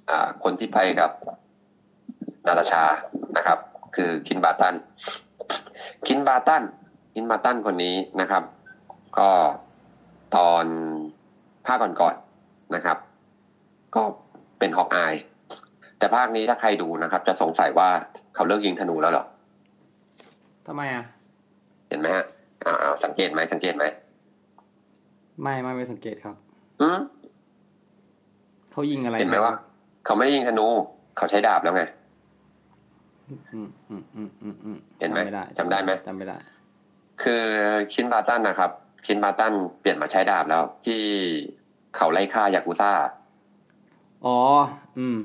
[0.09, 1.11] อ่า คนที่ไปกับ
[2.47, 2.84] นาตาชา
[3.38, 3.59] นะครับ
[3.95, 4.76] คือคินบาตัน
[6.07, 6.64] คินบาตัน
[7.14, 8.43] คินบาตันคนนี้นะครับ
[9.18, 9.30] ก็
[10.36, 10.66] ตอน
[11.66, 12.97] ภาคก่อนๆนะครับ
[13.95, 14.01] ก็
[14.59, 15.14] เป็นฮอกอาย
[15.97, 17.89] แต่ภาคนี้ถ้าใครดูนะครับ จะสงสัยว่า
[18.36, 19.26] เขาเลิกยิงธนูแล้วเหรอ
[20.68, 21.03] ทำไมอะ
[21.89, 22.26] เห็นไหมฮะ
[22.66, 23.86] อ่าสังเกตไหมสังเกตไหม
[25.41, 26.36] ไม่ไม่ไม่สังเกตครับ
[26.82, 26.99] อืม
[28.72, 29.53] เขายิงอะไรเห็นไหมว่า
[30.05, 30.66] เขาไม่ได้ยิงธนู
[31.18, 31.84] เขาใช้ดาบแล้วไง
[33.53, 36.38] อืมอืมอืมอืมอืมเห็นไหมจำไม่ได้จำได้ไหมจำไม่ได้
[37.22, 37.43] คือ
[37.93, 38.72] คินบาตันนะครับ
[39.05, 41.01] คินบาตันเปลี่ยนมาใช้ดาบแล้ว ที่
[41.95, 42.91] เขาไล่ฆ่ายากุซ่า
[44.26, 44.38] อ๋อ
[44.99, 45.18] อืม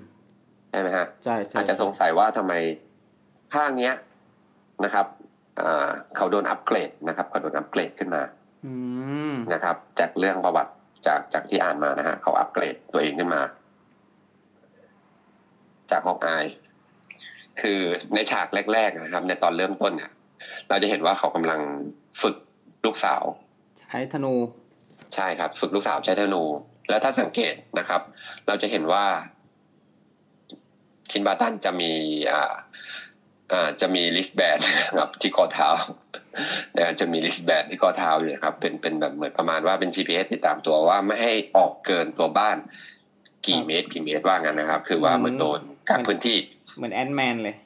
[0.70, 2.52] ใช่ไหมฮะใช่ใช่อาจจะสงสัยว่าทำไม
[3.52, 3.94] ภาคเนี้ย
[4.84, 5.06] นะครับ
[5.60, 8.22] อ่าเขาโดนอัปเกรดนะครับเขาโดนอัปเกรดขึ้นมา
[8.66, 8.72] อื
[9.32, 10.72] มนะครับ จากเรื่องประวัติ
[11.06, 13.42] จากจากที่อ่านมานะฮะเขาอัปเกรดตัวเองขึ้นมา
[15.90, 16.46] จากฮอกอาย
[17.60, 17.80] คือ
[18.14, 20.10] ในฉากแรก ๆนะครับ ในตอนเริ่มต้นเนี่ย
[20.68, 21.60] เราจะเห็นว่าเขากำลัง
[22.22, 22.36] ฝึก
[22.84, 23.22] ลูกสาว
[23.80, 24.34] ใช้ธนู
[25.14, 26.42] ใช่ครับ ฝึกลูกสาวใช้ธนู
[26.88, 28.00] แล้วถ้าสังเกตนะครับ
[28.46, 29.04] เราจะเห็นว่า
[31.10, 31.90] คินบาตันจะมี
[32.32, 32.54] อ่า
[33.52, 34.58] อ่าจะมีลิสแบน
[34.98, 35.68] ครับที่ข้อเท้า
[36.76, 42.56] นะจะมี wristband ที่ข้อเท้าอยู่นะครับ เป็นเป็นแบบเหมือนประมาณว่าเป็น GPS ติดตามตัวว่าไม่ให้ออกเกินตัวบ้าน
[43.46, 46.38] กี่เมตรกี่เมตรว่างั้นนะครับ คือว่าเหมือนโดนกักพื้นที่
[46.76, 47.56] เหมือน Ant-Man เลย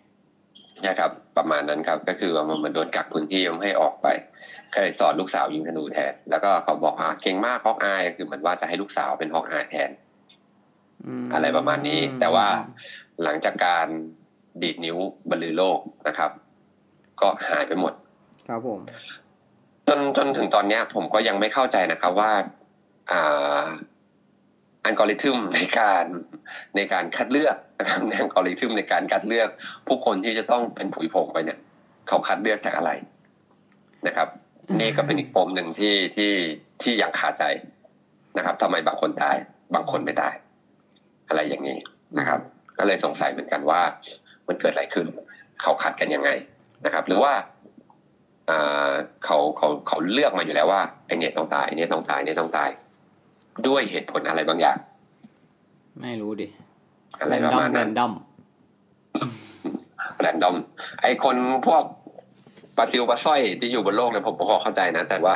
[0.87, 4.07] นะครับประมาณนั้นครับ ก็คือว่ามันเหมือนโดนกักพื้นที่ไม่ให้ออกไป
[4.72, 9.91] ก็เลยสอนลูกสาวยิงธนูแทน แล้วก็เขาบอกอ่าเก่งมาก Hawkeye คือเหมือนว่าจะให้ลูกสาวเป็น Hawkeye แทน
[11.24, 12.47] มอะไรประมาณนี้ แต่ว่า
[13.22, 13.87] หลังจากการ
[14.62, 14.97] ดีดนิ้ว
[15.30, 15.78] บรรลือโลก
[16.09, 16.30] นะครับ
[17.20, 17.93] ก็หายไปหมด
[18.49, 18.80] ครับผม
[19.89, 22.33] จนจนถึงตอนเนี้ย ผมก็ยังไม่เข้าใจนะครับว่า
[23.12, 23.64] อ่า
[24.85, 26.05] อัลกอริทึมในการ
[26.76, 29.49] ในการคัดเลือกนะครับในอัลกอริทึมในการคัดเลือก
[29.87, 31.59] ผู้คนที่จะต้องเป็นผุยผงไปเนี่ย
[32.09, 32.91] เขาคัดเลือกจากอะไร
[34.07, 34.28] นะครับ
[34.80, 36.33] นี่ก็เป็นอีกปมหนึ่งที่ที่
[36.83, 37.45] ที่ยังคาใจ
[38.37, 39.37] นะครับทำไมบางคนตาย
[39.74, 40.35] บางคนไม่ตาย
[41.28, 41.78] อะไรอย่างนี้
[42.18, 42.41] นะครับ
[42.78, 43.80] ก็เลยสงสัยเหมือนกันว่า
[44.49, 45.07] มันเกิดอะไรขึ้น
[45.62, 46.30] เขาคัดกันยังไง
[46.85, 47.33] นะครับ หรือว่า
[48.51, 48.93] อ่า
[49.24, 52.70] เขาเขาเขาเลือกมาอยู่แล้วว่าไอเนี่ยต้องตายไอเนี่ยต้องตายไอเนี่ยต้องตาย
[53.66, 54.76] ด้วยเหตุผลอะไรบางอย่าง
[56.03, 56.46] ไม่รู้ดิ
[57.20, 58.12] อะไรประมาณแรนั้นนดอม
[60.20, 60.57] แรนดอม
[61.00, 61.36] ไอคน
[61.66, 61.82] พวก
[62.76, 65.34] ปลาซิวปลาสร้อยที่อยู่บนโลกเนี่ยผมพอเข้าใจนะ แต่ว่า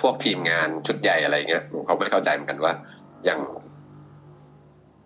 [0.00, 2.72] พวกทีมงานชุดใหญ่อะไรเงี้ยเขาไม่เข้าใจเหมือนกันว่า
[3.24, 3.40] อย่าง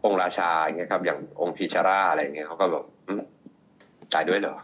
[0.04, 3.20] องค์ราชาอย่างเงี้ยครับ อย่างองค์ทีชาราอะไรเงี้ยเขาก็แบบอืม
[4.12, 4.56] ตายด้วยเหรอ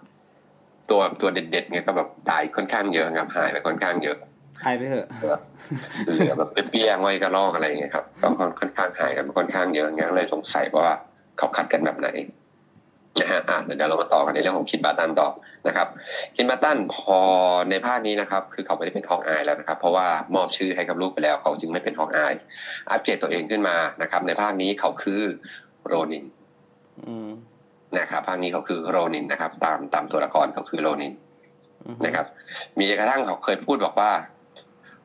[0.90, 4.16] ตัวตัวเด็ดๆเงี้ยก็แบบตายค่อนข้างเยอะครับหายไปค่อนข้างเยอะ
[4.64, 5.08] หายไปเถอะ
[6.14, 8.26] เหลือแบบเปี้ยๆไว้กระลอกอะไรอย่างเงี้ยครับก็
[8.60, 10.94] ค่อนข้างหายกันค่อนข้างเยอะงเงี้ยเลยสงสัยว่า
[11.38, 12.08] เขาคัดกันแบบไหน
[13.20, 15.28] นะฮะอะเดี๋ยวเรามาต่อกันในเรื่องของคินบาตันต่อ
[15.68, 15.88] นะครับ
[16.36, 17.18] คินบาตันพอ
[17.70, 22.34] ในภาคนี้นะครับ คือเขาไม่ได้เป็นฮอกอายแล้วนะครับ เพราะว่ามอบชื่อให้กับลูกไปแล้ว เขาจึงไม่เป็นฮอกอาย
[22.90, 25.22] อัปเดตัวเองขึ้นมานะครับ ในภาคนี้เขาคือ
[25.86, 26.24] โรนิน
[27.98, 31.12] นะครับภาคนี้เขาคือโรนินนะครับ ตามตามตัวละครเขาคือโรนิน
[32.06, 32.26] นะครับ
[32.78, 34.10] มีกระทั่งเขาเคยพูดบอกว่า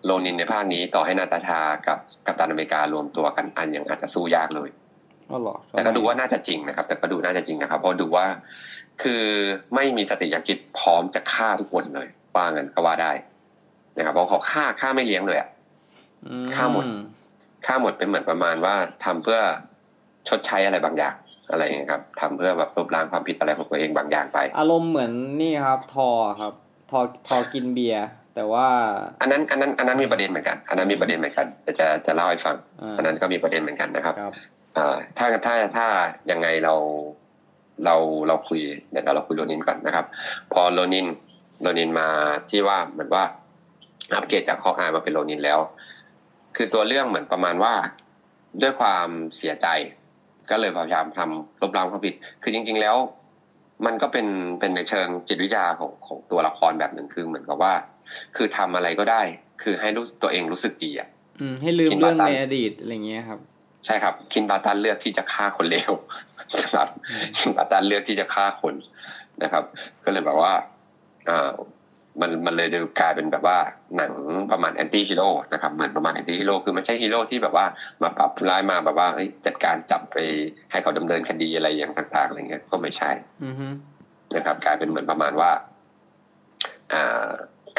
[0.06, 4.70] โลนินในภาคนี้ต่อให้นาตาชากับกัปตันอเมริการวมตัวกันอันยังอาจจะสู้ยากเลย
[5.32, 8.26] อ๋อเหรอแต่ก็ดูว่าน่าจะจริงนะครับ แต่ก็ดูน่าจะจริงนะครับ เพราะดูว่า
[9.02, 9.24] คือ
[9.76, 13.12] ไม่มีสติยากิจพร้อมจะฆ่าทุกคนเลยว่างั้นก็ว่าได้
[13.98, 15.50] นะครับเพราะเขาฆ่าฆ่าไม่เลี้ยงเลยอะ
[16.26, 16.86] อืฆ่าหมด
[17.66, 18.76] ฆ่าหมดเป็นเหมือนประมาณว่า
[19.06, 19.39] ทำเพื่อ
[20.28, 21.16] ชดใช้อะไรบางอย่าง
[21.52, 26.10] อะไรอย่างเงี้ยครับทำเพื่อแบบลบล้างความผิดอะไรของตัวเองบางอย่างไป อารมณ์เหมือนนี่ครับ ทอ
[26.41, 26.54] ครับ
[26.91, 28.08] ทอทอกินเบียร์
[28.38, 28.68] แต่ว่า
[29.22, 34.34] อันนั้นอันนั้นอันนั้นมีประเด็นเหมือนกัน อันนั้นมีประเด็นเหมือนกันแต่จะจะเล่าให้ฟังอ่าอันนั้นก็มีประเด็นเหมือนกันนะครับครับ
[34.78, 35.88] อ่าถ้าถ้าถ้า
[36.32, 36.76] ยังไงเรา
[37.86, 37.96] เรา
[38.28, 38.62] เราคุย
[38.92, 40.06] เดี๋ยวเราคุยโรนินก่อนนะครับ
[40.54, 41.08] พอโรนิน
[41.62, 42.08] โรนินมา
[42.50, 43.24] ที่ว่าเหมือนว่า
[44.14, 45.60] อัปเกรดจากฮอกอายมาเป็นโรนินแล้ว
[46.56, 47.74] คือตัวเรื่องเหมือนประมาณว่า
[48.62, 49.08] ด้วยความ
[49.38, 49.68] เสียใจ
[50.50, 52.14] ก็เลยพยายามทำลบล้างความผิด
[52.44, 52.96] คือจริง ๆแล้ว
[53.86, 54.28] มันก็เป็น
[54.60, 57.74] เป็นในเชิงจิตวิทยาของของตัวละครแบบหนึ่งคือเหมือนกับว่า
[58.36, 59.22] คือทำอะไรก็ได้
[59.64, 61.08] คือให้รู้ตัวเองรู้สึกดีอะ
[61.39, 63.39] อืมให้ลืมกินเรื่อง Barton ในอดีตอะไรเงี้ยครับ
[63.86, 65.93] ใช่ครับ Clint Barton เลือกที่จะฆ่าคนเลว
[66.64, 66.88] นะครับ
[67.60, 68.76] อาจารย์เลือกที่จะฆ่าคน
[69.43, 69.64] นะครับ
[70.03, 70.53] ก็เลยแบบว่า
[71.30, 71.51] อ่า
[72.22, 73.58] มันมันเลยดูกลายเป็นแบบว่า
[73.97, 74.14] หนัง
[74.51, 77.66] ประมาณ anti-hero นะครับเหมือนประมาณ anti-hero คือมันใช่ฮีโร่ที่แบบว่า
[78.03, 79.08] มาปราบร้ายมาแบบว่า
[79.45, 80.18] จัดการจับไป
[80.72, 83.12] ให้เขาดำเนินคดีอะไรอย่างต่างๆอะไรเงี้ยก็ไม่ใช่
[83.43, 83.68] อือฮึ
[84.36, 85.51] นะครับ กลายเป็นเหมือนประมาณว่า
[86.93, 87.30] อ่า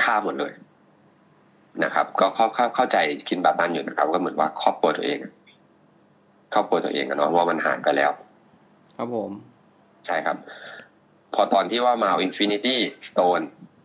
[0.03, 0.53] ฆ่าหมดเลย
[1.85, 2.97] นะครับ ก็เข้าเข้าเข้าใจ
[3.29, 5.19] Clint Barton อยู่นะครับ ก็เหมือนว่าครอบครัวตัวเอง
[6.55, 8.11] ครอบครัวตัวเองอะเนาะว่ามันหายไปแล้ว
[8.97, 9.31] ครับผม
[10.07, 10.37] ใช่ครับ
[11.35, 13.41] พอตอนที่ว่ามา Infinity Stone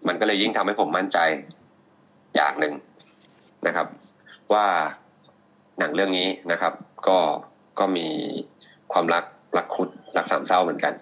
[0.07, 1.17] มันก็เลยยิ่งทำให้ผมมั่นใจ
[2.35, 2.73] อย่างหนึ่ง
[3.67, 3.87] นะครับ
[4.53, 4.65] ว่า
[5.79, 6.73] หนังเรื่องนี้นะครับ
[7.07, 7.17] ก็
[7.79, 8.07] ก็มี
[8.91, 9.23] ความรัก
[9.57, 10.93] รักคุดรักสามเศร้าเหมือนกัน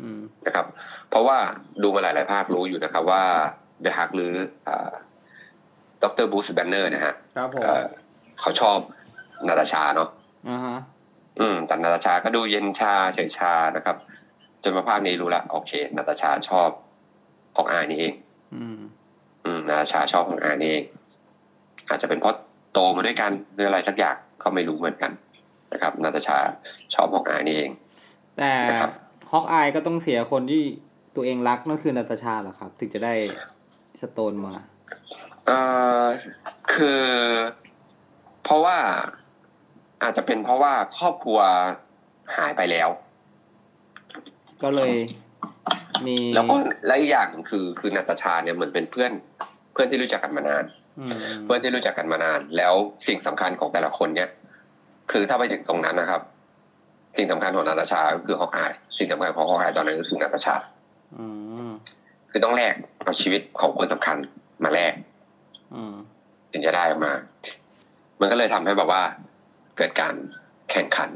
[0.00, 0.66] อืมนะครับ
[1.08, 1.38] เพราะว่า
[1.82, 3.24] ดูมาหลาย ๆ ภาครู้อยู่นะครับว่า
[3.80, 4.34] เดอะฮักหรือ
[6.02, 7.86] ดรบูสแบนเนอร์นะฮะครับผมเอ่อ
[8.40, 8.78] เขาชอบ
[9.46, 10.08] นาตาชาเนาะ
[10.48, 10.76] อ่าฮะ
[11.40, 13.96] อืมแต่นาตาชาก็ดูเย็นชาเฉยชานะครับ
[14.62, 16.68] จนมาภาคนี้รู้ละโอเคนาตาชาชอบ
[17.56, 18.14] ออกอายนี่เอง
[18.54, 18.78] อืม
[19.44, 20.84] อืมนาตาชาชอบของอายนี่เอง
[21.88, 22.34] อาจจะเป็นเพราะ
[22.72, 25.10] โตมาด้วยกันหรืออะไรสักอย่างก็ไม่รู้เหมือนกัน
[25.72, 26.38] นะครับ นาตาชา
[26.94, 27.70] ชอบของอายนี่เอง
[28.38, 28.90] แต่นะครับ
[29.32, 30.62] ฮอกอายก็ต้องเสียคนที่
[31.16, 33.14] ตัวเองรักนั่นคือนาตาชาเหรอครับ ถึงจะได้
[34.00, 34.54] สโตนมา
[35.46, 35.58] เอ่
[36.02, 36.04] อ
[36.74, 37.02] คือ
[38.44, 38.76] เพราะว่า
[40.02, 41.38] อาจจะเป็นเพราะว่าครอบครัว
[42.36, 42.88] หายไปแล้ว
[44.62, 44.92] ก็เลย
[46.06, 46.54] มีแล้วก็
[46.86, 49.12] และอีกอย่างหนึ่งคือคือนาตาชาเนี่ยเหมือนเป็นเพื่อน
[49.72, 50.64] เพื่อนที่รู้จักกันมานาน
[51.00, 51.12] อืม
[51.44, 52.74] เพื่อนที่รู้จักกันมานาน แล้ว
[53.06, 54.28] สิ่งสำคัญของแต่ละคนเนี่ย
[55.12, 56.22] คือถ้าไปถึงตรงนั้นนะครับ
[57.16, 60.54] สิ่งสำคัญของนาตาชาก็คือฮอกอาย สิ่งสำคัญของฮอกอายตอนนั้นก็คือนาตาชา
[61.16, 61.26] อื
[61.68, 61.70] ม
[62.36, 62.74] คือต้องแลก
[63.04, 64.16] เอาชีวิตของคนสำคัญ
[64.64, 64.94] มาแลก
[65.74, 65.94] อืม
[66.52, 67.12] ถึงจะได้ออกมา
[68.20, 69.02] มันก็เลยทำให้แบบว่า
[69.76, 70.14] เกิดการ
[70.70, 71.10] แข่งขัน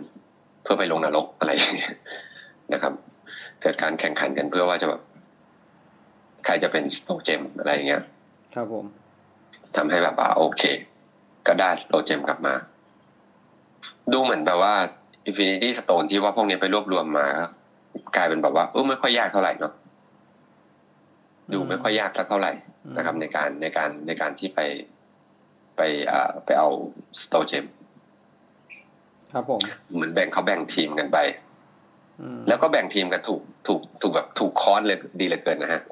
[0.63, 1.95] เพื่อไปลงนรกอะไรอย่างเงี้ย
[2.73, 2.93] นะครับ
[3.63, 5.01] เกิดการแข่งขันกันเพื่อว่าจะแบบ
[6.45, 8.03] ใครจะเป็นสโตเจมอะไรอย่างเงี้ย
[8.55, 8.85] ครับผม
[9.77, 10.63] ทำให้แบบว่าโอเค
[11.47, 12.55] ก็ได้สโตเจมกลับมา
[14.13, 14.75] ดูเหมือนแบบว่า
[15.29, 17.47] Infinity Stone ที่ว่าพวกนี้ไปรวบรวมมาก็
[18.17, 19.73] กลายเป็นแบบว่าเออไม่ค่อยยากเท่าไหร่เนาะ
[21.53, 22.53] ดูไม่ค่อยยากสักเท่าไหร่
[22.97, 24.61] นะครับ ในการในการในการที่ไป
[25.77, 25.81] ไป
[26.13, 26.69] อ่าไปเอา
[27.23, 27.65] สโตเจม
[29.33, 29.61] ครับผม
[29.95, 31.19] เหมือนแบ่งเขาแบ่งทีมกันไป
[32.21, 35.83] อืมแล้วก็แบ่งทีมกันถูกถูกถูกแบบถูกคอร์สเลยดีเหลือเกินนะฮะ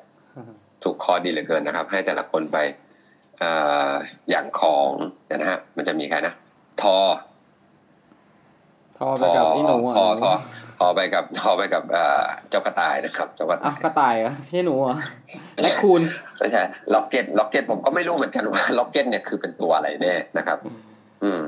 [0.85, 2.59] ถูกคอร์สดีเหลือเกินนะครับ ให้แต่ละคนไป
[3.39, 3.51] เอ่
[3.91, 3.93] อ
[4.31, 4.91] อย่างของ
[5.27, 6.35] เดี๋ยวนะฮะมันจะมีใครนะ
[6.83, 6.97] ทอ
[8.99, 10.33] ทอไปกับพี่หนูอะทอทอ
[10.79, 14.99] ทอไปกับทอไปกับเอ่อเจ้ากระต่ายนะครับเจ้ากระอ้าต่าวยกระต่ายเหรอไม่ใช่หนูเหรอะ
[15.63, 16.03] และคูณ
[16.39, 16.63] ไม่ใช่
[16.95, 20.59] ล็อกเก็ตล็อกเก็ตผมก็ไม่รู้เหมือนกันว่าล็อกเก็ตเนี่ยคือเป็นตัวอะไรแน่นะครับ
[21.23, 21.41] อืม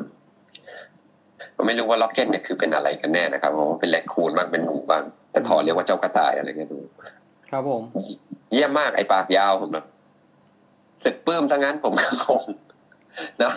[1.54, 6.78] ผมไม่รู้ว่าร็อกเก็ตเนี่ยคือเป็นอะไรกันแน่นะครับผมว่าเป็น raccoon บ้างเป็นหนูบ้างแต่ธอร์เรียกว่าเจ้ากระต่ายอะไรเงี้ยดู
[7.50, 7.82] ครับผม
[8.52, 9.86] เยี่ยมมากไอ้ปากยาวผมแบบรู้
[11.04, 12.42] สึกปลื้มทั้งนั้นผมก็คง
[13.42, 13.52] นะ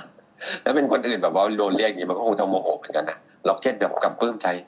[0.62, 3.18] แล้วเป็นคนอื่นแบบว่าโดนเรียกอย่างนี้มันก็คงจะโมโหเหมือนกันนะ
[3.48, 4.68] ร็อกเก็ตแบบกับปลื้มใจอะ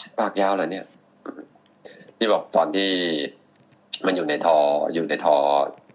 [0.00, 0.84] ฉันปากยาวเหรอเนี่ย
[2.16, 2.90] ที่บอกตอนที่
[4.06, 4.56] มันอยู่ในธอร์
[4.94, 5.36] อยู่ในธอร์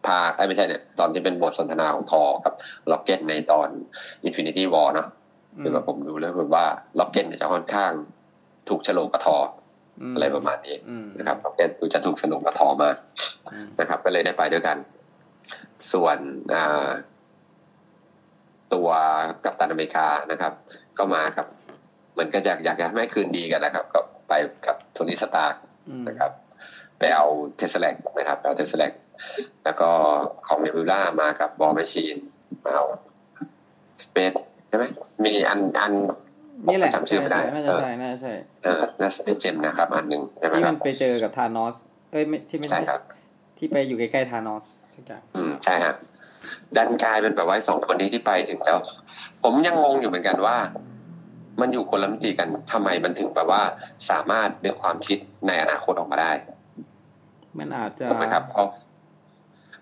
[0.08, 2.54] ภาคไอ้ยไม่ใช่เนี่ย ตอนที่เป็นบทสนทนาของธอร์กับ
[2.92, 3.68] ร็อกเก็ตในตอน
[4.28, 5.08] Infinity War เนอะ
[5.62, 6.66] คือแบบผมดูแล้วแบบว่า
[7.00, 7.92] ร็อกเก็ตเนี่ยจะค่อนข้าง
[8.70, 9.48] ถูกโฉลกกับธอร์ม
[10.14, 12.96] อะไรประมาณนี้อืมนะครับร็อกเก็ตดูจะถูกโฉลกกับธอร์มาก
[13.52, 14.78] อืมนะครับ ก็เลยได้ไปด้วยกัน
[15.92, 16.18] ส่วน
[16.54, 16.90] อ่า
[18.74, 18.90] ตัว
[19.44, 20.54] กัปตันอเมริกานะครับ
[20.98, 21.46] ก็มากับ
[22.12, 24.34] เหมือนก็อยากอยากจะให้คืนดีกันนะครับก็ไป
[24.68, 25.60] กับโทนี่สตาร์ค
[25.90, 26.32] อืมนะครับ
[27.00, 27.26] ไปเอา
[27.58, 28.92] เทสเซอแร็กนะครับไปเอาเทสเซอแร็ก
[29.64, 29.90] แล้วก็
[30.48, 32.16] ของเนวิล่ามากับบอลแมชชีน
[32.64, 32.86] มาเอา
[34.04, 34.32] สเปซ
[34.68, 34.86] ใช่ไหม
[35.26, 35.94] มีอันอัน
[36.68, 38.34] นี่แหละจำชื่อไม่ได้น่าเอจะอใช่น่าจะใช่
[38.64, 41.76] เออน่าสเปซเจมนะครับ อันหนึ่งใช่ไหมที่คมัรันบไปเจอกับธานอส
[42.12, 43.02] เอ้ยไม่ที่ไม่ใช่ครับ
[43.58, 45.94] ที่ไปอยู่ใกล้ๆธานอสสักอย่างอืมใช่ฮะ
[46.76, 48.78] ดันกลายเป็นแบบว่าสองคนนี้ที่ไปถึงแล้ว
[49.44, 50.58] ผมยังงงอยู่เหมือนกันว่า
[51.62, 53.62] มันอยู่คนละมิติกันทำไมมันถึงแบบว่า
[54.10, 56.32] สามารถดึงความคิดในอนาคตออกมาได้
[57.58, 58.68] มันอาจจะถูกไหมครับเพราะ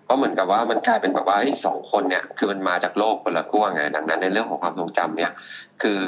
[0.04, 5.32] เพราะเหมือนกับว่ามันกลายเป็นแบบว่าเฮ้ยสองคนเนี่ย คือมันมาจากโลกคนละขั้วไงดังนั้นในเรื่องของความทรงจำเนี่ย
[5.82, 6.00] คือ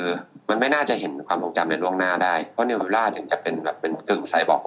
[0.48, 4.62] มันไม่น่าจะเห็นความทรงจำในล่วงหน้าได้เพราะเนวิลล่าถึงจะเป็นแบบเป็นกึ่งไซบอร์ก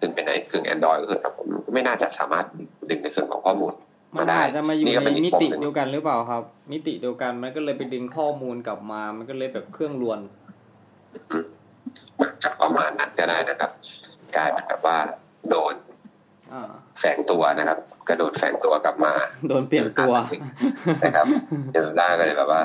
[0.00, 2.46] ถึงเป็นไอ้กึ่งแอนดรอยก็คือครับผมไม่น่าจะสามารถ
[2.90, 3.72] ดึงในส่วนของข้อมูล
[4.16, 6.42] มัมานได้อาจจะมาอยู่นี่ก็ในเป็นอีกมิติปมหนึ่งเดียวกันหรือเปล่าครับ
[6.72, 10.20] มิติเดียวกันมันก็เลยไปดึงข้อมูลกลับมา มันก็เลยแบบเครื่องรวน
[12.42, 13.70] จะประมาณนั้นก็ได้นะครับ
[14.36, 14.98] กลายเป็นแบบว่า
[15.48, 15.74] โดน
[16.52, 19.12] อ่าแฝงตัวนะครับ กระโดดแฝงตัวกลับมา
[19.48, 20.14] โดนเปลี่ยนตัว
[21.04, 21.26] นะครับ
[21.72, 22.60] เดลล่าก็เลยแบบว่า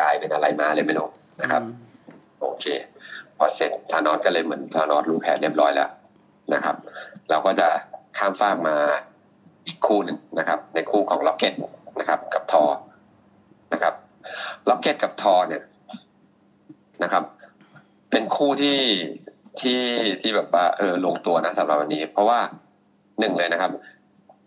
[0.00, 1.08] กลายเป็นอะไรมาเลยไม่รู้
[1.40, 1.84] นะครับอืม
[2.40, 2.66] โอเค
[3.36, 5.90] พอเสร็จธานอสก็เลยเหมือนธานอสรู้แผนเรียบร้อยแล้ว
[6.54, 6.76] นะครับ
[7.30, 7.68] เราก็จะ
[8.18, 8.76] ข้ามฟากมา
[9.66, 11.52] อีกคู่หนึ่งนะครับ ในคู่ของล็อกเก็ต
[12.00, 12.64] นะครับ กับทอ
[13.72, 13.94] นะครับ
[14.68, 15.62] ล็อกเก็ตกับทอเนี่ย
[17.02, 17.22] นะครับ
[18.10, 18.78] เป็นคู่ที่
[19.60, 19.82] ที่
[20.20, 22.38] ที่แบบว่าเออลงตัวนะสำหรับวันนี้ เพราะว่า
[23.20, 23.70] หนึ่งเลยนะครับ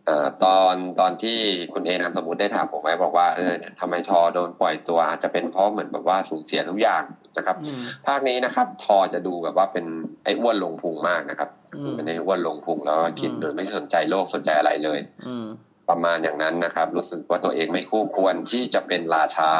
[0.06, 1.38] เอ่อตอนตอนที่
[1.74, 7.04] คุณเอนามสมมติได้ถามผมไว้บอกว่าเออทำไมทอโดนปล่อยตัวอาจจะเป็นเพราะเหมือนแบบว่าสูญเสียทุกอย่าง
[7.38, 9.86] นะครับอืมภาคนี้นะครับ ทอจะดูแบบว่าเป็น
[10.24, 15.46] ไอ้อ้วนลงพุงมากนะครับ อืมเป็นไอ้อ้วนลงพุงแล้วก็กินอืมโดยไม่สนใจโลกสนใจอะไรเลย อืม
[15.90, 19.52] ประมาณอย่างนั้นนะครับ รู้สึกว่าตัวเองไม่คู่ควรที่จะเป็นราชา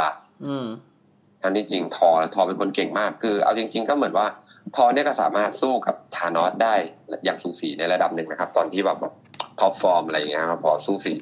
[0.46, 0.68] อืม
[1.42, 4.28] ทั้งที่จริงธอร์ธอร์เป็นคนเก่งมาก คือ เอาจริง ๆ ก็เหมือนว่า
[4.76, 6.76] ธอร์เนี่ยก็สามารถสู้กับธานอสได้
[7.26, 9.14] อย่างสูสีในระดับหนึ่งนะครับ ตอนที่แบบแบบ
[9.60, 11.14] top form อะไรอย่างเงี้ยครับพอสูสี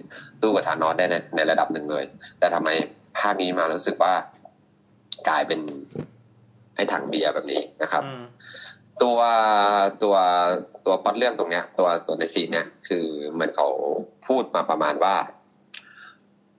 [0.42, 2.04] สู้กับธานอสได้ในในระดับหนึ่งเลย
[2.40, 2.70] แต่ทำไม
[3.20, 4.14] ภาคนี้มารู้สึกว่า
[5.30, 5.60] กลายเป็น
[6.76, 8.24] ไอ้ถังเบียร์แบบนี้นะครับอืม
[9.04, 9.18] ตัว
[10.04, 10.16] ตัว
[10.86, 13.68] ตัวพล็อดเรื่องตรงเนี้ย ตัวตัวในซีนเนี้ยคือเหมือนเขา
[14.28, 15.16] พูดมาประมาณว่า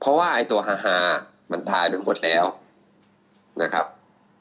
[0.01, 0.97] เพราะว่าไอ้ตัวฮาฮา
[1.53, 2.45] มันตายไปหมดแล้ว
[3.63, 3.87] นะครับ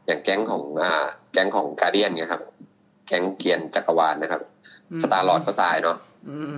[0.07, 2.41] อย่างแก๊งของอ่าแก๊งของการเดียนเนี่ยครับ
[3.07, 4.41] แก๊งเกียนจักรวาลนะครับ
[5.01, 5.97] สตาร์ลอดก็ตายเนาะ
[6.29, 6.57] อืม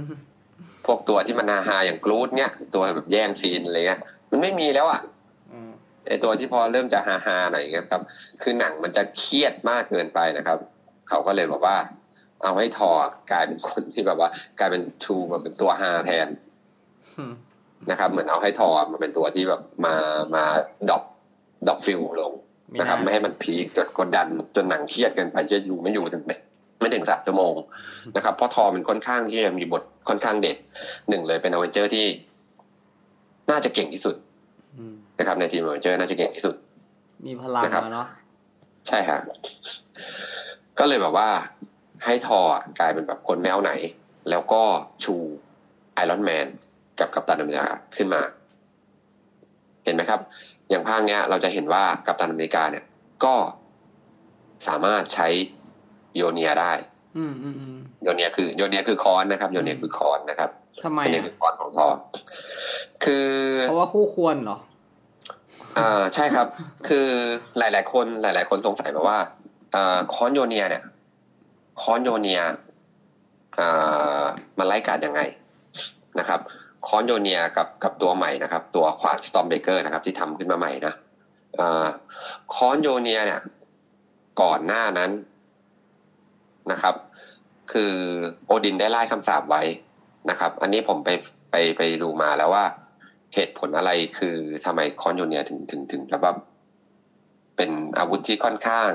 [0.86, 5.02] พวกตัวที่มันฮาฮาอย่างกรูดเนี่ยตัวแบบแย่งซีนอะไรเงี้ยมันไม่มีแล้วอะ
[5.52, 5.72] อืม
[6.08, 8.02] ไอตัวที่พอเริ่มจะฮาฮาๆหน่อยอย่างเงี้ยครับ
[8.42, 10.58] คือหนังมันจะเครียดมากเกินไปนะครับ
[11.10, 11.78] เขาก็เลยบอกว่า
[12.44, 12.90] เอาให้ธอร์
[13.32, 14.30] กลายเป็นคนที่แบบว่า
[14.60, 16.28] กลายเป็นทูมาเป็นตัวฮาแทน
[17.18, 17.34] อืม
[17.92, 19.96] นะครับ เหมือนเอาให้ธอร์มาเป็นตัวที่แบบมา
[20.36, 20.44] มา
[20.90, 21.04] drop
[21.68, 22.34] drop feel ลง
[22.80, 26.36] นะครับ ไม่ให้มัน peak จนกดดันจนหนังเครียดเกินไปจะอยู่ไม่อยู่ถึงไม่
[26.80, 27.54] ไม่ถึงสามชั่วโมง
[28.16, 30.58] นะครับเพราะธอร์มันค่อนข้างที่จะมีบทค่อนข้างเด็ด
[31.10, 32.06] หนึ่งเลยเป็นอเวนเจอร์ที่
[33.52, 34.16] น่าจะเก่งที่สุด
[34.78, 36.56] อืมนะครับ ในทีมอเวนเจอร์น่าจะเก่งที่สุด
[37.28, 38.08] มีพลังนะครับแล้วเนาะ
[38.88, 39.20] ใช่ฮะ
[40.80, 41.30] ก็เลยแบบว่า
[42.06, 43.72] ให้ธอร์อะกลายเป็นแบบคนแมวไหน
[44.30, 44.64] แล้วก็
[45.04, 45.16] ชู
[45.94, 46.48] ไอรอนแมน
[47.00, 48.22] กับกัปตันอเมริกาขึ้นมา
[49.84, 50.20] เห็นไหมครับ
[50.70, 52.84] อย่างภาคเนี้ย เราจะเห็นว่ากัปตันอเมริกาเนี่ย
[53.24, 53.36] ก็
[54.68, 55.28] สามารถใช้
[56.16, 56.74] โยลเนียร์ได้
[57.18, 60.50] อืมอืมอืมโยลเนียร์คือโยลเนียร์คือค้อนนะครับโยลเนียร์คือค้อนนะครับ
[60.84, 61.88] ทำไมโยเนียอะคือคอนของทอ
[63.04, 63.30] คือ
[63.68, 64.58] เพราะว่าคู่ควรเหรอ
[65.78, 66.48] อ่าใช่ครับ
[66.88, 67.08] คือ
[67.58, 69.37] หลาย ๆ คนหลาย ๆ คนสงสัยมาว่าอ่า
[70.14, 70.84] คอนโยเนียเนี่ย
[71.82, 72.42] คอนโยเนีย
[73.60, 74.24] อ่า
[74.58, 75.22] มันไล่การยังไง
[76.20, 76.40] นะครับ
[76.88, 80.94] คอนโยเนียกับกับตัวใหม่นะครับ ตัวขวานสตอมเบเกอร์นะครับ ที่ทำขึ้นมาใหม่นะ
[81.60, 81.62] อ
[82.54, 83.42] คอนโยเนียเนี่ย
[84.42, 85.12] ก่อนหน้านั้น
[86.72, 86.96] นะครับ
[87.72, 87.94] คือ
[88.46, 89.62] โอดินได้ไล่คำสาปไว้
[90.30, 91.10] นะครับ อันนี้ผมไป
[91.52, 92.66] ไปไปดูมาแล้วว่า
[93.34, 96.34] เหตุผลอะไรคือทำไมคอนโยเนียถึงถึงถึงแบบว่า
[97.56, 98.90] เป็นอาวุธที่ค่อนข้าง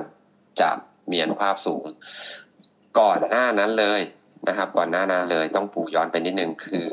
[0.60, 0.70] จะ
[1.10, 1.84] มีอนุภาพสูง
[2.98, 4.00] ก่อนหน้านั้นเลย
[4.48, 6.86] นะครับ ก่อนหน้านั้นเลยต้องปูย้อนไปนิดนึงคือ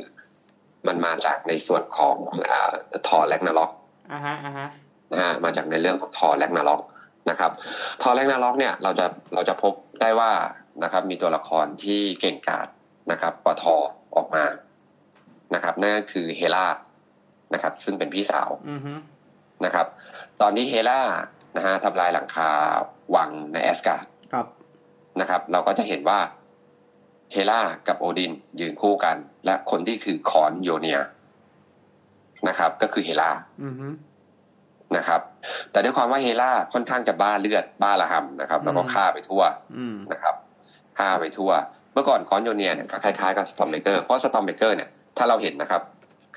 [0.88, 2.18] มันมาจากในส่วนของ
[2.50, 2.74] อ่า
[3.08, 3.72] ทอแลกนาล็อก
[4.12, 4.68] อ่าฮะอ่าฮะ
[5.12, 6.82] นะฮะมาจากในเรื่องของทอแลกนาล็อก
[7.30, 7.52] นะครับ
[8.02, 10.32] ทอแลกนาล็อกเนี่ยเราจะเราจะพบได้ว่า
[10.84, 12.68] นะครับ มีตัวละครที่เก่งกาจ
[13.12, 13.76] นะครับกว่าทอ
[14.16, 14.46] ออกมา
[15.54, 16.68] นะครับนั่นก็คือเฮล่า
[17.54, 18.94] นะครับ ซึ่งเป็นพี่สาวอือฮึ
[19.66, 19.86] นะครับ
[20.42, 21.02] ตอนที่เฮล่า
[21.58, 22.50] นะฮะทำลายหลังคา
[23.16, 24.46] วังในแอสการ์ดครับ
[25.20, 26.20] นะครับ เราก็จะเห็นว่า
[27.32, 31.00] เฮล่ากับโอดินยืนคู่กัน และคนที่คือคอนโยเนีย
[32.48, 33.32] นะครับ ก็คือเฮล่า
[33.64, 33.88] อือฮึ
[34.98, 35.22] นะครับ
[35.72, 39.42] แต่ด้วยความว่าเฮล่าค่อนข้างจะบ้าเลือดบ้าระห่ำนะครับ แล้วก็อืมฆ่าไปทั่ว
[39.78, 40.36] อืมนะครับ
[40.98, 41.52] ฆ่าไปทั่ว
[41.94, 45.82] เมื่อก่อนค้อนโยลเนียร์เนี่ยก็คล้ายๆกับสตอร์มเบรกเกอร์เพราะสตอร์มเบรกเกอร์เนี่ยถ้าเราเห็นนะครับ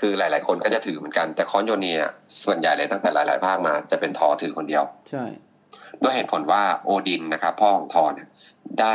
[0.01, 1.99] คือหลาย ๆ คนก็จะถือเหมือนกันแต่ค้อนโยลเนียร์
[2.45, 5.25] ส่วนใหญ่เลยตั้งแต่หลาย ๆ ภาคมาจะเป็นธอร์ถือคนเดียว ใช่
[6.03, 8.29] ด้วยเหตุผลว่าโอดินนะครับพ่อของธอร์เนี่ย
[8.81, 8.95] ได้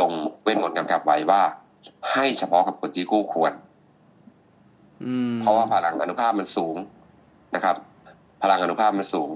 [0.00, 1.42] ลงเวทมนต์กำกับไว้ว่า
[2.12, 3.52] ให้เฉพาะกับคนที่คู่ควร
[5.04, 6.76] อืมเพราะว่าพลังอนุภาพมันสูง
[7.54, 7.76] นะครับ
[8.42, 9.30] พลังอนุภาพมันสูง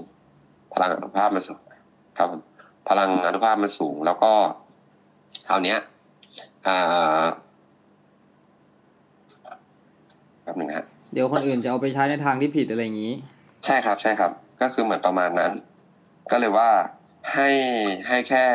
[0.73, 1.59] พลังอนุภาพมันสูง
[2.17, 2.41] ครับผม
[2.89, 4.33] พลังอนุภาพมันสูง แล้วก็
[5.47, 5.79] คราวเนี้ย
[6.67, 7.25] อ่า
[10.43, 13.13] แป๊บหนึ่งนะฮะเดี๋ยวคนอื่นจะเอาไปใช้ในทางที่ผิดอะไรอย่างนี้
[13.65, 15.51] ใช่ครับ ใช่ครับ ก็คือเหมือนประมาณนั้น
[16.31, 16.69] ก็เลยว่า
[17.33, 17.49] ให้
[18.07, 18.45] ให้แค่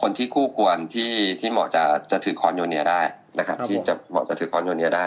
[0.00, 3.02] คนที่คู่ควรที่ที่เหมาะจะจะถือค้อนโยลเนียร์ได้
[3.38, 5.06] นะครับครับผมที่จะเหมาะจะถือค้อนโยลเนียร์ได้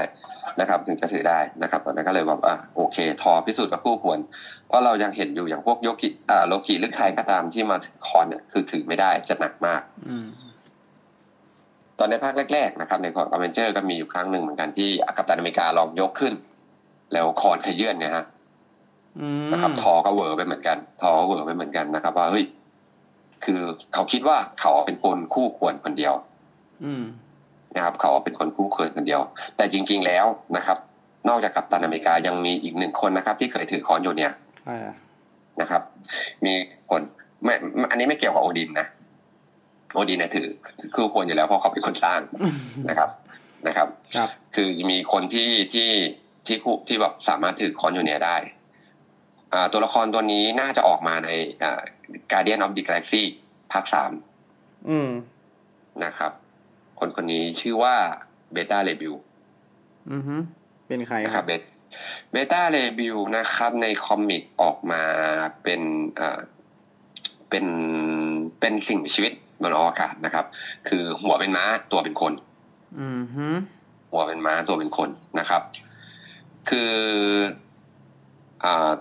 [0.60, 4.20] นะครับ ถึงจะถือได้นะครับตอนนั้นก็เลยแบบอะโอเค ธอร์พิสูจน์ว่าคู่ควร
[4.68, 10.28] เพราะเรายังเห็นอยู่อย่างพวกโยกิอ่าโลกิหรือใครก็ตามที่มาถือค้อนเนี่ยคือถือไม่ได้จะหนักมาก อืม
[12.00, 16.34] ตอนในภาคแรกๆนะครับในของอเวนเจอร์ก็มีอยู่ครั้งหนึ่งเหมือนกันที่กัปตันอเมริกาลองยกขึ้น
[17.14, 18.35] แล้วค้อนเขยื้อนเนี่ยฮะอืม
[19.52, 22.46] นะครับทอก็เหวอไปเหมือนกันทอก็เหวอไปเหมือนกันนะครับ ว่าเฮ้ย
[23.46, 23.62] คือ
[23.94, 26.14] เขาคิดว่าเขาเป็นคนคู่ควรคนเดียว
[26.86, 27.04] อืม
[27.76, 29.22] นะครับ เขาเป็นคนคู่ควรคนเดียว
[29.58, 30.26] แต่จริง ๆแล้ว
[30.58, 30.78] นะครับ
[31.30, 34.32] นอกจากกัปตันอเมริกายังมีอีกหนึ่งคนนะครับ ที่เคยถือค้อนอยู่เนี่ย
[34.64, 34.96] ใช่อะ
[35.62, 35.82] นะครับ
[36.46, 36.54] มี
[36.90, 37.02] คน
[37.44, 37.54] ไม่
[37.90, 38.88] อันนี้ไม่เกี่ยวกับโอดินนะ
[39.94, 40.48] โอดินเนี่ยถือ
[40.96, 42.22] คู่ควรอยู่แล้วเพราะเขาเป็นคนสร้าง
[42.90, 43.10] นะครับ
[43.68, 45.90] นะครับ ครับ คือมีคนที่ที่
[46.48, 48.55] ที่คู่ที่แบบสามารถถือค้อนโยลเนียร์ได้อ่า
[49.72, 51.30] ตัวละครตัวนี้น่าจะออกมาใน
[51.64, 51.82] อ่า
[52.32, 53.24] Guardian of the Galaxy
[53.72, 54.12] ภาคสาม
[54.90, 55.10] อืม
[56.04, 56.32] นะครับ
[57.00, 57.96] คนคนนี้ชื่อว่า
[58.52, 59.14] เบต้าเรย์บิล
[60.12, 60.36] อือฮึ
[60.88, 61.54] เป็นใครนะครับ
[62.32, 65.02] เบต้าเรย์บิลนะครับ ใน comic ออกมา
[65.64, 65.82] เป็น
[66.20, 66.40] อ่า
[67.50, 67.66] เป็น
[68.60, 70.46] เป็นสิ่งมีชีวิตบนอวกาศนะครับ
[70.88, 72.34] คือหัวเป็นม้าตัวเป็นคน
[73.02, 73.48] อือฮึ
[74.12, 75.62] หัวเป็นม้าตัวเป็นคนนะครับ
[76.70, 76.94] คือ
[77.44, 77.64] อ่า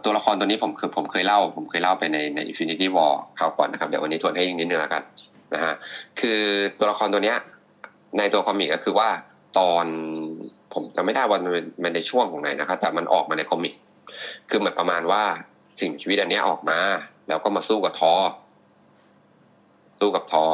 [0.04, 5.02] ตัวละครตัวนี้ผมคือผมเคยเล่า ผมเคยเล่าไปในใน Infinity War คราวก่อนนะครับ เดี๋ยววันนี้ทวนให้อีกนิดนึงแล้วกัน
[5.54, 5.74] นะฮะ
[6.20, 6.40] คือ
[6.78, 7.38] ตัวละครตัวเนี้ย
[8.18, 9.08] ในตัวคอมิกก็คือว่า
[9.58, 9.86] ตอน
[10.74, 13.74] ผมจำไม่ได้ว่ามันเป็นมันในช่วงของไหนนะครับแต่มันออกมาในคอมิก
[14.48, 15.22] คือเหมือนประมาณว่า
[15.80, 16.78] สิ่งมีชีวิตอันเนี้ยออกมา
[17.28, 18.14] แล้วก็มาสู้กับทอ
[20.00, 20.44] สู้กับทอ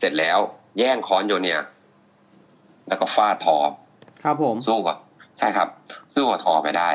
[0.00, 0.38] เสร็จแล้ว
[0.78, 1.58] แย่งค้อนโยเนีย
[2.88, 3.56] แล้วก็ฟาดทอ
[4.24, 4.96] ครับผมสู้กับ
[5.38, 5.68] ใช่ครับ
[6.14, 6.90] สู้กับทอไปได้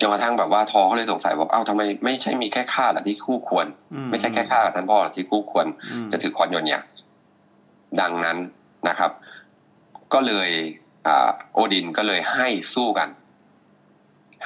[0.00, 6.82] จนกระทั่งแบบว่าทอเขาเลยสงสัยว่าเอ้าทำไมไม่ใช่มีแค่ข้าหรอที่คู่ควรอืไม่ใช่แค่ข้ากับท่านพ่อหรอที่คู่ควรอืมจะถือคอนโยนเนี่ย
[8.00, 8.38] ดังนั้น
[8.88, 9.10] นะครับ
[10.12, 10.50] ก็เลย
[11.06, 13.08] อ่าโอดินก็เลยให้สู้กัน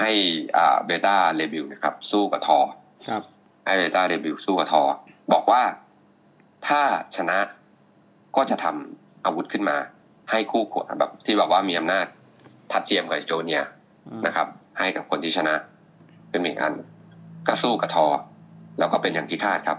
[0.01, 0.11] ให้
[0.57, 2.59] อ่าเบต้าเรย์บิลนะครับ สู้กับธอร์
[3.09, 3.23] ครับ
[3.67, 4.83] ให้เบต้าเรย์บิลสู้กับธอร์
[5.33, 5.63] บอกว่า
[6.67, 6.81] ถ้า
[7.17, 7.39] ชนะ
[8.37, 9.77] ก็จะทำอาวุธขึ้นมา
[10.31, 12.07] ให้คู่ควรแบบที่แบบว่ามีอำนาจ
[12.73, 13.63] ทัดเทียมกับโยลเนียร์
[14.09, 14.49] อืมนะครับ
[14.83, 15.55] ให้กับคนที่ชนะ
[16.31, 16.75] เป็นหนึ่งอัน
[17.49, 18.07] ก็สู้กับธอร์
[18.79, 19.79] แล้วก็เป็นอย่างที่คาดครับ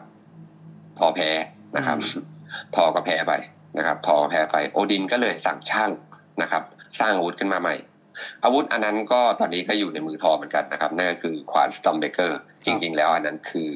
[1.00, 1.30] ธอร์แพ้
[1.76, 1.98] นะครับ
[2.76, 3.34] ธอร์ก็แพ้ไป
[3.78, 5.92] นะครับ ธอร์ก็แพ้ไป โอดินก็เลยสั่งช่าง
[6.42, 6.64] นะครับ
[7.00, 7.76] สร้างอาวุธขึ้นมาใหม่
[8.44, 13.70] อาวุธอันนั้นก็ตอนนี้ก็อยู่ในมือธอร์เหมือนกันนะครับนั่นก็คือขวานสตอร์มเบรกเกอร์จริง ๆ แล้วอันนั้นคือ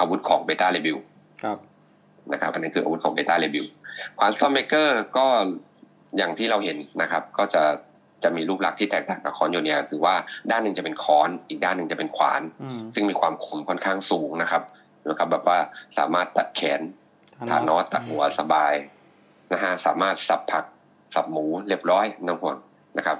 [0.00, 0.96] อาวุธของเบต้าเรย์บิล
[1.42, 1.58] ครับ
[2.32, 3.64] นะครับอันนี้คืออาวุธของเบต้าเรย์บิล
[4.18, 5.26] ขวานสตอร์มเบรกเกอร์ก็
[6.16, 7.62] อย่างที่เราเห็นนะครับ ก็จะ
[8.22, 10.14] จะมีรูปลักษณ์ที่แตกต่างกับค้อนโยลเนียร์คือว่า
[10.50, 14.62] ด้านหนึ่งจะเป็นค้อนอีกด้านหนึ่งจะเป็นขวานอืมซึ่งมีความคมค่อนข้างสูงนะครับ
[15.08, 15.58] นะครับแบบว่า
[15.98, 16.80] สามารถตัดแขน
[17.50, 18.74] ธานอสตัดหัวสบาย
[19.52, 20.64] นะฮะสามารถสับผัก
[21.14, 22.56] สับหมูเรียบร้อยไม่ต้องห่วง
[22.98, 23.18] นะครับ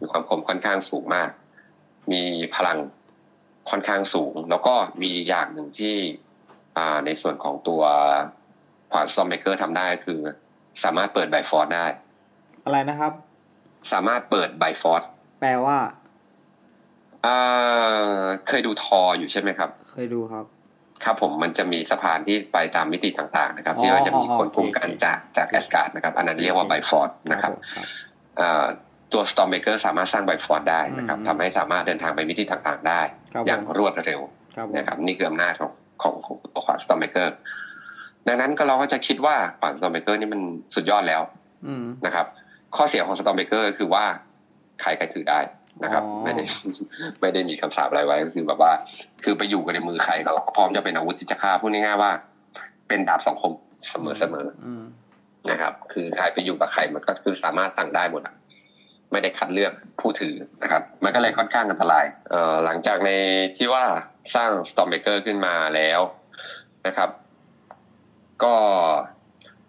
[0.00, 1.30] มีความคมค่อนข้างสูงมาก
[2.12, 2.22] มี
[2.54, 2.78] พลัง
[3.70, 5.96] ค่อนข้างสูง แล้วก็มีอย่างหนึ่งที่
[6.76, 7.82] อ่าในส่วนของตัว
[8.92, 10.20] ขวานสตอร์มเบรกเกอร์ทำได้ก็คือ
[10.82, 11.86] สามารถเปิดไบฟรอสต์ได้
[12.64, 13.12] อะไรนะครับ
[13.92, 15.02] สามารถเปิดไบฟรอสต์
[15.40, 15.78] แปลว่า
[17.26, 20.44] อ่าเคยดูธอร์อยู่ใช่ไหมครับ เคยดูครับ
[21.04, 27.86] ครับผมมันจะมีสะพานที่ไปตามมิติต่างๆ นะครับอ๋อที่ว่าจะมีคนโอเคคุมกันโอเคจากจากแอสการ์ดนะครับ อันนั้นเรียกว่าไบฟรอสต์นะครับครับ
[28.40, 28.66] อ่า
[29.12, 33.00] ตัวสตอร์มเบรกเกอร์สามารถสร้างไบฟรอสต์ได้นะครับอืมทำให้สามารถเดินทางไปมิติต่างๆ ได้
[33.34, 34.20] ครับผมอย่างรวดเร็ว
[34.56, 35.72] ครับผมนะครับ นี่คืออำนาจของ
[36.02, 37.34] ของของตัวขวานสตอร์มเบรกเกอร์
[38.28, 40.40] ดังนั้นก็เราก็จะคิดว่าขวานสตอร์มเบรกเกอร์นี่มัน
[40.74, 41.22] สุดยอดแล้ว
[41.66, 42.26] อืมนะครับ
[42.76, 44.04] ข้อเสียของสตอมเบเกอร์คือว่า
[44.80, 45.40] ใครใครถือได้
[45.84, 46.42] นะครับอ๋อไม่ได้
[47.20, 48.72] ไม่ได้มีคำสาปอะไรไว้ก็คือแบบว่า
[49.24, 52.10] คือไปอยู่กันในมือใครเราก็พร้อมจะเป็นอาวุธที่จะฆ่าพูดง่ายๆว่า
[52.88, 53.52] เป็นดาบสองคม
[53.88, 54.82] เสมอเสมออืม
[55.50, 58.34] นะครับ คือใครไปอยู่กับใครมันก็คือสามารถสั่งได้หมดอะ
[59.12, 63.10] ไม่ได้คัดเลือกผู้ถือนะครับ มันก็เลยค่อนข้างอันตรายเอ่อหลังจากใน
[63.56, 63.84] ที่ว่า
[64.34, 66.00] สร้าง Stormbreaker ขึ้นมาแล้ว
[66.86, 67.10] นะครับ
[68.44, 68.54] ก็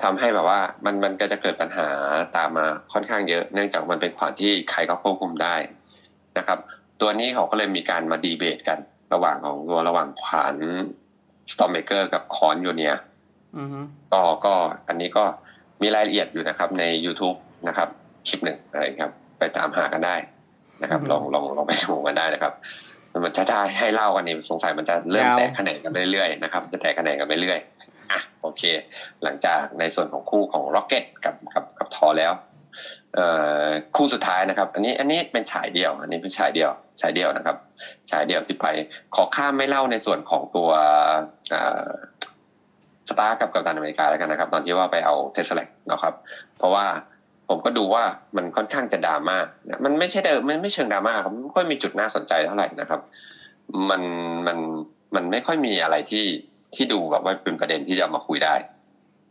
[0.04, 1.88] ทำให้แบบว่ามันมันก็จะเกิดปัญหา
[2.38, 5.56] ตามมาค่อนข้างเยอะ เนื่องจากมันเป็นขวานที่ใครก็ควบคุมได้
[6.38, 6.60] นะครับ
[7.02, 8.80] ตัวนี้เขาก็เลยมีการมาดีเบตกัน
[9.14, 10.56] ระหว่างของตัวระหว่างขวาน
[11.52, 12.94] Stormbreaker กับคอนโยเนีย
[13.56, 13.68] อืม
[14.12, 14.54] ก็ก็
[14.88, 15.24] อันนี้ก็
[15.82, 17.38] มีรายละเอียดอยู่นะครับใน YouTube
[17.68, 17.90] นะครับ
[18.28, 20.16] คลิปหนึ่งอะไรครับ ไปตามหากันได้
[20.82, 22.54] นะครับ ลองลองลองไปดูกันได้นะครับ
[23.26, 27.98] มันจะได้ให้เล่ากันนี่สงสัยมันจะเริ่มแตกแขนงกันไปเรื่อยๆนะครับ จะแตกแขนงกันไปเรื่อยอะ
[28.42, 28.64] โอเค
[29.24, 32.34] หลังจากในส่วนของคู่ของ Rocket กับกับกับทอแล้ว
[33.96, 36.70] คู่สุดท้ายนะครับ อันนี้อันนี้เป็นฉายเดียว อันนี้เป็นฉายเดียว
[37.02, 37.56] ฉายเดียวนะครับ
[38.12, 38.66] ฉายเดียวที่ไป
[39.16, 40.70] ขอข้ามไม่เล่าในส่วนของตัว
[43.10, 46.14] สตาร์กับกัปตันอเมริกาแล้วกันนะครับ ตอนที่ว่าไปเอาเทสลานะครับ
[46.58, 46.86] เพราะว่า
[47.50, 48.04] ผมก็ดูว่า
[48.36, 49.38] มันค่อนข้างจะดราม่า
[49.86, 53.00] มันไม่ใช่เดิมมันไม่เชิงดราม่าครับมันไม่ค่อยมีจุดน่าสนใจเท่าไหร่นะครับ
[53.90, 54.02] มัน
[54.48, 54.58] มัน
[55.16, 56.26] มันไม่ค่อยมีอะไรที่
[56.76, 58.56] ที่ดูแบบว่าเป็นประเด็นที่จะเอามาคุยได้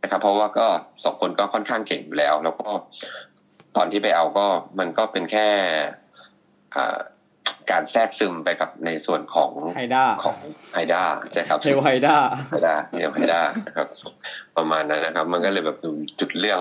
[0.03, 0.67] นะครับ เพราะว่าก็
[1.03, 2.69] สองคนก็ค่อนข้างเก่งอยู่แล้ว แล้วก็
[3.75, 4.45] ตอนที่ไปเอาก็
[4.79, 5.47] มันก็เป็นแค่
[6.75, 6.99] อ่า
[7.71, 10.37] การแทรกซึมไปกับในส่วนของไฮด้าของ
[10.73, 12.15] ไฮด้าใช่ครับเทลไฮด้า
[12.49, 13.87] ไฮด้าเรียกไฮด้านะครับ
[14.57, 16.59] ประมาณนั้นนะครับ มันก็เลยแบบดูจุดเรื่อง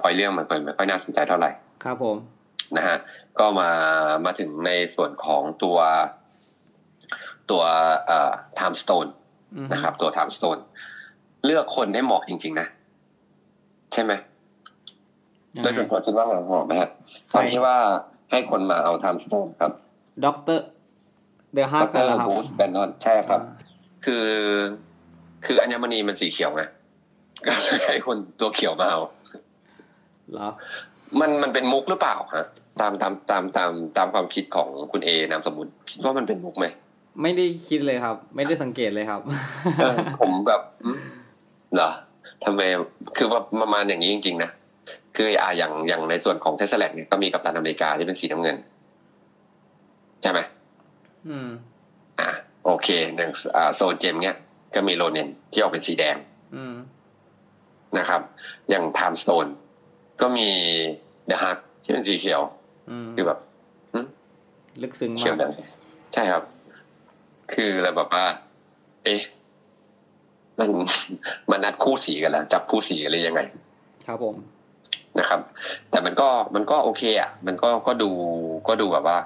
[0.00, 1.50] พอยเรื่องมันก็ไม่ค่อยน่าสนใจเท่าไหร่
[1.84, 2.16] ครับผม
[2.76, 2.96] นะฮะ
[3.38, 3.70] ก็มา
[4.24, 5.78] มาถึงในส่วนของตัว
[7.50, 7.62] ตัว
[8.06, 10.60] เอ่อ time stone อืมนะครับ ตัว time stone
[11.44, 12.66] เลือกคนให้เหมาะจริง ๆ นะ
[13.92, 14.12] ใช่ไหม
[15.54, 16.90] ยังโดยไงส่วนตัวคิดว่ามันเหมาะไหมครับ
[17.32, 17.76] ตอนที่ว่า
[18.30, 19.70] ให้คนมาเอา time stone ครับ
[20.24, 20.64] ด็อกเตอร์
[21.52, 23.40] เดอะฮาดร์กันรแล้วครับบูสแบนนอนใช่ครับ
[24.04, 24.26] คือ
[25.44, 26.62] คืออัญมณีมันสีเขียวไง
[27.46, 29.00] ก็เลยให้คนตัวเขียวมาเอา
[30.30, 30.48] เหรอ
[31.20, 32.46] มันมันเป็นมุกหรือเปล่าฮะ
[32.80, 36.66] ตามตามตามตามตามความคิดของคุณเอนามสมมุติคิดว่ามันเป็นมุกไหม
[37.20, 39.20] ไม่ได้คิดเลยครับ ไม่ได้สังเกตเลยครับ
[39.76, 40.98] เออผมแบบอืม
[41.74, 41.90] เหรอ
[42.44, 42.60] ทำไม
[43.16, 44.50] คือว่าประมาณอย่างนี้จริงๆนะ
[45.16, 48.56] คืออ่าอย่างอย่างในส่วนของเทสลาเนี่ยก็มีกัปตันอเมริกาที่เป็นสีน้ำเงิน
[50.22, 50.38] ใช่ไหม
[51.28, 51.48] อืม
[52.20, 52.28] อ่า
[52.64, 54.36] โอเคหนึ่งอ่าโซนเจมเนี่ย
[54.74, 56.16] ก็มีโรเนนที่ออกเป็นสีแดง
[56.56, 56.74] อืม
[57.98, 58.20] นะครับ
[58.70, 59.46] อย่างไทม์สโตน
[60.20, 60.48] ก็มี
[61.26, 62.40] เดอะฮักที่เป็นสีเขียว
[62.90, 63.38] อืมคือแบบ
[64.82, 65.50] ลึกซึ้งเขียวมากแดง
[66.14, 66.42] ใช่ครับ
[67.54, 68.24] คืออะไรแบบว่า
[69.04, 69.20] เอ๊ะ
[70.58, 70.68] มัน
[71.50, 73.40] มันนัดคู่สีกันแล้วจับคู่สีกันเลยยังไง
[74.06, 74.36] ครับผม
[75.18, 75.40] นะครับ
[75.90, 78.10] แต่มันก็มันก็โอเคอะ มันก็ก็ดู
[78.68, 79.18] ก็ดูแบบว่า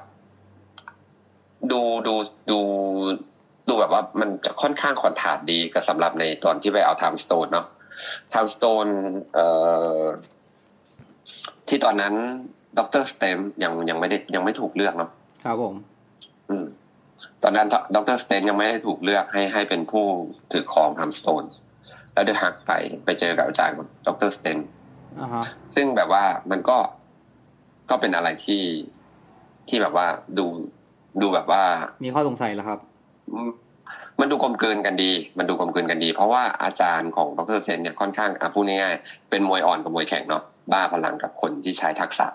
[1.73, 2.15] ดูดู
[2.51, 2.59] ดู
[3.69, 7.67] ดูแบบว่ามันจะค่อนข้าง contrast ดีกับสำหรับในตอนที่ไปเอา time stone เนาะ
[8.31, 8.87] time stone
[9.35, 9.47] เอ่
[10.01, 10.03] อ
[11.69, 12.15] ที่ตอนนั้น
[12.79, 13.03] ดร.
[13.13, 15.11] Strange ยังยังไม่ได้ยังไม่ถูกเลือกเนาะ
[15.45, 15.75] ครับผม
[16.49, 16.67] อืม
[17.43, 18.17] ตอนนั้นดร.
[18.23, 20.07] Strange ยังไม่ได้ถูกเลือกให้ให้เป็นผู้
[20.53, 21.45] ถือครอง time stone
[22.13, 22.73] แล้ว The Hulk ไป
[23.05, 23.75] ไปเจอกับอาจารย์
[24.07, 24.31] ดร.
[24.37, 24.59] Strange
[25.21, 26.79] อ่าฮะซึ่งแบบว่ามันก็
[27.91, 28.63] ก็เป็นอะไรที่
[29.69, 30.07] ที่แบบว่า
[30.39, 30.47] ดู
[31.21, 31.63] ดูแบบว่า
[32.05, 32.79] มีข้อสงสัยแล้วครับ
[33.33, 33.51] อืม
[34.21, 42.27] มันดูกลมกลืนกันดี มันดูกลมกลืนกันดี เพราะว่าอาจารย์ของดรเซนเนี่ยค่อนข้างอะพูดง่ายๆเป็นมวยอ่อนกับมวยแข็งเนาะบ้าพลังกับคนที่ใช้ทักษะ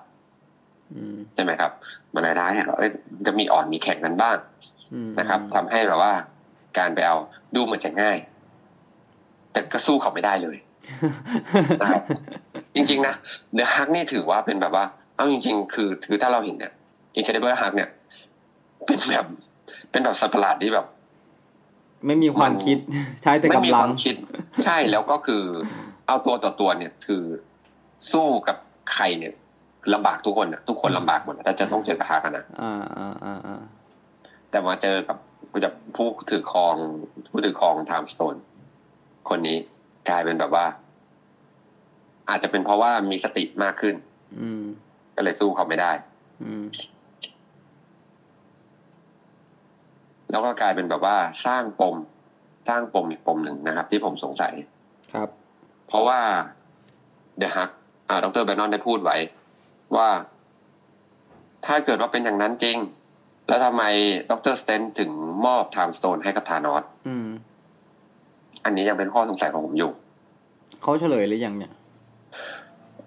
[0.93, 1.71] อืมใช่ไหมครับ
[2.13, 2.91] มันเลยท้ายเห็นว่าเอ้ย
[3.25, 4.50] จะมีอ่อนมีแข็งกันบ้างอืม
[5.19, 6.13] นะครับทำให้แบบว่า
[6.77, 7.17] การไปเอา
[7.55, 8.17] ดูเหมือนจะง่าย
[9.51, 10.57] แต่ก็สู้เขาไม่ได้เลย
[11.81, 12.01] นะครับ
[12.75, 13.15] จริง ๆ นะ
[13.53, 14.85] เดอะฮักนี่ถือว่าเป็นแบบว่า
[15.15, 16.71] เอาจริง ๆ คือคือถ้าเราเห็นเนี่ย
[17.15, 17.89] อินเคเดเบิลฮักเนี่ย
[18.85, 19.25] เป็นแบบ
[19.91, 20.85] เป็นแบบสัตว์ประหลาดที่แบบ
[22.07, 22.77] ไม่มีความคิด
[23.23, 24.15] ใช้แต่ไม่มีกำคลัวางมคิด
[24.65, 25.43] ใช่แล้วก็คือ
[26.07, 27.23] เอาตัวต่อตัวเนี่ย คือ
[28.11, 28.57] สู้กับ
[28.93, 29.33] ใครเนี่ย
[29.93, 33.61] ลำบากทุกคนนะทุกคนลำบากหมดนะถ้าจะต้องเจอกับฮักอะนะอ่าอ่าอ่าอ่า
[34.51, 35.17] แต่มาเจอกับ
[35.65, 36.75] กับผู้ถือครอง
[37.31, 38.35] ผู้ถือครอง time stone
[39.29, 39.57] คนนี้
[40.09, 40.65] กลายเป็นแบบว่า
[42.29, 43.95] อาจจะเป็นเพราะว่ามีสติมากขึ้น
[44.41, 44.63] อืม
[45.15, 45.91] ก็เลยสู้เขาไม่ได้
[46.43, 46.65] อืม
[50.29, 51.95] แล้วก็กลายเป็นแบบว่าสร้างปม
[52.69, 54.53] สร้างปมอีกปมหนึ่งนะครับ ที่ผมสงสัย
[55.13, 55.29] ครับ
[55.87, 56.19] เพราะว่า
[57.37, 57.69] The Hulk
[58.09, 58.43] อ่าดร.
[58.45, 59.17] Banner ได้พูดไว้
[59.95, 60.09] ว่า
[61.65, 62.77] ถ้าเกิดว่าเป็นอย่างนั้นจริง
[63.47, 63.83] แล้วทำไม
[64.31, 65.11] ดรสเตนถึง
[65.45, 67.27] มอบไทม์สโตนให้กับธานอสอืม
[68.65, 69.91] อันนี้ยังเป็นข้อสงสัยของผมอยู่
[70.81, 71.71] เขาเฉลยหรือยังเนี่ย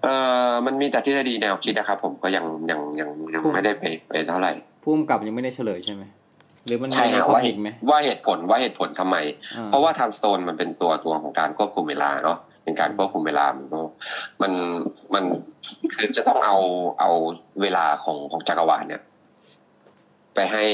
[0.02, 0.14] เอ่
[0.50, 6.02] อมันมีแต่ทฤษฎีแนวคิดนะครับ ผมก็ยังยังยังยังไม่ได้ไปไปเท่าไหร่ผู้กำกับยังไม่ได้เฉลยใช่ไหม
[6.66, 9.16] หรือมันใช่มีฮะข้อว่าเหผิดตุไหมว่าเหตุผลว่าเหตุผลทำไม
[9.56, 13.80] อ่เพราะว่าไทม์สโตนมันเป็นตัวตัวของการควบคุมเวลาเนาะเป็นการควบคุมเวลามันก็
[14.42, 14.52] มัน
[15.14, 15.24] มัน
[15.94, 16.56] คือจะต้องเอา
[17.00, 17.10] เอา
[17.62, 19.02] เวลาของของจักรวาลเนี่ย
[20.34, 20.64] ไปให้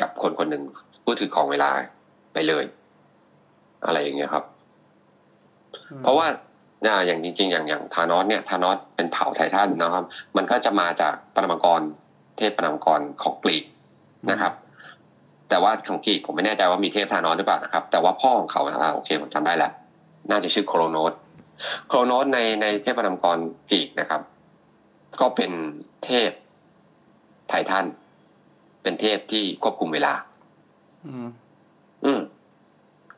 [0.00, 0.62] กับคนคนหนึ่ง
[1.04, 1.70] ผู้ถือของเวลา
[2.32, 2.64] ไปเลย
[3.84, 4.44] อะไรอย่างเงี้ยครับ
[5.90, 6.26] อืมเพราะว่า
[6.86, 10.04] อ่าอย่างจริง ๆ อย่างอย่างธานอสเนี่ยธานอสเป็นเผ่าไททันนะครับ
[10.36, 11.80] มันก็จะมาจากปรมากร
[12.36, 13.64] เทพปรมากรของกรีก
[14.30, 14.52] นะครับ
[15.48, 19.72] แต่ว่าของกรีกผมไม่แน่ใจว่ามีเทพธานอสหรือเปล่านะครับ แต่ว่าพ่อของเขาอ่าโอเคผมจำได้แล้ว
[20.30, 21.12] น่าจะชื่อโครโนส
[21.88, 23.38] โครโนสในในเทพปรมากร
[23.70, 24.20] กรีกนะครับ
[25.20, 25.50] ก็เป็น
[26.04, 26.30] เทพ
[27.48, 27.84] ไททัน
[28.82, 30.14] เป็นเทพที่ควบคุมเวลา
[31.06, 31.28] อืม
[32.04, 32.20] อืม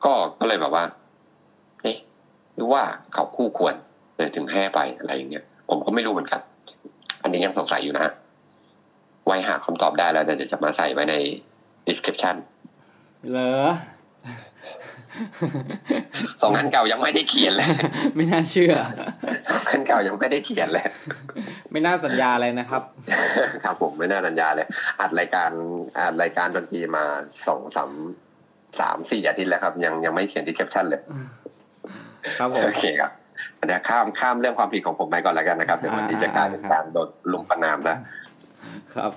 [0.05, 0.83] ก็ก็เลยแบบว่า
[1.83, 1.97] เอ๊ะ
[2.55, 3.75] หรือว่าเขาคู่ควร
[4.15, 6.41] เลยถึงให้ไปอะไรอย่างเงี้ยผมก็ไม่รู้เหมือนกัน
[7.21, 8.13] อันนี้ยังสงสัยอยู่นะฮะ
[9.25, 11.15] ไว้หาคำตอบได้แล้วเดี๋ยวจะมาใส่ไว้ใน
[11.87, 12.35] description
[13.31, 13.51] เหรอ
[16.41, 17.69] สองอันเก่ายังไม่ได้เขียนเลย
[18.15, 18.73] ไม่น่าเชื่อ
[19.49, 20.85] สองอันเก่ายังไม่ได้เขียนเลย
[21.71, 22.83] ไม่น่าสัญญาอะไรนะครับ
[23.63, 24.67] ครับผมไม่น่าสัญญาเลย
[25.01, 25.51] อัดรายการ
[25.97, 27.03] อัดรายการดนตรีมา
[27.47, 27.91] สองสาม
[28.79, 31.01] สามสี่อาทิตย์แล้วครับ ยังยังไม่เขียน description เลย
[32.37, 33.11] ครับผมโอเคครับ
[33.67, 37.97] เดี๋ยวข้ามข้ามเรื่องความผิดของผมไปก่อนแล้วกันนะครับเดี๋ยววันนี้จะกลายเป็นการโดนลุมประนามแล้ว
[38.95, 39.11] ครับ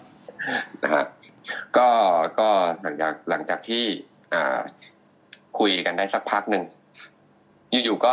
[0.83, 1.05] นะฮะ
[1.77, 1.89] ก็
[2.41, 2.49] ก็
[2.83, 3.85] หลังจากหลังจากที่
[4.35, 4.59] อ่า
[5.59, 6.63] คุยกันได้สักพักหนึ่ง
[7.85, 8.13] อยู่ๆก็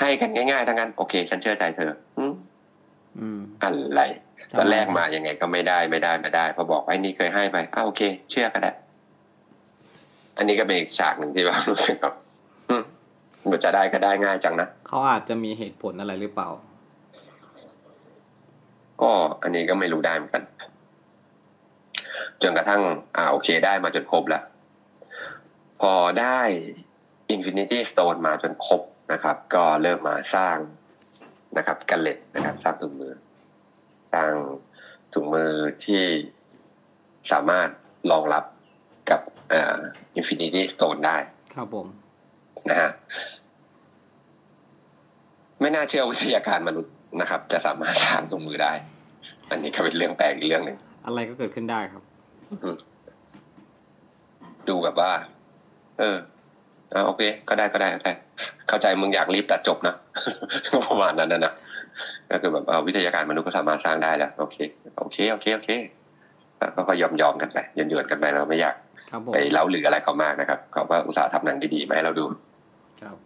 [0.00, 2.32] ให้กันง่ายๆทั้งนั้นโอเค ฉันเชื่อใจเธออืม
[3.18, 4.02] อืมอะไร
[4.58, 8.70] ตอนแรกมายังไงก็ไม่ได้ไม่ได้ไม่ได้พอบอกไอ้นี่เคยให้ไปอ้าโอเค เชื่อก็ได้
[10.36, 12.14] อันนี้ก็เป็นอีกฉากหนึ่งที่แบบรู้สึกแบบ
[12.70, 12.82] อืม
[13.50, 16.48] มันจะได้ก็ได้ง่ายจังนะเขาอาจจะมีเหตุผลอะไรหรือเปล่า
[19.02, 19.10] ก็
[19.42, 20.42] อันนี้ก็ไม่รู้ได้เหมือนกัน
[22.42, 22.80] จนกระทั่ง
[23.16, 24.42] อ่าโอเคได้มาจนครบแล้ว
[25.80, 26.40] พอได้
[27.34, 30.56] Infinity Stone มาจนครบนะครับ ก็เริ่มมาสร้าง
[31.56, 33.14] นะครับกันเล็ดนะครับ สร้างถุงมือ
[34.12, 34.32] สร้าง
[35.12, 35.50] ถุงมือ
[35.84, 36.02] ที่
[37.32, 37.68] สามารถ
[38.10, 38.44] รองรับ
[39.10, 39.20] กับ
[39.52, 39.80] อ่า
[40.18, 41.16] Infinity Stone ได้
[41.54, 41.86] ครับผม
[42.70, 42.90] นะฮะ
[45.60, 48.72] ไม่น่าเชื่อวิทยาการมนุษย์นะครับ จะสามารถสร้างถุงมือได้
[49.50, 52.02] อันนี้ก็เป็นเรื่องแปลกอีกเรื่องหนึ่งอะไรก็เกิดขึ้นได้ครับ
[54.68, 55.12] ดูแบบว่า
[56.00, 56.16] เออ
[56.94, 58.12] อ่าโอเค ก็ได้ก็ได้ก็ได้
[58.68, 59.94] เข้าใจมึงอยากรีบตัดจบนะ
[60.88, 61.52] ประมาณนั้นนะนะ
[62.30, 64.56] ก็คือแบบเอาวิทยาการมนุษย์ก็สามารถสร้างได้แล้วโอเค
[64.98, 65.70] โอเคโอเคโอเค
[66.74, 68.74] ก็ก็ยอมยอมๆกันไปเยือนเยือนๆกันไปเราไม่อยาก
[69.10, 72.24] ครับผมไปเล้าหรืออะไรเขามากนะครับเขาว่าอุตสาห์ทำหนังดีๆมาให้เราดู
[73.02, 73.16] ครับ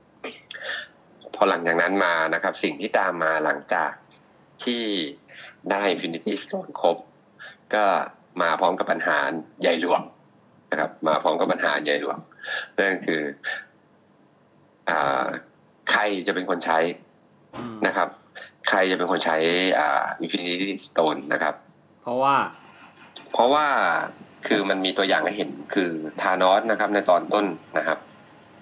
[1.34, 3.92] พอหลังจากนั้นมานะครับ สิ่งที่ตามมาหลังจาก
[4.64, 4.82] ที่
[5.70, 6.96] ได้ Infinity Stone ครบ
[7.74, 7.84] ก็
[8.42, 9.16] มาพร้อมกับปัญหา
[9.62, 10.00] ใหญ่หลวง
[10.70, 12.18] นะครับ มาพร้อมกับปัญหาใหญ่หลวง
[12.76, 13.22] นั่นคือ
[14.90, 15.26] อ่า
[15.92, 16.78] ใครจะเป็นคนใช้
[17.56, 18.08] อืมนะครับ
[18.68, 19.36] ใครจะเป็นคนใช้
[19.80, 21.54] อ่า Infinity Stone นะครับ
[22.02, 22.34] เพราะว่า
[23.32, 23.66] เพราะว่า
[24.46, 25.90] คือมันมีตัวอย่างให้เห็นคือ
[26.22, 27.46] ทานอสนะครับ ในตอนต้น
[27.78, 27.98] นะครับ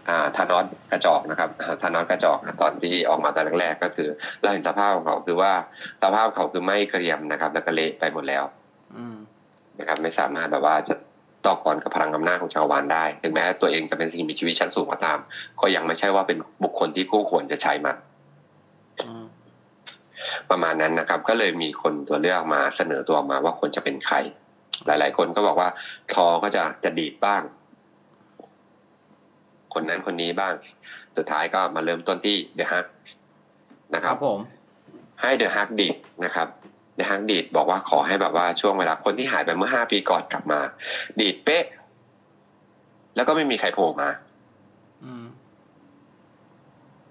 [0.08, 4.08] อ่าทานอสกระจอกนะครับอ่าทานอสกระจอกนะตอนที่ออกมาตอนแรกๆก็คือ
[4.40, 5.52] เราเห็นสภาพของเขาคือว่า
[6.02, 8.44] สภาพเขาคือไม่เกรียมนะครับ แล้วก็เละไปหมดแล้ว
[8.96, 9.16] อืม
[9.78, 10.94] นะครับ ไม่สามารถแบบว่าจะ
[11.46, 15.18] ต่อกรกับพลังอำนาจของชาววานได้ ถึงแม้ตัวเองจะเป็นสิ่งมีชีวิตชั้นสูงก็ตาม
[15.60, 17.92] ก็ยังไม่ใช่ว่าเป็นบุคคลที่คู่ควรจะใช้มา
[19.00, 19.24] อืม
[20.50, 24.16] ประมาณนั้นนะครับ ก็เลยมีคนตัวเลือกมาเสนอตัวมาว่าควรจะเป็นใคร
[24.86, 25.68] หลาย ๆ คนก็บอกว่า
[26.12, 27.42] ทอก็จะจะดีดบ้าง
[29.74, 30.54] คนนั้นคนนี้บ้าง
[31.16, 32.86] สุดท้ายก็มาเริ่มต้นที่ The Hulk
[33.94, 34.38] นะคครัรับบผม
[35.20, 40.60] ให้ The Hulk ดีดนะครับ The Hulk ดีดบอกว่าขอให้แบบว่าช่วงเวลาคนที่หายไปเมื่อห้าปีก่อนกลับมา
[41.20, 41.64] ดีดแป๊ก
[43.16, 44.08] แล้วก็ไม่มีใครโผล่มา
[45.04, 45.24] อืม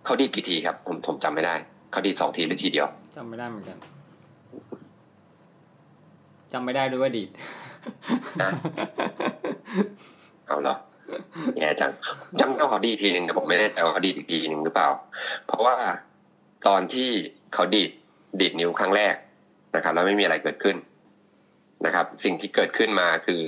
[0.05, 1.55] เขาดีดกี่ทีครับ ผมผมจำไม่ได้
[1.91, 3.77] เขาดีดสองทีหรือทีเดียวจำไม่ได้เหมือนกัน
[6.53, 7.29] จำไม่ได้ด้วยว่าดีด
[8.41, 8.49] นะ
[10.47, 10.75] เอาเหรอ
[11.57, 11.91] แย่จัง
[12.39, 14.89] จำได้ว่าเขาดีดทีหนึ่งแต่ผมไม่แน่ใจว่าเขาดีดอีกทีหนึ่งหรือเปล่า
[15.47, 15.75] เพราะว่า
[16.67, 17.09] ตอนที่
[17.53, 17.91] เขาดีด
[18.39, 19.15] ดีดนิ้วครั้งแรก
[19.75, 20.75] นะครับแล้วไม่มีอะไรเกิดขึ้น
[21.85, 23.41] นะครับ สิ่งที่เกิดขึ้นมาคือ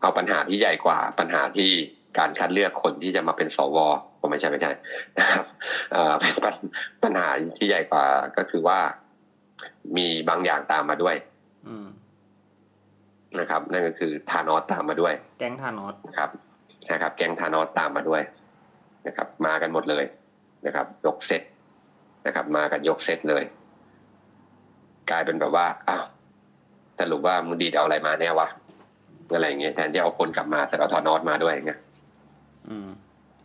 [0.00, 1.70] เอาปัญหาที่ใหญ่กว่าปัญหาที่
[2.18, 3.78] การคัดเลือกคนที่จะมาเป็นสว
[4.20, 4.72] ผมไม่ใช่ไม่ใช่
[5.18, 5.44] นะครับ
[5.92, 6.54] เอ่อเป็นปัญ
[7.02, 8.04] ปัญหาที่ใหญ่กว่า
[8.36, 8.78] ก็คือว่า
[9.96, 11.16] มีบางอย่างตามมาด้วย
[11.68, 11.86] อืม
[13.38, 16.30] นะครับ นั่นก็คือทานอสตามมาด้วย แก๊งทานอสนะครับ
[16.92, 18.22] นะครับ แก๊งทานอสตามมาด้วย
[19.06, 20.04] นะครับ มากันหมดเลย
[20.66, 21.42] นะครับ ยกเซต
[22.26, 23.44] นะครับ มากันยกเซตเลย
[25.10, 26.04] กลายเป็นแบบว่าอ้าว
[26.98, 28.48] สรุปว่ามึงดีดเอาอะไรมาแน่วะ
[29.34, 31.80] อะไรอย่างเงี้ยแทนที่เอาคนกลับมาแต่เอาทานอสมาด้วยอย่างเงี้ย
[32.68, 32.88] อืม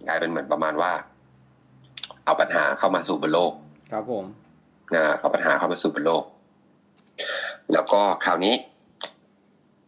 [0.07, 0.91] กลายเป็นเหมือนประมาณว่า
[2.25, 3.53] เอาปัญหาเข้ามาสู่บนโลก
[3.91, 4.25] ครับผม
[4.95, 6.23] นะเอาปัญหาเข้ามาสู่บนโลก
[7.73, 8.55] แล้วก็คราวนี้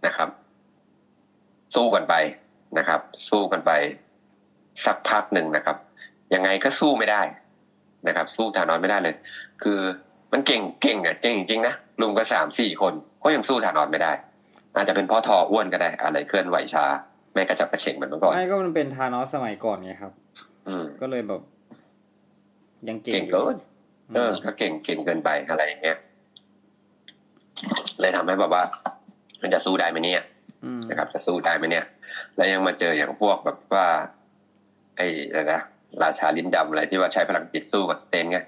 [0.05, 0.29] นะครับ
[1.75, 2.13] สู้กันไป
[2.77, 3.71] นะครับ สู้กันไป
[4.85, 5.77] สักพักหนึ่งนะครับ
[6.33, 7.21] ยังไงก็สู้ไม่ได้
[8.07, 9.15] นะครับ สู้ทานอสไม่ได้เลย
[9.63, 9.79] คือ
[10.31, 14.11] มันเก่งเก่งอะเก่งจริงๆนะลุมก็สามสี่คนก็ยังสู้ทานอสไม่ได้
[14.75, 16.85] อาจจะเป็นเพราะทออ้วนก็ได้ อะไรเคลื่อนไหวช้า
[17.33, 20.11] ไม่กระจับกระเฉงเหมือนเมื่อก่อนไม่ก็มันเป็นทานอสสมัยก่อนไงครับ
[20.67, 21.41] อืมก็เลยแบบ
[22.87, 23.57] ยังเก่งเก่งอยู่เกิน
[24.09, 25.97] อืมเออก็เก่งเก่งเกินไปอะไรอย่างเงี้ย
[27.99, 28.63] เลยทำให้แบบว่า
[29.41, 30.23] มันจะสู้ได้ไหมเนี่ย
[30.65, 31.85] อืมนะครับจะสู้ได้ไหมเนี่ย
[32.35, 33.85] แล้วยังมาเจออย่างพวกแบบว่า
[34.97, 35.61] ไอ้อะไรนะ
[36.03, 38.41] ราชาลิ้นดำอะไรที่ว่าใช้พลังจิตสู้กับสเตนไงม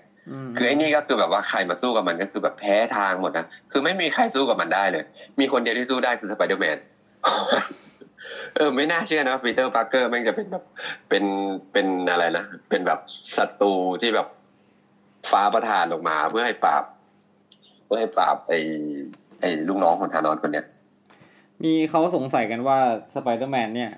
[0.57, 5.03] คือไอ้นี่ก็คือแบบว่าใครมาสู้กับมันก็คือแบบแพ้ทางหมดนะคือไม่มีใครสู้กับมันได้เลย
[5.39, 6.77] มีคนเดียวที่สู้ได้คือสไปเดอร์แมน
[8.55, 10.63] เออไม่น่าเชื่อนะปีเตอร์ปาร์เกอร์แม่งจะเป็นแบบ
[11.09, 11.23] เป็น
[11.71, 12.99] เป็นอะไรนะเป็นแบบ
[13.37, 14.27] ศัตรูที่แบบ
[15.31, 16.83] ฟ้าประทานลงมา เพื่อให้ปราบ
[17.85, 18.59] เพื่อให้ปราบไอ้
[19.41, 20.65] ไอ้ลูกน้องของธานอสคนเนี้ย
[21.63, 22.77] มีเขาสงสัยกันว่า
[23.13, 23.91] สไปเดอร์แมนเนี่ย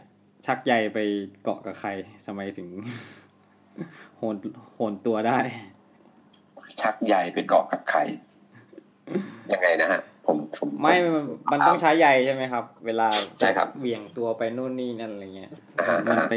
[0.45, 0.99] ชักใยไป
[1.43, 1.89] เกาะกับใคร
[2.25, 2.67] ทำไมถึง
[4.17, 4.35] โหน
[4.75, 5.37] โหนตัวได้
[6.81, 7.99] ชักใยไปเกาะกับใคร
[9.53, 13.07] ยังไงนะฮะ ผมผมไม่มันมันต้องใช้ใยใช่ไหมครับ เวลา
[13.39, 16.35] ใช่ครับเหวี่ยงตัวไปนู่นนี่นั่นอะไรเงี้ยอ่ามันอ่าไป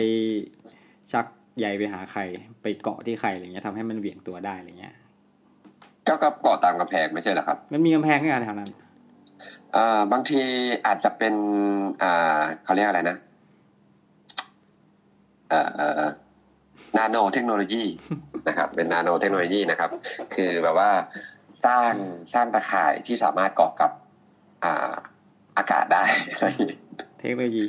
[1.13, 1.27] ชัก
[1.59, 2.25] ใยไปหาไข่
[2.63, 4.95] ไปเกาะที่ไข่อะไรเงี้ยทำให้มันเหวี่ยงตัวได้อะไรเงี้ย
[6.09, 8.71] ก็ก็เกาะตามกำแพงไม่ใช่เหรอครับ มันมีกำแพงด้วยกันแถวนั้น
[9.77, 10.41] อ่าบางที
[10.87, 11.35] อาจจะเป็น
[12.03, 13.17] อ่าเขาเรียกอะไรนะ
[15.49, 15.61] เอ่
[16.01, 16.03] อ
[16.99, 17.85] นาโนเทคโนโลยี
[18.49, 19.91] นะครับ เป็นนาโนเทคโนโลยีนะครับ
[20.35, 20.91] คือแบบว่า
[21.65, 21.93] สร้าง
[22.35, 23.91] สร้างตะข่ายที่สามารถเกาะกับ
[24.65, 24.93] อ่า
[25.59, 26.79] อากาศได้อะไรอย่างนี้
[27.19, 27.65] เทคโนโลยี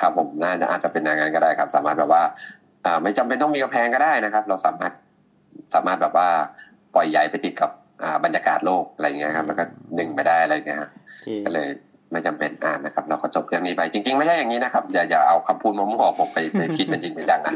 [0.00, 2.22] ครับผมน่าจะอาจจะเป็นอย่างนั้นก็ได้ครับ สามารถแบบว่า
[2.84, 4.92] อ่าไม่จำเป็นต้องมีกำแพงก็ได้นะครับ เราสามารถ
[5.74, 6.28] สามารถแบบว่า
[6.94, 7.70] ปล่อยใยไปติดกับ
[8.02, 9.64] อ่าบรรยากาศโลกอะไรอย่างเงี้ยครับ แล้วก็
[9.98, 11.68] ดึงไปได้อะไรอย่างเงี้ยฮะโอเคก็เลย
[12.12, 17.54] ไม่จำเป็นอ่านนะครับ เราก็จบเรื่องนี้ไป จริง ๆ ไม่ใช่อย่างนี้นะครับ อย่าอย่าเอาคำพูดมั่วๆผมไปไปคิดเป็นจริงเป็นจังนะ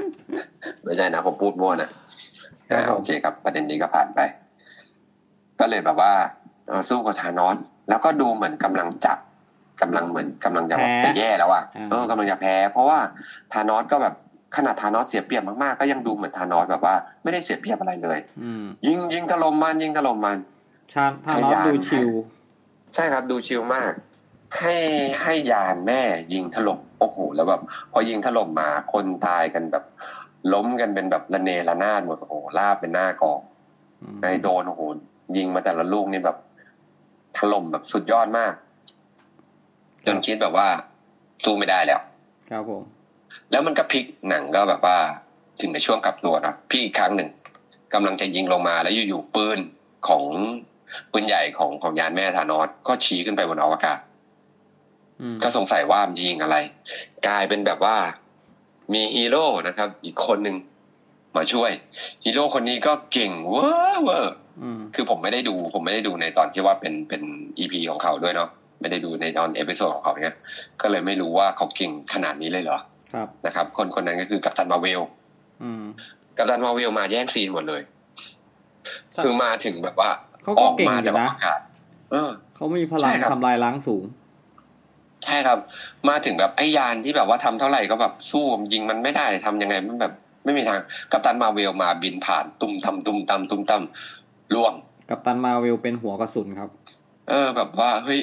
[0.84, 1.88] ไม่ใช่นะผมพูดมั่วนะ
[2.70, 4.20] อ่าโอเคครับ ประเด็นนี้ก็ผ่านไป
[5.60, 6.12] ก็เลยแบบว่า
[6.68, 7.56] เอ่อสู้กับธานอส
[7.88, 9.18] แล้วก็ดูเหมือนกำลังจับ
[9.80, 12.98] กำลังเหมือนกำลังจะแบบจะแย่แล้วอะเออกำลังจะแพ้ เพราะว่า
[13.52, 14.14] ธานอสก็แบบ
[14.56, 20.38] ขนาดธานอสเสียเปรียบมากๆก็ยังดูเหมือนธานอสแบบว่าไม่ได้เสียเปรียบอะไรเลยอืมยิงยิงถล่มมันยิงถล่มมัน
[20.94, 22.08] ชาถ้าน้องดูชิล
[22.94, 23.92] ใช่ครับดูชิลมาก
[24.58, 24.74] ให้
[25.22, 26.00] ให้ยานแม่
[26.32, 27.60] ยิงถล่มโอ้โหแล้วแบบ
[27.92, 29.84] พอยิงถล่มมาคนตายกันแบบ
[30.52, 33.40] ล้มกันเป็นแบบระเนระนาดหมดโอ้โหลาบเป็นหน้ากอง
[34.02, 34.82] อืมไอโดนโอ้โห
[35.36, 36.36] ยิงมาแต่ละลูกนี่แบบ
[37.38, 38.54] ถล่มแบบสุดยอดมาก
[40.06, 40.68] จนคิดแบบว่า
[41.44, 42.00] สู้ไม่ได้แล้ว
[42.50, 42.82] ครับผม
[43.50, 44.96] แล้วมันก็พลิกหนังก็แบบว่า
[45.60, 47.28] ถึงในช่วงกลับตัวนะพี่อีกครั้งหนึ่ง
[47.94, 49.58] กำลังจะยิงลงมาแล้วอยู่ๆปืน
[50.08, 50.22] ของ
[51.12, 54.09] ปืนใหญ่ของของยานแม่ธานอสก็ชี้ขึ้นไปบนอวกาศอืม
[55.42, 56.56] ก็สงสัยว่ามันยิงอะไร
[57.26, 57.96] กลายเป็นแบบว่า
[58.92, 60.56] มีฮีโร่นะครับ อีกคนหนึ่ง
[61.36, 61.70] มาช่วย
[62.24, 67.22] ฮีโร่คนนี้ก็เก่งเวอร์เวอร์อืมคือผมไม่ได้ดู ผมไม่ได้ดูในตอนที่ว่าเป็นเป็น
[67.58, 68.48] EP ของเขาด้วยเนาะ
[68.80, 70.36] ไม่ได้ดูในตอน episode ของเขาเนี้ย
[70.80, 72.78] ก็เลยไม่รู้ว่าเขาเก่งขนาดนี้เลยเหรอ
[73.12, 75.00] ครับนะครับ คนคนนั้นก็คือกัปตันมาเวล
[75.62, 75.84] อืม
[76.36, 77.82] กัปตันมาเวลมาแย่งซีนหมดเลย
[79.14, 80.10] ครับคือมาถึงแบบว่า
[80.42, 81.60] เขาอก็อกเก่งมาอจากยู่อนะวกาศ
[82.10, 84.04] เออเขามีพลังใช่ครับทำลายล้างสูง
[85.24, 85.58] ใช่ครับ
[86.08, 90.12] มาถึงแบบไอ้ยานที่แบบว่าทำเท่าไหร่ก็แบบสู้มันยิงมันไม่ได้ทำยังไงมันแบบ
[90.44, 90.78] ไม่มีทาง
[91.12, 94.74] กัปตันมาเวลมาบินผ่านตุ้มทำตุ้มตำตุ้มตำล่วง
[95.10, 96.70] กับตันมาเวลเป็นหัวกระสุนครับ
[97.28, 98.20] เออ แบบว่าเฮ้ย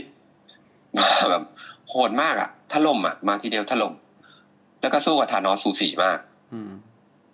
[0.98, 1.43] มาแบบ
[1.89, 3.93] โหดมากอะถล่มอะมาทีเดียวถล่ม
[4.82, 6.20] แล้วก็สู้กับธานอสสูสีมาก
[6.54, 6.72] อืม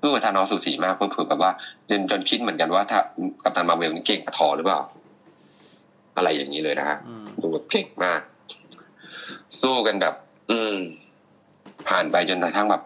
[0.01, 1.51] สู้กับธานอสสูสีมากเพื่อแบบว่า
[1.89, 2.99] จนจนคิดเหมือนกันว่าถ้า
[3.43, 4.79] กัปตันมาเวลนี่เก่งกว่าทอหรือเปล่า
[6.17, 8.21] อะไรอย่างนี้เลยนะฮะอืมดูแบบเก่งมาก
[9.61, 10.13] สู้กันแบบ
[10.51, 10.75] อืม
[11.87, 12.83] ผ่านไปจนกระทั่งแบบ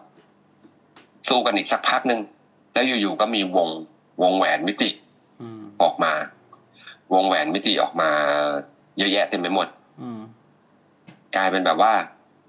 [1.28, 2.20] สู้กันอีกสักพักหนึ่ง
[2.72, 3.68] แล้วอยู่ๆก็มีวง
[4.22, 4.90] วงแหวนมิติ
[5.40, 6.12] อืมออกมา
[7.14, 8.10] วงแหวนมิติออกมา
[8.98, 9.66] เยอะแยะเต็มไปหมด
[10.02, 10.20] อืม
[11.36, 11.92] กลายเป็นแบบว่า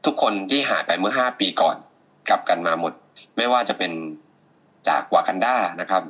[0.06, 1.76] ทุกคนที่หายไปเมื่อห้าปีก่อน
[2.30, 2.94] กลับกันมาหมด
[3.38, 3.92] ไม่ว่าจะเป็น
[4.88, 6.04] จากวากันดานะครับ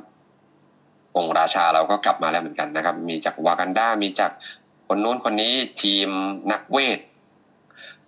[1.16, 4.30] องค์ราชาเราก็กลับมาแล้วเหมือนกันนะครับ มีจากวากันดามีจาก
[4.88, 5.52] คนนู้นคนนี้
[5.82, 6.08] ทีม
[6.52, 6.98] นักเวท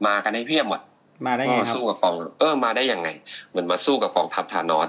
[0.06, 0.80] มากันให้เพียบหมด
[1.26, 3.08] มาได้ไงมาครับสู้กับกอง เออมาได้ยังไง
[3.50, 4.88] เหมือนมาสู้กับกองทัพธานอส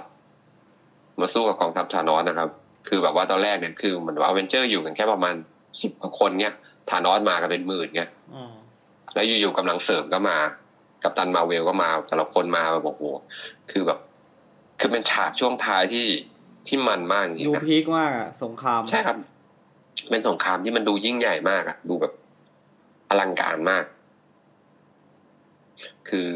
[1.20, 2.50] มาสู้กับกองทัพธานอสนะครับ
[2.88, 5.36] คือแบบว่าตอนแรกเนี่ยคือเหมือนว่าเวนเจอร์อยู่กันแค่ประมาณ
[5.82, 6.54] สิบกว่าคนเนี่ย
[6.90, 8.54] ธานอสมากันเป็นหมื่นเนี่ยอืม
[9.14, 10.38] แล้วอยู่ๆกำลังเสริมก็มา
[11.04, 13.04] กับตันมาเวลก็มาแต่ละคนมาแบบโอ้โห
[13.72, 14.00] คือแบบ
[14.80, 16.08] คือเป็นฉากช่วงท้ายที่
[16.68, 19.18] ที่มันมากจริดูงๆนะพีคมากอะสงครามใช่ครับ
[20.10, 22.14] เป็นสงครามที่มันดูยิ่งใหญ่มากอะดูแบบ
[23.10, 23.84] อลังการมาก
[26.10, 26.30] คือ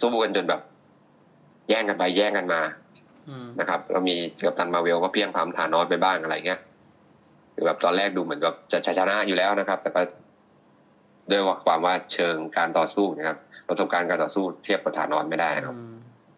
[0.00, 0.60] สู้กันจนแบบ
[1.68, 2.60] แย่งกันไปแย่งกันมา
[3.28, 4.14] อืมนะครับเรามี
[4.46, 6.60] กับตันมาเวลก็เพียงพามฐานอสไปบ้างอะไรเงี้ย
[7.54, 10.00] คือแบบตอนแรกดูเหมือนแบบจะชนะอยู่แล้วนะครับ แต่ก็
[11.30, 13.36] ด้วยความว่าเชิงการต่อสู้นะครับ
[13.68, 15.94] ประสบการณ์การต่อสู้เทียบกับฐานอสไม่ได้นะครับอืม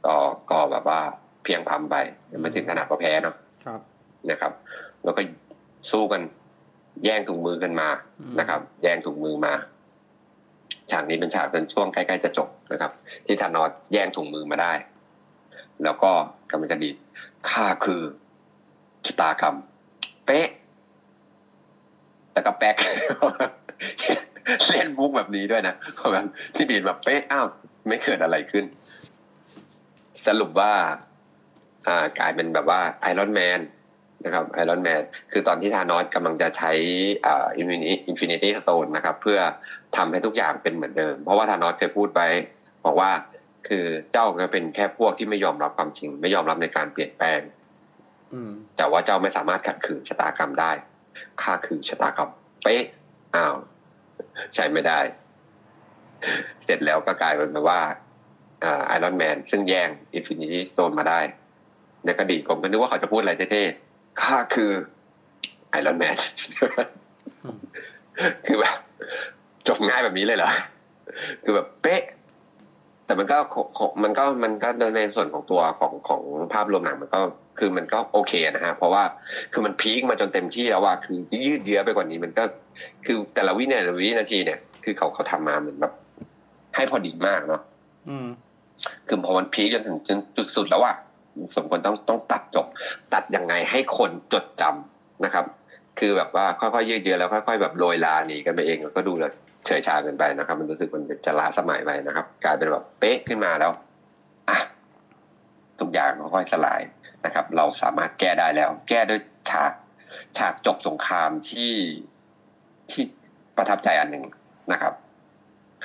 [0.06, 0.14] ก็
[0.50, 1.00] ก็แบบว่า
[1.44, 1.96] เพียงพำไป
[2.40, 3.34] ไม่ถึงขนาดว่าแพ้เนาะ
[3.64, 3.80] ครับ
[4.30, 4.52] นะครับ
[5.04, 5.20] แล้วก็
[5.90, 6.20] สู้กัน
[7.04, 7.88] แย่งถุงมือกันมา
[8.20, 9.52] อืมนะครับ แย่งถุงมือมา
[10.90, 12.90] ฉากนี้เป็นฉากจนช่วงใกล้ๆจะจบนะครับ
[13.26, 14.72] ที่ธานอสแย่งถุงมือมาได้
[15.84, 16.10] แล้วก็
[16.50, 16.96] กำลังจะดีด
[17.50, 18.02] ข้าคือ
[19.06, 19.56] ชะตากรรม
[20.26, 20.48] เป๊ะ
[22.32, 22.76] แล้วก็แป๊ก
[24.68, 25.74] เล่นมุกแบบนี้ด้วยนะ
[26.12, 26.24] แบบ
[26.56, 27.46] ที่ดีดแบบเป๊ะอ้าว
[27.88, 28.64] ไม่เกิดอะไรขึ้น
[30.26, 30.72] สรุปว่า
[31.86, 33.60] อ่ากลายเป็นแบบว่าไอรอนแมน
[34.24, 35.02] นะครับไอรอนแมน
[35.32, 36.72] คือตอนที่ธานอสกำลังจะใช้
[37.26, 39.40] อ่า infini- infinity stone นะครับ เพื่อ
[39.96, 42.20] ทำให้ทุกอย่างเป็นเหมือนเดิม เพราะว่าธานอสเคยพูดไป
[42.84, 43.10] บอกว่า
[43.68, 47.40] คือเจ้าก็เป็นแค่พวกที่ไม่ยอมรับความจริง ไม่ยอมรับในการเปลี่ยนแปลง
[48.32, 50.72] อืมแต่ว่าเจ้าไม่สามารถขัดขืนชะตากรรมได้
[51.42, 52.30] ข้าคือชะตากรรม
[52.62, 52.84] เป๊ะ
[53.36, 53.54] อ้าว
[54.54, 55.00] ใช้ไม่ได้
[56.64, 57.80] เสร็จแล้วก็กลายเป็นแบบว่า
[58.86, 61.20] ไอรอนแมนซึ่งแย่ง infinity stone มาได้
[62.04, 63.89] ในกระดีผมก็นึกว่าเขาจะพูดอะไรเท่ๆ
[64.24, 64.70] ข้าคือ
[65.70, 66.16] ไอรอนแมน
[68.46, 68.76] คือแบบ
[69.68, 70.50] จบง่ายแบบนี้เลยเหรอ
[71.42, 72.02] คือแบบเป๊ะ
[73.06, 73.38] แต่มันก็
[74.02, 76.22] มันก็มันก็ในส่วนของตัวของของ
[76.52, 77.20] ภาพรวมหนังมันก็
[77.58, 79.02] คือมันก็โอเคนะฮะ เพราะว่า
[79.52, 81.16] คือมันพีคมาจนเต็มที่แล้วว่าคือ
[81.46, 82.44] ยืดเยื้อไปกว่านี้มันก็
[83.06, 85.92] คือแต่ละวินาทีวินาทีเนี่ย คือเขาเขาทำมาเหมือนแบบ
[86.76, 87.62] ให้พอดีมากเนาะ
[89.08, 90.94] คือพอมันพีคจนถึงจนจุดสุดแล้วอะ
[91.56, 92.66] สมควรต้องต้องตัดจบ
[93.14, 95.44] ตัดยังไงให้คนจดจำนะครับ
[95.98, 99.32] คือแบบว่าค่อยๆยืดเยื้อแล้วค่อยๆแบบโรยลาหนีกันไปเองก็ดูแล้ว
[99.66, 103.70] เฉยชาเกินไปนะครับ มันรู้สึกมันจะล้าสมัยไปนะครับ กลายเป็นแบบเป๊ะขึ้นมาแล้ว
[104.48, 104.58] อะ
[105.80, 106.80] ทุกอย่างค่อยๆสลาย
[107.24, 109.72] นะครับ เราสามารถแก้ได้แล้ว แก้ด้วยฉาก
[110.38, 111.72] ฉากจบสงครามที่
[112.90, 113.04] ที่
[113.56, 114.24] ประทับใจอันหนึ่ง
[114.72, 114.92] นะครับ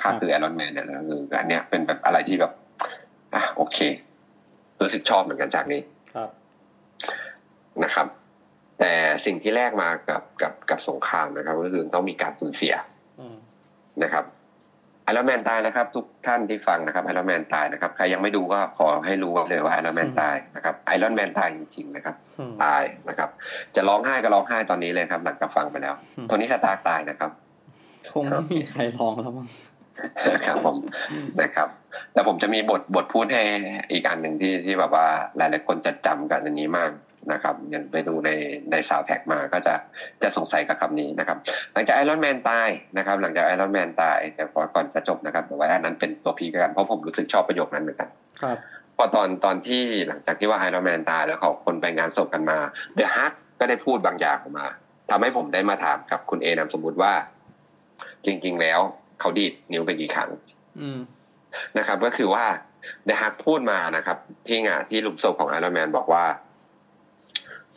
[0.00, 2.52] ค่าคือแอรอนแมนเนี่ยนะคืออันเนี้ยเป็นแบบอะไรที่แบบ
[3.34, 3.78] อะโอเค
[4.82, 5.80] รู้สึกชอบเหมือนกันจากนี้
[6.14, 6.28] ครับ
[7.84, 8.06] นะครับ
[8.80, 8.92] แต่
[9.24, 12.74] สิ่งที่แลกมากับกับกับสงครามนะครับ ก็คือต้องมีการสูญเสีย
[14.02, 14.24] นะครับ
[15.04, 22.14] ไอรอนแมนตายนะครับ ทุกท่านที่ฟังนะครับไอรอนแมนตายนะครับใครยังไม่ดูก็ขอให้รู้เลยว่าไอรอนแมนตายนะครับไอรอนแมนตายจริงๆนะครับ
[22.64, 23.28] ตายนะครับ
[23.76, 25.94] จะร้องไห้ก็ร้องไห้ตอนนี้เลยครับ หลังจากฟังไปแล้ว
[26.28, 27.30] โทนี่สตาร์คตายนะครับ
[28.12, 29.46] คงไม่มีใครร้องแล้วมั้ง
[30.46, 30.76] ครับผม
[31.42, 31.68] นะครับ
[32.12, 33.42] แต่ผมจะมีบทบทพูดให้
[33.92, 35.06] อีกอันหนึ่งที่ที่แบบว่า
[35.36, 36.92] หลายๆคนจะจำกันอันนี้มาก
[37.32, 38.30] นะครับยังไปดูใน
[38.70, 39.74] ในสาวแท็กมาก็จะ
[40.22, 41.38] จะสงสัยกับคำนี้นะครับ
[41.72, 48.08] หลังจากไอรอนแมนตายนะครับ หลังจากไอรอนแมนตายแต่พอก่อนจะจบนะครับแต่ว่าอันนั้นเป็นตัวพีกันเพราะผมรู้สึกชอบประโยคนั้นเหมือนกัน
[48.42, 48.58] ครับ
[48.96, 52.58] พอตอนตอนที่หลังจากที่ว่าไอรอนแมนตายแล้วเขาคนไปงานศพกันมา
[52.94, 54.66] เดอะฮักก็ได้พูดบางอย่างออกมา
[55.10, 57.12] ทำให้ผมได้มาถามกับคุณเอนามสมมติว่า
[58.24, 58.80] จริง ๆ แล้ว
[59.20, 60.30] เขาดีดนิ้วไปกี่ครั้ง
[61.78, 62.44] นะครับ ก็คือว่า
[63.04, 66.24] The Hulk พูดมานะครับ ที่งานที่หลุมศพของไอรอนแมนบอกว่า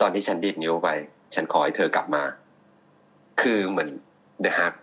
[0.00, 0.88] ตอนที่ฉันดีดนิ้วไป
[1.34, 2.22] ฉันขอให้เธอกลับมา
[3.42, 3.88] คือเหมือน
[4.40, 4.74] The Hulk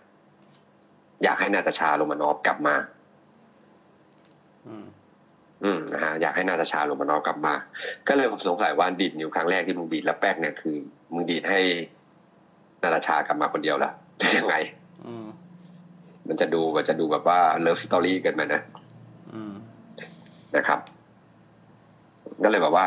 [1.22, 2.74] อยากให้นาตาชาโรมานอฟกลับมา
[5.64, 7.54] อืมนะฮะอยากให้นาตาชาโรมานอฟกลับมา
[8.08, 10.76] ก็เลยผมสงสัยว่าดีดนิ้วครั้งแรกที่มึงดีดแล้วแป๊กเนี่ยคือ
[11.12, 11.60] มึงดีดให้
[12.82, 13.90] นาตาชากลับมาคนเดียวละ
[14.20, 14.54] จะยังไง
[16.28, 18.60] มันจะดูมันจะดูแบบว่า love story เกินไปนะ
[20.56, 20.80] นะครับ
[22.44, 22.86] ก็เลยแบบว่า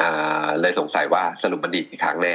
[0.00, 2.34] อ่า เลยสงสัยว่าสรุปมันดีดกี่ครั้งแน่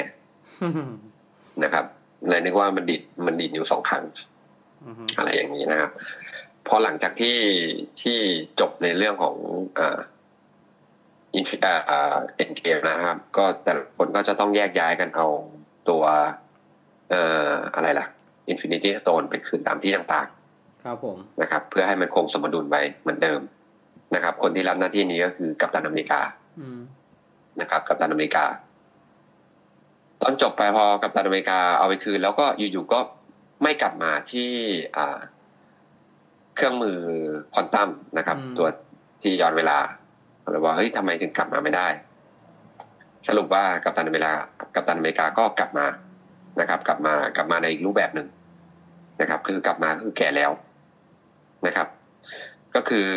[1.63, 1.85] นะครับ
[2.29, 4.03] เลยนึกว่ามันดีดมันดีดอยู่สองครั้ง
[5.17, 5.91] อะไรอย่างนี้นะครับ
[6.67, 7.37] พอหลังจากที่
[8.01, 8.17] ที่
[8.59, 9.35] จบในเรื่องของ
[9.79, 9.97] อ่า
[11.35, 15.27] Infi อ่า Endgame นะครับ ก็แต่ละคนก็จะต้องแยกย้ายกันเอา
[15.89, 16.03] ตัว
[17.09, 18.07] เอ่ออะไรล่ะ
[18.49, 23.41] Infinity Stone ไปคืนตามที่ต่างๆ ครับผมนะครับ เพื่อให้มันคงสมดุลไว้เหมือนเดิม
[24.15, 26.21] นะครับ คนที่รับหน้าที่นี้ก็คือกัปตันอเมริกา
[27.61, 28.45] นะครับ กัปตันอเมริกา
[30.21, 32.99] ตอนจบไปพอกัปตันอเมริกาเอาไปคืน แล้วก็อยู่ๆก็
[33.63, 34.51] ไม่กลับมาที่
[34.97, 35.17] อ่า
[36.55, 36.99] เครื่องมือ
[37.53, 38.67] ควอนตัมนะครับ ตัว
[39.21, 39.77] ที่ย้อนเวลา
[40.51, 41.87] เราบอกเฮ้ยทำไมถึงกลับมาไม่ได้
[43.27, 44.33] สรุปว่ากัปตันอเมริกา
[44.75, 45.85] กัปตันอเมริกาก็กลับมา
[46.59, 48.27] นะครับ กลับมากลับมาในอีกรูปแบบหนึ่ง
[49.21, 50.51] นะครับ คือกลับมาคือแก่แล้ว
[51.67, 51.87] นะครับ
[52.75, 53.07] ก็คือ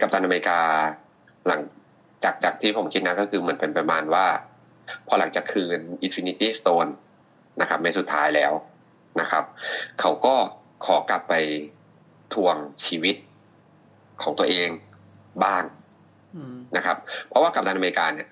[0.00, 0.60] กัปตันอเมริกา
[1.46, 1.60] หลัง
[2.24, 4.26] จากจากที่ผมคิดนะก็คือเหมือนเป็นประมาณว่า
[5.08, 6.90] พอหลังจากคืน Infinity Stone
[7.60, 8.52] นะครับในสุดท้ายแล้ว
[9.20, 9.44] นะครับ
[10.00, 10.34] เขาก็
[10.84, 11.34] ขอกลับไป
[12.34, 13.16] ทวงชีวิต
[14.22, 14.68] ของตัวเอง
[15.44, 15.62] บ้าง
[16.76, 16.96] นะครับ
[17.28, 18.28] เพราะว่ากัปตันอเมริกาเนี่ย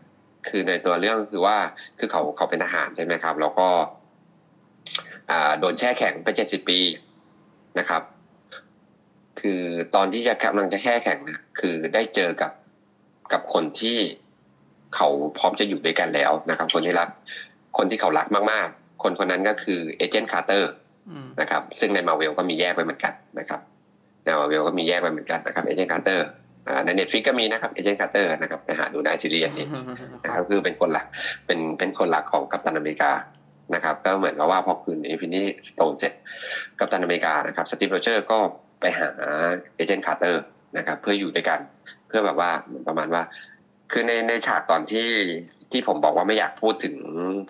[0.49, 1.57] คือในตัวเรื่องคือว่า
[1.99, 3.69] คือเขาเขาเป็นทหารใช่ไหมครับ แล้วก็
[5.59, 6.81] โดนแช่แข็งไปเจ็ดสิบปี
[7.79, 8.03] นะครับ
[9.41, 9.63] คือ
[9.95, 12.53] ตอนที่จะกำลังจะแช่แข็งนะคือได้เจอกับ
[13.33, 13.99] กับคนที่
[14.97, 17.09] เขาพร้อมจะอยู่ด้วยกันแล้วนะครับ คนที่รัก
[17.77, 20.73] คนที่เขารักมากๆ คนคนนั้นก็คือ Agent Carter
[21.41, 23.61] นะครับ ซึ่งในมาเวลก็มีแยกไปเหมือนกันนะครับ
[24.25, 26.27] ในมาเวลก็มีแยกไปเหมือนกันนะครับ Agent Carter
[26.85, 29.67] ใน Netflix ก็มีนะครับ Agent Carter นะครับไปหาดูได้ซีรีส์นี้
[30.25, 31.07] นะครับคือเป็นคนหลัก
[31.47, 33.13] เป็นเป็นคนหลักของกัปตันอเมริกา
[33.75, 36.13] นะครับก็เหมือนกับว่าพอคืน Infinity Stone เสร็จ
[36.79, 38.39] กัปตันอเมริกานะครับสตีฟโรเจอร์ก็
[38.81, 39.09] ไปหา
[39.77, 40.45] Agent Carter
[40.77, 41.61] นะครับเพื่ออยู่ด้วยกัน
[42.15, 42.51] เพื่อแบบว่า
[42.89, 43.23] ประมาณว่า
[43.93, 45.09] คือในในฉากตอนที่
[45.73, 46.97] ที่ผมบอกว่าไม่อยากพูดถึง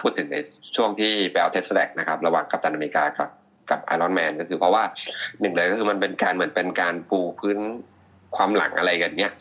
[0.00, 0.36] พูดถึงใน
[0.76, 3.30] ช่วงที่ไปเอา Tesseract นะครับระหว่างกัปตันอเมริกากับ
[3.70, 4.82] กับไอรอนแมนก็คือเพราะว่า
[5.40, 7.58] หนึ่งเลยก็คือมันเป็นการเหมือนเป็นการปูพื้น
[8.36, 9.32] ความหลังอะไรกันเนี้ย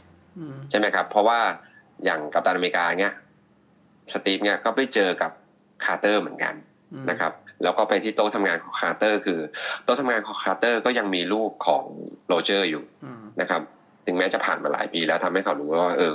[0.69, 1.39] ใช่ไหมครับ เพราะว่า
[2.05, 3.13] อย่างกัปตันอเมริกาเนี้ย
[4.13, 5.31] สตีฟเนี้ยก็ไปเจอกับ
[5.85, 6.53] คาร์เตอร์เหมือนกัน
[7.10, 7.31] นะครับ
[7.64, 9.39] แล้วก็ไปที่โต๊ะทำงานของคาร์เตอร์ คือ
[9.84, 11.85] โต๊ะทำงานของคาร์เตอร์ก็ยังมีรูปของ
[12.27, 13.61] โรเจอร์อยู่อืมนะครับ
[14.05, 16.14] ถึงแม้จะผ่านมาหลายปีแล้วทำให้เขารู้ว่าเออ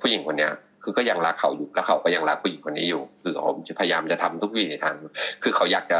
[0.00, 0.52] ผู้หญิงคนเนี้ย
[0.82, 4.94] คือก็ยังรักเขาอยู่แล้วเขาก็ยังรักผู้หญิงคนนี้อยู่ คือเขาจะพยายามจะทำทุกวิถีทาง
[5.42, 5.98] คือเขาอยากจะ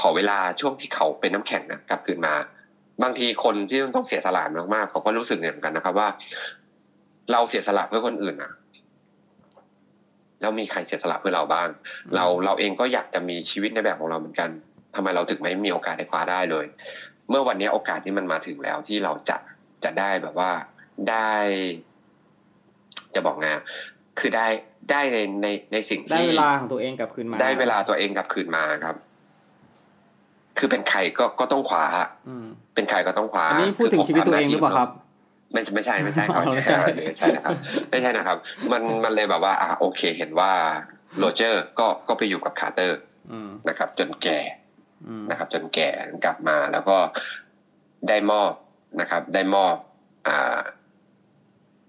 [0.00, 2.34] ขอเวลาช่วงที่เขาเป็นน้ำแข็งนะกลับคืนมา
[3.02, 4.42] บางทีคนที่ต้องเสียสละ
[4.74, 6.08] มากๆเขาก็รู้สึกเหมือนกันนะครับว่า
[7.32, 8.52] เราเสียสละเพื่อคนอื่นนะ
[10.42, 11.68] แล้วมีใครเสียสละเพื่อเราบ้าง
[12.14, 14.50] เราเราเองก็อยากจะมีชีวิตในแบบของเราเหมือนกัน
[14.94, 16.66] ทำไมเราถึงไม่มีโอกาสได้คว้าได้เลย
[17.28, 19.36] เมื่อวันนี้โอกาสที่มันมาถึงแล้วที่เราจะ
[19.84, 20.50] จะได้แบบว่า
[21.10, 21.32] ได้
[23.14, 23.62] จะบอกไงอะ
[24.18, 24.46] คือได้
[24.90, 28.96] ได้ในในในสิ่งได้ที่เวลาของตัวเองกลับคืนมา ได้เวลาตัวเองกลับคืนมาครับ
[30.58, 31.84] คือเป็นใครก็ก็ต้องคว้า
[32.28, 34.90] อืมเป็นใครก็ต้องคว้าอันนี้พูดถึงชีวิตตัวเองหรือเปล่าครับ
[35.52, 37.56] ไม่ใช่ไม่ใช่ไม่ใช่ครับอ๋อไม่ไม่ใช่ใช่ไม่ใช่นะครับ
[37.90, 38.36] ไม่ใช่นะครับ
[38.72, 40.52] มันมันเลยแบบว่า อ่าโอเค เห็นว่า
[41.18, 42.98] โรเจอร์ก็ก็ไปอยู่กับคาร์เตอร์
[43.32, 44.40] อืมนะครับ จนแก่
[45.08, 45.88] อืมนะครับ จนแก่
[46.24, 46.96] กลับมาแล้วก็
[48.08, 48.52] ได้มอบ
[49.00, 49.76] นะครับ ได้มอบ
[50.28, 50.58] อ่า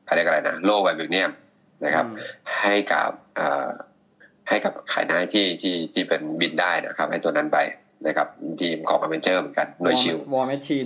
[0.05, 1.31] เขาเรียกอะไรนะโล่ vibranium
[1.85, 2.05] นะครับ
[2.61, 3.69] ให้กับเอ่อ
[4.49, 7.59] ให้กับขายหน้าที่ที่ที่เป็นบินได้นะครับ ให้ตัวนั้นไป
[8.07, 8.27] นะครับ
[8.61, 10.85] ทีมของ Avenger เหมือนกันหน่วยชื่อ War Machine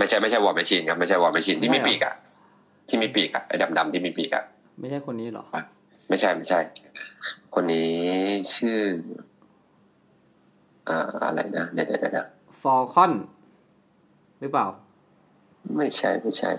[0.00, 2.14] ไม่ใช่ไม่ใช่ War Machine ครับไม่ใช่ War Machine ที่มีไม่เหรอปีกอะ
[2.88, 4.44] ที่มีปีกอะไอ้ดำๆที่มีปีกอะ
[4.80, 5.44] ไม่ใช่คนนี้เหรอ
[6.08, 6.58] ไม่ใช่ไม่ใช่
[7.54, 7.90] คนนี้
[8.54, 8.80] ชื่อ
[10.88, 12.26] อ่าอะไรนะเดี๋ยวเดี๋ยวเดี๋ยว
[12.62, 13.12] Falcon
[14.40, 14.66] หรือเปล่า
[15.76, 16.50] ไม่ใช่ไม่ใช่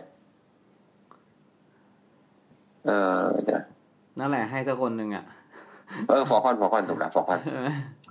[2.86, 2.90] เอ
[3.22, 3.62] อเดี๋ยว
[4.20, 5.26] นั่นแหละให้สักคนหนึ่งอะ
[6.10, 7.40] เออ Falcon Falcon ถูกแล้ว Falcon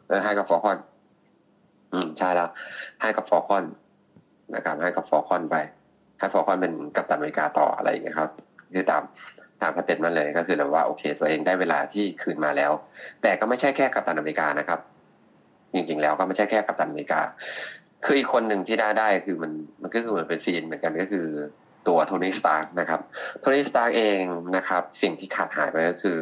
[0.09, 0.79] เออให้กับ Falcon
[1.93, 2.49] อืมใช่แล้ว
[3.01, 3.65] ให้กับ Falcon
[4.55, 5.57] นะครับให้กับ Falcon ไป
[6.19, 8.31] ให้ Falcon เป็นกัปตันอเมริกาต่ออะไรอย่างเงี้ยครับ
[8.75, 9.03] คือตาม
[9.63, 12.73] ตาม pattern มันเลยก็คือแบบว่าโอเค ตัวเองได้เวลาที่คืนมาแล้ว
[13.23, 14.81] แต่ก็ไม่ใช่แค่กัปตันอเมริกานะครับ
[15.75, 17.21] จริงๆแล้วก็ไม่ใช่แค่กัปตันอเมริกา
[18.05, 19.53] คืออีกคนหนึ่งที่ได้ได้คือมัน
[19.83, 21.27] มันก็คือเหมือนเป็น scene เหมือนกันก็คือ
[21.89, 23.01] ตัวโทนี่สตาร์กนะครับ
[23.41, 24.21] โทนี่สตาร์กเอง
[24.57, 26.19] นะครับ สิ่งที่ขาดหายไปก็คือ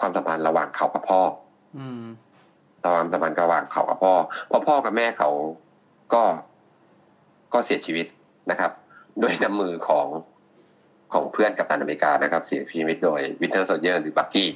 [0.00, 1.20] ความสัมพันธ์ระหว่างเขากับพ่อ
[1.78, 2.04] อืม
[2.86, 4.14] ความสัมพันธ์ระหว่างเขากับพ่อ
[4.48, 5.30] เพราะพ่อกับแม่เขา
[6.14, 6.22] ก็
[7.52, 8.06] ก็เสียชีวิต
[8.50, 8.72] นะครับ
[9.22, 10.06] ด้วยน้ำมือของ
[11.12, 14.50] ของเพื่อนกัปตันอเมริกานะครับ เสียชีวิตโดย Winter Soldier หรือบักกี้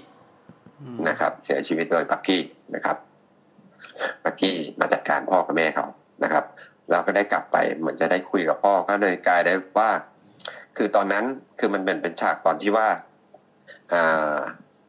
[0.81, 2.43] อืมนะครับ เสียชีวิตโดยบักกี้
[2.75, 2.97] นะครับ
[4.25, 5.87] บักกี้มาจัดการพ่อกับแม่เขา
[6.25, 6.45] นะครับ
[6.91, 9.91] เราก็ได้กลับไปเหมือนจะได้คุยกับพ่อก็เลยกลายได้ว่า
[10.77, 11.25] คือตอนนั้น
[11.59, 12.89] คือมันเป็นเป็นฉากตอนที่ว่า
[13.93, 14.37] อ่า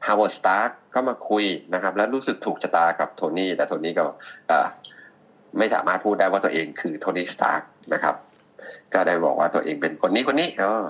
[0.08, 4.04] ฮาวเวิร์ดสตาร์กก็มาคุยนะครับ แล้วรู้สึกถูกชะตากับโทนี่แต่โทนี่ก็
[4.48, 4.68] เอ่อ
[5.58, 7.62] ไม่สามารถพูดได้ว่าตัวเองคือโทนี่สตาร์ก
[7.94, 8.16] นะครับ
[8.94, 10.84] ก็ได้บอกว่าตัวเองเป็นคนนี้คนนี้เออ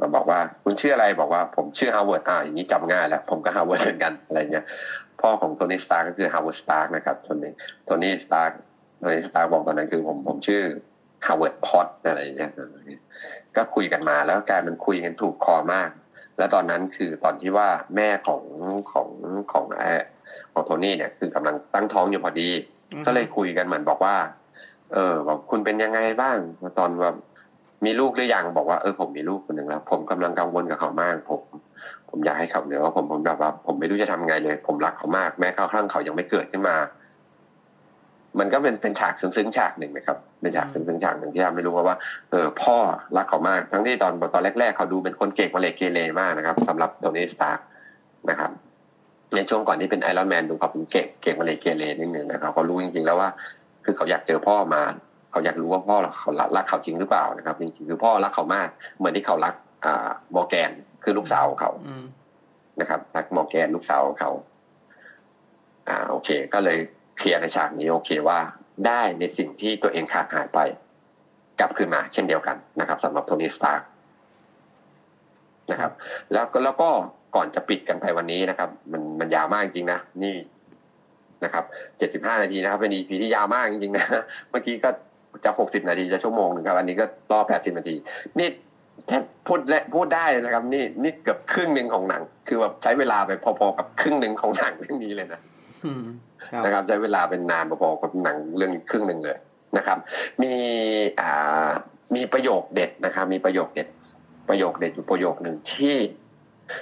[0.00, 4.64] มาบอกว่าคุณชื่ออะไรบอกว่าผมชื่อฮาวเวิร์ดอ่าอย่างนี้จำง่ายแล้วผมก็ฮาวเวิร์ดเหมือนกันอะไรเงี้ย
[5.20, 7.52] พ่อของโทนี่สตาร์กก็คือฮาวเวิร์ดสตาร์กนะครับโทนี่
[7.84, 8.50] โทนี่สตาร์ก
[8.98, 10.62] โทนี่สตาร์กบอกตอนนั้นคือผมผมชื่อ
[11.26, 12.50] ฮาวเวิร์ดพอตส์อะไรอย่างเงี้ย
[13.56, 15.90] ก็คุยกันมาแล้วกลายเป็นคุยกันถูกคอมาก
[16.38, 18.42] แล้วตอนนั้นคือตอนที่ว่าแม่ของ
[18.92, 19.08] ของ
[19.52, 19.90] ของไอ้
[20.52, 22.50] ของโทนี่เนี่ยคือกำลังตั้งท้องอยู่พอดี
[23.06, 24.16] ก็เลยคุยกันเหมือนบอกว่า
[24.94, 26.38] เออบอกคุณเป็นยังไงบ้าง
[26.78, 27.14] ตอนแบบ
[27.84, 31.40] มีลูกหรือยังบอกว่าเออผมมีลูกคนหนึ่งแล้ว ผมกำลังกังวลกับเขามาก ผม
[32.10, 36.76] ผมอยากให้เขาเนี่ยว่าผมผมแบบว่า ผมไม่รู้จะทำไงเลย ผมรักเขามาก แม้กระทั่งเขายังไม่เกิดขึ้นมา
[38.38, 41.96] มันก็เป็นเป็นฉากซึ้งๆฉากหนึ่งนะครับเป็นฉากซึ้งๆฉากหนึ่งที่ทำให้รู้ว่าว่า
[42.30, 42.76] เออพ่อ
[43.16, 47.64] รักเขามาก ทั้งที่ตอนตอนแรก ๆ เขาดูเป็นคนเก่งมาเลยเกเรมากนะครับสำหรับโทนี่สตาร์
[48.30, 48.50] นะครับ
[49.34, 53.28] ในช่วงก่อนที่เป็นไอรอนแมนดูเขาเป็นเก่งเก่งมาเลยเกเรนิดนึงนะครับเขารู้จริงๆแล้วว่า
[53.88, 54.82] คือเขาอยากเจอพ่อมา
[55.30, 59.54] เขาอยากรู้ว่าพ่อเขารักเขาจริงหรือเปล่านะครับจริงๆคือพ่อรักเขามาก เหมือนที่เขารัก
[59.84, 60.70] อ่ามอแกน
[61.04, 61.70] คือลูกสาวเขา
[62.80, 64.30] นะครับรักมอแกนลูกสาวเขา
[65.88, 66.78] อ่าโอเค ก็เลย
[67.18, 68.38] เคลียร์ในฉากนี้โอเคว่า
[68.86, 70.58] ได้ในสิ่งที่ตัวเองขาดหายไป
[71.58, 73.84] กลับคืนมา เช่นเดียวกันนะครับสำหรับโทนี่สตาร์
[75.70, 75.92] นะครับ
[76.32, 76.90] แล้วก็แล้วก็
[77.36, 80.34] ก่อนจะปิดกันไปวันนี้นะครับ มันมันยาวมากจริงนะนี่
[81.44, 81.64] นะครับ
[81.98, 84.06] เจ็ดสิบห้านาทีนะครับ เป็น EP ที่ยาวมากจริงๆนะ
[84.50, 84.90] เมื่อกี้ก็
[85.44, 87.94] จะหกสิบนาทีจะชั่วโมงหนึ่งครับ อันนี้ก็รอแปดสิบนาที
[88.38, 88.48] นี่
[89.06, 95.40] แทบพูดและพูดได้เลยนะครับ นี่นี่เกือบครึ่งหนึ่งของหนัง คือแบบใช้เวลาไปพอๆกับครึ่งหนึ่งของหนังเรื่องนี้เลยนะ
[95.84, 96.04] อืม
[96.44, 99.38] ครับนะครับ ใช้เวลาเป็นนานพอๆกับหนังเรื่องครึ่งหนึ่งเลย
[99.76, 99.98] นะครับ
[100.42, 100.52] มี
[101.20, 101.68] อ่า
[102.14, 103.88] มีประโยคเด็ดนะครับ มีประโยคเด็ด
[104.48, 105.96] ประโยคเด็ดอยู่ประโยคหนึ่งที่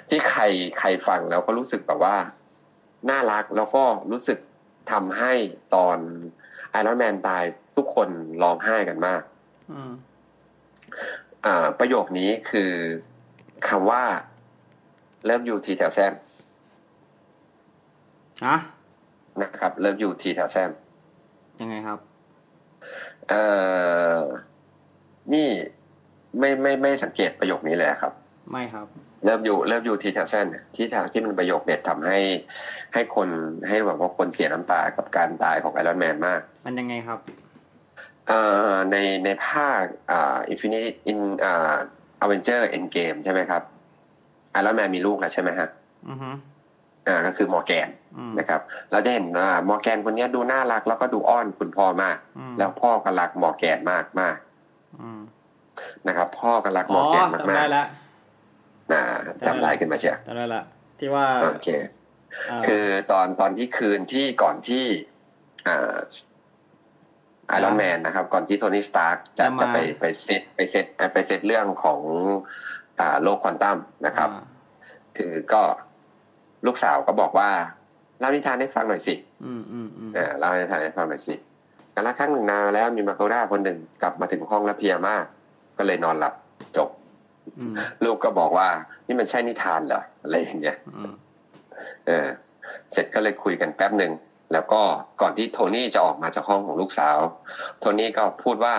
[0.08, 0.42] ที่ใคร
[0.78, 2.16] ใครฟังแล้วก็รู้สึกแบบว่า
[3.10, 4.38] น่ารักแล้วก็รู้สึก
[4.92, 5.32] ทำให้
[5.74, 5.98] ตอน
[6.70, 7.44] ไอรอนแมนตาย
[7.76, 8.08] ทุกคน
[8.42, 9.22] ร้องไห้กันมาก
[9.72, 9.92] อืม
[11.44, 12.72] อ่า ประโยคนี้คือ
[13.68, 14.02] คำว่า
[15.26, 16.12] เริ่มอยู่ทีแถวแซม
[18.46, 18.56] อะ
[19.42, 20.70] นะครับ เริ่มอยู่ทีแถวแซม
[21.60, 21.98] ยังไงครับ
[23.28, 23.42] เอ่
[24.16, 24.20] อ
[25.32, 25.46] นี่
[26.38, 28.12] ไม่ไม่ไม่สังเกตประโยคนี้เลยครับ
[28.50, 28.86] ไม่ครับ
[29.26, 30.46] เริ่มอยู่เริ่มอยู่ทีทาเซน
[30.76, 32.18] ที่ทางที่มันประโยคเด็ดทำให้
[32.92, 33.28] ให้คน
[33.68, 37.18] ให้แบบว่าคนเสียน้ำตากับการตายของไอรอนแมนมาก มันยังไงครับ
[38.28, 38.40] เอ่
[38.70, 41.76] อในในภาคอ่าอินฟินิตอินอ่า
[42.20, 43.62] Avengers Endgame ใช่ไหมครับ
[44.52, 45.68] ไอรอนแมนมีลูกแล้วใช่ไหมฮะ
[46.08, 46.30] อือฮึ
[47.06, 48.60] อ่าก็คือมอร์แกนอืมนะครับ
[48.92, 54.36] เราจะเห็นว่ามอร์แกนคนนี้ดูน่ารักแล้วก็ดูอ้อนคุณพ่อมากอืมแล้วพ่อก็รักมอร์แกนมากมาก
[55.00, 58.05] อืมๆนะครับ พ่อก็รักมอ๋ออร์แกนจำมากได้ละๆ
[58.92, 59.02] อ่า
[59.46, 60.62] จำได้ขึ้นมาเชียวจำได้ละ
[60.98, 61.68] ที่ว่าโอเค
[62.56, 64.84] อ่าคือตอนตอนที่คืนที่ก่อนที่
[65.66, 65.96] อ่า
[67.48, 72.00] ไอรอนแมนนะครับ ก่อนที่โทนี่สตาร์กจะจะมาจะไปไปเซตไปเซตไปเซตเรื่องของ
[73.00, 74.44] อ่าโลกควอนตัมนะครับอ่า
[75.16, 75.62] คือก็
[76.66, 77.50] ลูกสาวก็บอกว่า
[78.18, 79.14] เล่านิทานให้ฟังหน่อยสิ
[79.44, 81.34] อืมอืมอืมเออเล่านิทานให้ฟังหน่อยสิ
[81.94, 85.24] กันละครั้งหนึ่งนานมาแล้วมีมากูน่าคนหนึ่งกลับมาถึงห้องแล้วเพลียมาก
[85.78, 86.34] ก็เลยนอนหลับ
[86.76, 87.05] จบอืม
[88.04, 88.68] ลูกก็บอกว่า
[89.06, 91.12] นี่มันใช่นิทานเหรออะไรอย่างเงี้ยอืม
[92.06, 92.26] เออ
[92.92, 94.12] เสร็จก็เลยคุยกันแป๊บหนึ่ง
[94.52, 94.82] แล้วก็
[95.20, 97.18] ก่อนที่โทนี่จะออกมาจากห้องของลูกสาว
[97.80, 98.74] โทนี่ก็พูดว่า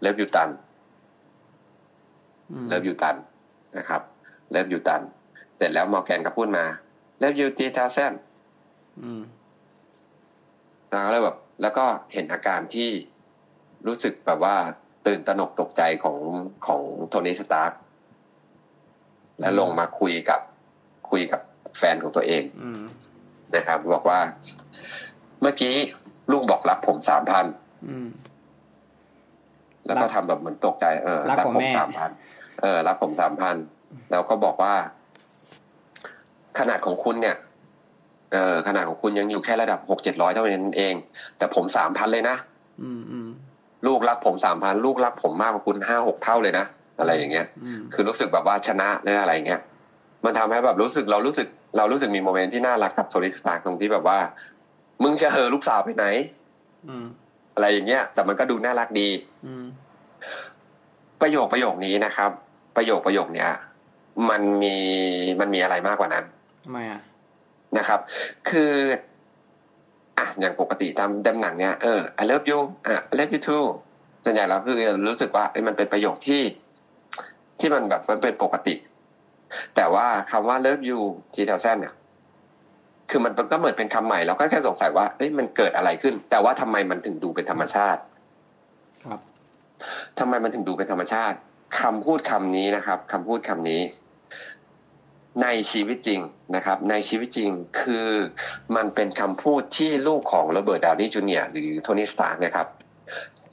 [0.00, 0.50] Love you tons
[2.50, 3.16] อืม Love you tons
[3.76, 4.02] นะครับ
[4.50, 5.02] Love you tons
[5.56, 6.64] เสร็จแล้วมอร์แกนก็พูดมา
[7.18, 8.12] Love you three thousand
[9.02, 9.22] อืม
[10.90, 12.88] แล้วก็แบบแล้วก็เห็นอาการที่
[13.86, 14.56] รู้สึกแบบว่า
[15.06, 16.18] ตื่นตระหนกตกใจของ
[16.66, 17.72] ของโทนี่สตาร์ก
[19.40, 20.40] แล้วลงมาคุยกับ
[21.10, 21.40] คุยกับ
[21.78, 22.82] แฟนของตัวเองอืม
[23.54, 24.20] นะครับ บอกว่า
[25.40, 25.74] เมื่อกี้
[26.32, 27.46] ลูกบอกรับผมสามพัน
[27.88, 28.08] อืม
[29.86, 32.10] แล้วก็ทำแบบเหมือนตกใจ เออ รักรับของผมแม่สามพัน
[32.62, 33.56] เออ รับผมสามพัน
[34.10, 34.74] แล้วก็บอกว่า
[36.58, 37.36] ขนาดของคุณเนี่ย
[38.32, 40.94] เออ ขนาดของคุณยังอยู่แค่ระดับหกเจ็ดร้อยเท่านั้นเอง
[41.38, 42.36] แต่ผมสามพันเลยนะ
[42.82, 43.28] อืมอืม
[43.86, 46.66] ลูกรักผมสามพันลูกรักผมมากกว่าคุณห้าหกเท่าเลยนะ
[47.00, 49.60] อะไรอย่างเงี้ยอืมคือรู้สึกแบบว่าชนะหรืออะไรเงี้ย
[50.24, 51.46] มันทำให้แบบรู้สึกเรารู้สึก
[51.76, 54.18] เรารู้สึกมีโมเมนต์ที่น่ารักกับโทริสตาร์ตรงที่แบบว่า
[55.02, 56.06] มึงจะเหอลูกสาวไปไหน
[56.88, 57.06] อืม
[57.54, 59.08] อะไรอย่างเงี้ย แต่มันก็ดูน่ารักดี
[59.46, 59.64] อืม
[61.20, 62.30] ประโยคประโยคนี้นะครับ
[62.76, 63.50] ประโยคประโยคเนี้ย
[64.30, 64.76] มันมี
[65.40, 66.24] มันมีอะไรมากกว่านั้น
[66.64, 67.00] ทำไมอะ
[67.78, 68.00] นะครับ
[68.48, 68.72] คือ
[70.18, 73.64] อะอย่างปกติตามเต็มหนังเนี้ยเออ I love you อะ I love you too
[74.24, 74.76] ส่วนใหญ่เราคือ
[75.08, 76.40] รู้สึกว่าเอ้ยมันเป็นประโยคที่
[77.60, 78.74] ที่มันแบบมันเป็นปกติ
[79.76, 81.00] แต่ว่าคำว่า love you
[81.34, 81.94] ทีเทลเซนเนี่ย
[83.10, 88.00] คือมันก็เหมือนเป็นคำใหม่เราก็แค่สงสัยว่าเอ้ยมันเกิดอะไรขึ้น แต่ว่าทำไมมันถึงดูเป็นธรรมชาติ
[89.04, 89.20] ครับ
[90.18, 91.36] ทำไมมันถึงดูเป็นธรรมชาติ
[91.80, 93.82] คำพูดคำนี้นะครับคำพูดคำนี้
[95.42, 96.20] ในชีวิตจริง
[96.56, 97.50] นะครับ ในชีวิตจริง
[97.80, 98.10] คือ
[98.76, 102.66] มันเป็นคำพูดที่ลูกของโรเบิร์ตดาวนี่จูเนียร์หรือโทนี่สตาร์กนะครับ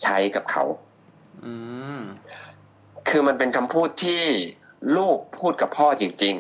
[0.03, 0.63] ใช้กับเขา
[1.45, 1.53] อื
[1.99, 2.01] ม
[3.09, 4.23] คือมันเป็นคำพูดที่
[4.97, 6.35] ลูกพูดกับพ่อจริง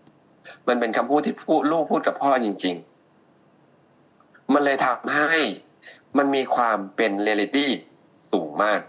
[0.00, 2.74] ๆ มันเป็นคำพูดที่พูดลูกพูดกับพ่อจริง
[3.62, 5.32] ๆ มันเลยทำให้
[6.18, 7.72] มันมีความเป็นเรียลิตี้
[8.32, 8.80] สูงมาก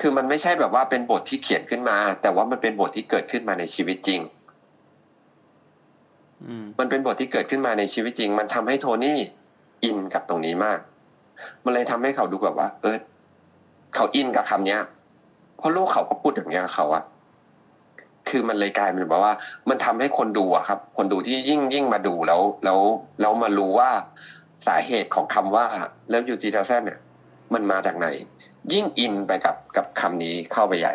[0.00, 4.20] คือมันไม่ใช่แบบว่าเป็นบทที่เขียนขึ้นมา แต่ว่ามันเป็นบทที่เกิดขึ้นมาในชีวิตจริง
[6.44, 9.18] อืมมันเป็นบทที่เกิดขึ้นมาในชีวิตจริง มันทำให้โทนี่
[9.84, 10.80] อินกับตรงนี้มาก
[11.64, 12.98] มันเลยทำให้เขาดูแบบว่า เออ
[13.94, 14.80] เขาอินกับคำเนี้ย
[15.58, 17.04] เพราะลูกเขาก็พูดอย่างเงี้ยกับเขาอะ
[18.28, 19.34] คือมันเลยกลายเป็นแบบว่า
[19.68, 22.78] มันทำให้คนดูอะครับ คนดูที่ยิ่งยิ่งมาดูแล้ว แล้ว
[23.20, 23.90] แล้วมารู้ว่า
[24.66, 25.64] สาเหตุของคำว่า
[26.08, 27.00] เลิฟยูจีเทลเซนเนี่ย
[27.54, 28.06] มันมาจากไหน
[28.72, 30.94] ยิ่งอินไปกับกับคำนี้เข้าไปใหญ่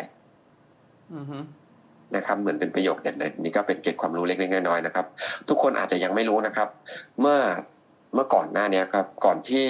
[1.14, 1.38] อืมฮึ
[2.16, 5.06] นะครับ เหมือนเป็นประโยคเด็ดเลย นี่ก็เป็นเกร็ดความรู้เล็กๆน้อยๆนะครับ
[5.48, 6.68] ทุกคนอาจจะยังไม่รู้นะครับ
[7.20, 7.38] เมื่อ
[8.14, 9.66] เมื่อก่อนหน้านี้ครับ ก่อนที่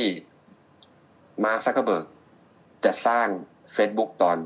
[1.45, 2.07] มาร์คซักเกอร์เบิร์ก
[2.85, 3.27] จะสร้าง
[3.77, 4.39] Facebook ตอน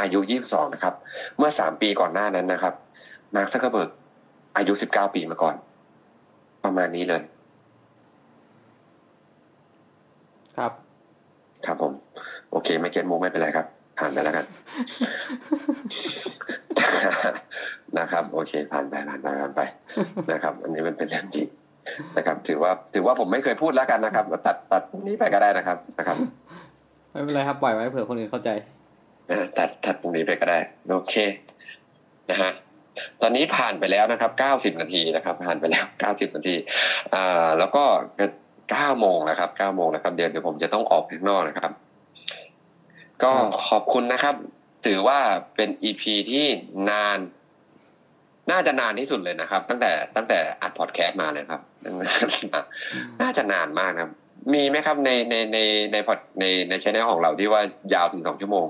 [0.00, 0.18] อายุ
[0.48, 0.94] 22 นะครับ
[1.38, 2.74] เมื่อ 3 ปีก่อนหน้านั้นนะครับ
[3.34, 3.90] มาร์คซักเกอร์เบิร์ก
[4.56, 5.54] อายุ 19 ปีมาก่อน
[6.64, 7.22] ประมาณนี้เลย
[10.58, 10.72] ครับ
[11.66, 11.92] ครับผม
[12.50, 13.66] โอเค ไม่เก็ตมุกไม่เป็นไรครับ
[13.98, 14.44] ผ่านไปแล้วกัน
[17.98, 19.60] นะครับ โอเค ผ่านไปผ่านไปผ่านไป
[20.32, 21.46] นะครับ อันนี้มันเป็นเรื่องจริง
[22.16, 26.16] นะครับ ถือว่า ถือว่าผมไม่เคยพูดแล้วกันนะครับ ตัดตัดตรงนี้ไปก็ได้นะครับนะครับ
[27.10, 28.50] ไม่เป็นไรครับปล่อยไว้เผื่อคนอื่นเข้าใจ
[29.30, 30.58] นะตัดตัดตรงนี้ไปก็ได้
[30.90, 31.14] โอเค
[32.30, 32.52] นะฮะ
[33.22, 36.56] ตอนนี้ผ่านไปแล้วนะครับเก้าสิบนาทีนะครับ ผ่านไปแล้วเก้าสิบนาที
[37.14, 37.84] อ่าแล้วก็
[38.70, 41.72] เก้าโมงนะครับเก้าโมงนะครับ เดี๋ยวเดี๋ยวผมจะต้องออกข้างนอกนะครับ
[43.22, 43.32] ก็
[43.68, 44.34] ขอบคุณนะครับ
[44.86, 45.18] ถือว่า
[45.56, 46.46] เป็นอีพีที่
[46.90, 47.18] นาน
[48.50, 51.60] น่าจะนานที่สุดเลยนะครับ ตั้งแต่ตั้งแต่อัดพอดแคสต์มาเลยครับ
[53.20, 54.12] น่าจะนานมากนะครับ
[54.52, 55.58] มีไหมครับในในใน
[55.92, 57.62] ในพอดในในชแนลของเราที่ว่า
[57.94, 58.66] ยาวถึงสองชั่วโมง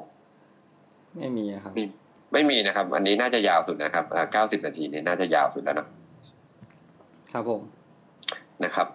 [1.18, 1.84] ไม่มีอะครับมี
[2.32, 5.88] ไม่มีนะครับ อันนี้น่าจะยาวสุดนะครับเก้าสิบนาทีเนี่ยน่าจะยาวสุดแล้วเนอะ
[7.32, 7.60] ครับผม
[8.64, 8.86] นะครับ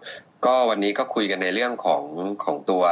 [0.46, 2.04] ก็วันนี้ก็คุยกันในเรื่องของ
[2.44, 2.84] ของตัว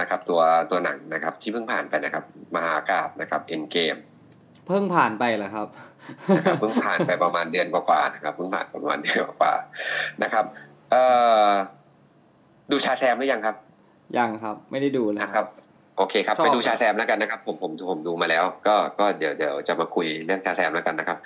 [0.00, 0.40] นะครับ ตัว
[0.70, 2.24] ตัวหนังนะครับ ที่เพิ่งผ่านไปนะครับ
[2.54, 3.96] มหากาบนะครับเอ็นเกม
[4.66, 5.68] เพิ่งผ่านไปเหรอครับ
[6.36, 10.44] นะครับเพิ่งผ่านไปประมาณเดือนกว่าๆนะครับเพิ่งผ่านประมาณเดือนกว่าๆนะครับ
[10.90, 11.02] เอ่
[11.46, 11.50] อ
[12.70, 13.56] ดูชาแซมหรือยังครับ
[14.18, 15.46] ยังครับ ไม่ได้ดูเลยนะครับ
[15.96, 21.18] โอเคครับชอบไปดูชาแซมแล้วกันนะครับ ผมผมผมดูมาแล้ว ก็ก็เดี๋ยวเดี๋ยวจะมาคุยเรื่องชาแซมแล้วกันนะครับ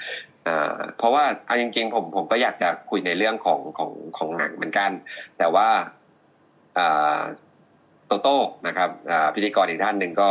[0.46, 4.90] อ่าเพราะว่าเอาจริงๆผมผมก็อยากจะคุยในเรื่องของของของหนังเหมือนกัน
[5.38, 5.68] แต่ว่า
[6.78, 7.20] อ่า
[8.06, 10.28] โตโต้นะครับอ่าพิธีกรอีกท่านหนึ่งก็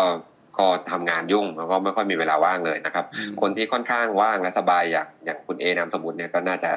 [0.59, 6.71] ก็ทำงานยุ่งแล้วก็ไม่ค่อยมีเวลาว่างเลยนะครับอืมคนที่ค่อนข้างว่างและสบายอย่างอย่างคุณเอนามสมุทรเนี่ยก็น่าจะ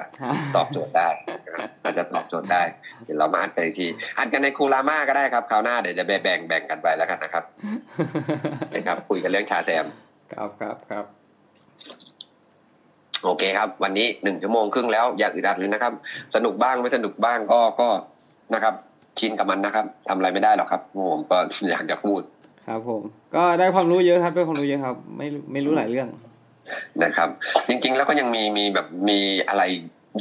[0.57, 1.09] ตอบโจทย์ได้
[1.47, 2.63] นะครับอาจจะตอบโจทย์ได้
[3.05, 3.87] เดี๋ยวเรามาอัดกันอีกที
[4.19, 7.45] อัดกันในครูราม่าก็ได้ครับคราวหน้าเดี๋ยวจะแบ่งแบ่งกันไปแล้วกันนะครับ
[8.75, 9.85] นะครับคุยกันเรื่องชาแซม
[10.33, 11.05] ครับครับครับ
[13.25, 15.93] โอเคครับ วันนี้หนึ่งชั่วโมงครึ่งแล้วอย่าอึดอัดเลยนะครับ
[16.35, 17.89] สนุกบ้างไม่สนุกบ้างก็ก็
[18.55, 18.75] นะครับ
[19.19, 20.83] ชินกับมันนะครับทำอะไรไม่ได้หรอกครับ
[21.13, 21.37] ผมก็
[21.71, 22.21] อยากจะพูด
[22.71, 23.03] ครับผม
[23.35, 26.09] ก็ได้ความรู้เยอะครับได้ความรู้เยอะครับ ไม่ไม่รู้หลายเรื่อง
[27.05, 27.29] นะครับ
[27.69, 29.19] จริงๆแล้วก็ยังมีมีแบบมี
[29.49, 29.63] อะไร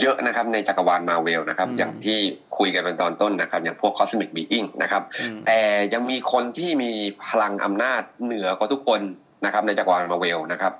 [0.01, 2.17] เยอะนะครับในจักรวาลมาเวลนะครับอืมอย่างที่
[2.57, 5.59] คุยกันเป็นตอนต้นนะครับ อย่างพวก Cosmic Being นะครับอืมแต่
[5.93, 6.91] ยังมีคนที่มี
[7.25, 9.01] พลังอำนาจเหนือกว่าทุกคน
[9.45, 10.73] นะครับ ในจักรวาลมาเวลนะครับ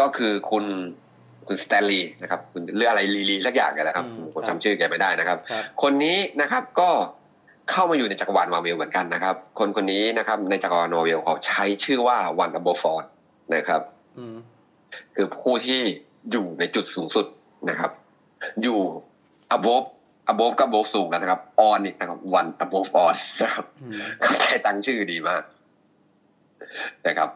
[0.00, 0.64] ก็คือคุณ
[1.46, 6.90] คุณ Stan Lee นะครับคุณเรื่องอะไรลีลีสักอย่างกันแหละครับอืมผมครับจำชื่อแกไม่ได้นะครับครับคนนี้นะครับก็
[7.70, 13.08] เข้ามาอยู่ในจักรวาลมาเวลเหมือนกันนะครับ คนคนนี้นะครับในจักรวาลมาเวลเขาใช้ชื่อว่า One Above All
[13.54, 13.82] นะครับ
[14.18, 14.36] อืม
[15.14, 15.80] คือผู้ที่
[16.30, 17.26] อยู่ในจุดสูงสุด
[17.68, 17.90] นะครับ
[18.62, 18.80] อยู่
[19.56, 19.86] above
[20.32, 25.42] above ก็ above สูงแล้วนะครับ on อีกนะครับ one above on นะครับอืมเขาใช้ตั้งชื่อดีมาก
[27.06, 27.28] นะครับ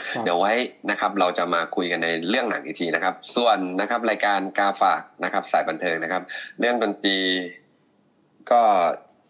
[0.00, 0.52] ครับเดี๋ยวไว้
[0.90, 6.22] นะครับ เราจะมาคุยกันในเรื่องหนังอีกทีนะครับ ส่วนนะครับ รายการกาฝากนะครับ สายบันเทิงนะครับ
[6.60, 7.18] เรื่องดนตรี
[8.50, 8.60] ก็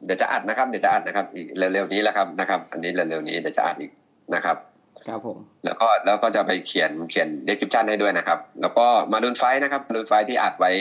[0.05, 3.93] เดี๋ยวจะอัดนะครับเดี๋ยวจะอัดนะครับ อีกเร็วๆนี้แหละครับนะครับ อันนี้เร็วๆนี้เดี๋ยวจะอัดอีก
[4.35, 4.57] นะครับ
[5.09, 10.73] ครับผมแล้วก็แล้วก็จะไปเขียนเขียน description ให้ด้วยนะครับ แล้วก็มาดูนไฟท์นะครับมาดูนไฟท์ที่อัดไว้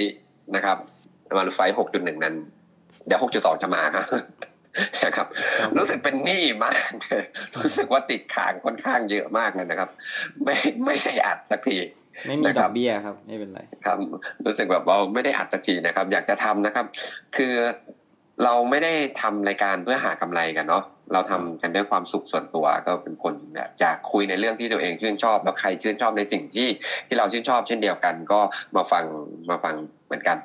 [0.56, 0.78] นะครับ
[1.38, 2.36] มาดูนไฟท์6.1นั้น
[3.08, 4.06] เดี๋ยว6.2จะมาครับ
[5.06, 5.28] นะครับ
[5.60, 6.92] ครับ รู้สึกเป็นหนี้มาก
[7.64, 9.90] รู้สึกว่าติดค้างค่อนข้างเยอะมากเลยนะครับ
[10.44, 10.56] ไม่
[10.86, 11.78] ไม่ได้อัดสักที
[12.28, 13.98] ไม่มีนะคดรัอบกเบี้ยครับ ไม่เป็นไรครับ
[14.46, 16.86] รู้สึกแบบเราไม่ได้อัดสักทีนะครับ อยากจะทำนะครับ
[17.38, 17.54] คือ
[18.44, 20.84] เราไม่ได้ทำรายการเพื่อหากำไรกันเนาะ
[21.14, 26.68] เราทำกันด้วยความสุขส่วนตัวก็เป็นคนแบบอยากคุยในเรื่องที่ตัวเองชื่นชอบแล้วใครชื่นชอบในสิ่งที่
[27.08, 28.40] ที่เราชื่นชอบเช่นเดียวกัน ก็
[28.76, 29.06] มาฟัง
[29.50, 29.76] มาฟัง
[30.06, 30.38] เหมือนกัน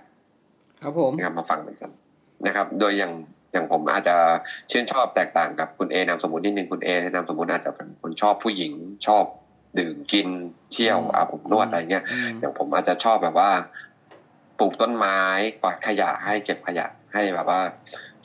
[0.82, 1.90] ครับผมนะครับมาฟังเหมือนกัน
[2.46, 3.12] นะครับ โดยอย่าง
[3.52, 4.16] อย่างผมอาจจะ
[4.70, 8.72] ชื่นชอบแตกต่างกับคุณเอนามสมมตินิดนึงคุณเอนามสมมติอาจจะเป็นคนชอบผู้หญิง
[9.06, 9.24] ชอบ
[9.78, 10.28] ดื่มกิน
[10.72, 13.50] เที่ยวอืมอาบอบนวดอะไรเงี้ยอืมอย่างผมอาจจะชอบแบบว่า
[14.58, 15.18] ปลูกต้นไม้
[15.60, 17.60] กวาดขยะให้เก็บขยะ ให้แบบว่า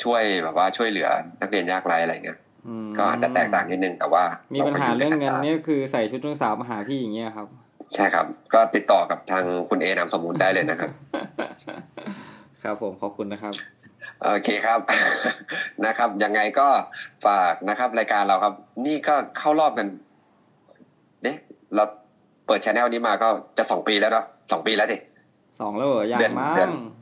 [0.04, 1.10] ช่วยแบบว่าช่วยเหลือ
[1.42, 4.24] นักเรียนยากไร้อะไรเงี้ยอืมก็อาจจะแตกต่างนิดนึงแต่ว่า
[4.56, 7.48] มีปัญหาเรื่องเงินนี่คือใส่ชุดนักศึกษามาหาพี่อย่างเงี้ยครับ
[7.96, 10.92] ใช่ครับ ก็ติดต่อกับทางคุณเอนามสมมุติได้เลยนะครับ
[12.64, 13.54] ครับผมขอบคุณนะครับ
[14.24, 14.80] โอเคครับ
[15.86, 16.68] นะครับยังไงก็
[17.26, 18.54] ฝากนะครับ รายการเราครับ
[18.86, 19.88] นี่ก็เข้ารอบกัน
[21.24, 21.38] เอ๊ะ
[21.76, 21.84] เรา
[22.46, 24.98] เปิดชแนลนี้มาก็จะสองปีแล้วเนาะสองปีแล้วดิ
[25.60, 26.95] สองแล้วเหรอยัเดืองนมั้เดือนงอ่า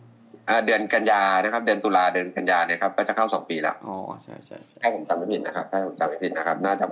[0.65, 6.85] เดือนกันยานะครับ เดือนตุลาเดือนกันยาเนี่ยครับก็จะเข้าสองปีแล้วอ๋อใช่ใช่ใช่ถ้าผมจำไม่ผิดนะครับถ้าผมจำไม่ผิดนะครับ น่าจะ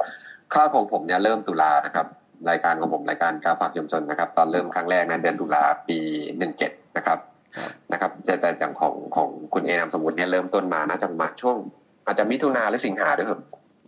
[0.53, 2.05] ค่าของผมเนี่ยเริ่มตุลานะครับ
[2.49, 5.97] รายการของผมรายการกาฝากยมชนนะครับ ตอนเริ่มครั้งแรกนะเดือนตุลาปี
[6.37, 7.17] หนึ่งเจ็ดนะครับ
[7.57, 11.57] ครับนะครับแต่แต่อย่างของของคุณเอนามสมมุติเนี่ยเริ่มต้นมาน่าจะประมาณช่วง
[12.05, 13.39] อาจจะมิถุนาหรือสิงหาด้วยครับ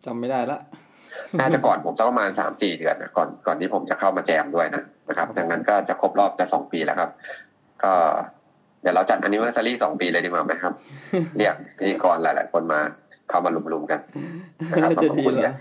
[0.06, 0.60] จำไม่ได้ละ
[1.40, 7.10] น่าจะก่อนผมสักประมาณสามสี่เดือนนะก่อนก่อนที่ผมจะเข้ามาแจมด้วยนะนะครับ ดังนั้นก็จะครบรอบจะสองปีแล้วครับ
[7.84, 7.94] ก็
[8.84, 10.74] เดี๋ยวเราจัด anniversary สองปีเลยดีกว่าไหมครับ
[11.38, 12.80] เรียกพิธีกรหลาย ๆ คนมา
[13.30, 14.00] เข้ามาลุมๆกัน
[14.72, 15.54] นะครับจะดีเหรอ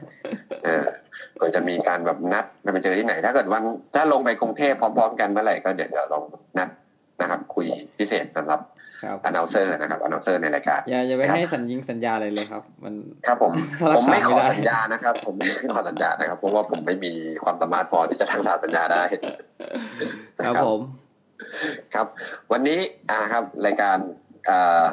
[0.64, 0.86] เออ
[1.34, 3.62] เผื่อจะมีการแบบนัดกันไปเจอที่ไหน ถ้าเกิดวัน
[3.94, 6.22] ถ้าลงไปกรุงเทพพร้อมๆกันเมื่อไหร่ก็เดี๋ยวเดี๋ยวลอง
[6.58, 6.68] นัด
[7.20, 7.66] นะครับ คุย
[7.98, 8.60] พิเศษสำหรับ
[9.04, 12.94] ครับ announcer นะครับ announcer ในรายการอย่าอย่าไปครับให้สัญญิงสัญญาอะไรเลยครับ มัน
[13.26, 13.52] ครับผม
[13.90, 17.12] รักษาผมไม่ขอไม่ได้สัญญานะครับ ผมไม่ขอสัญญานะครับเพราะว่าผมไม่มี
[17.44, 19.02] ความสามารถพอที่จะทางสาสัญญาได้
[20.46, 20.80] ครับผม
[21.94, 22.06] ครับ
[22.52, 22.78] วันนี้
[23.10, 23.96] อ่าครับรายการ
[24.48, 24.84] อ่า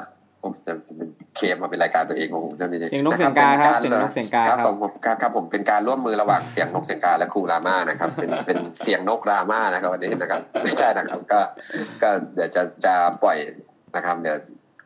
[0.43, 11.39] ผมจะจะเป็นเคมมาเป็นรายการตัวเองของผมจะมีเสียงนกเสียงกาครับเสียงนกเสียงกาคครัรับบผมผมครับครับผมเป็นการร่วมมือระหว่างเสียงนกเสียงกาและครูรามานะครับ เป็นเป็นเสียงนกรามานะครับวันนี้นะครับไม่ใช่นะครับก็
[12.01, 12.93] ก็เดี๋ยวจะจะ
[13.23, 13.38] ปล่อย
[13.95, 14.38] นะครับ เดี๋ยว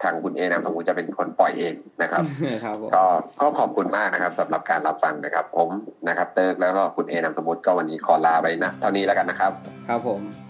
[0.04, 2.24] ทางคุณเอนามสมมุติจะเป็นคนปล่อยเองนะครับ
[2.64, 3.04] ครับผมก็
[3.42, 5.70] ก็ขอบคุณมากนะครับสำหรับการรับฟังนะครับ ผม
[6.08, 9.52] นะครับ เติร์กแล้วก็คุณเอนามสมมุติก็วันนี้ขอลาไปนะเท่านี้แล้วกันนะครับ
[9.90, 10.43] ครับผม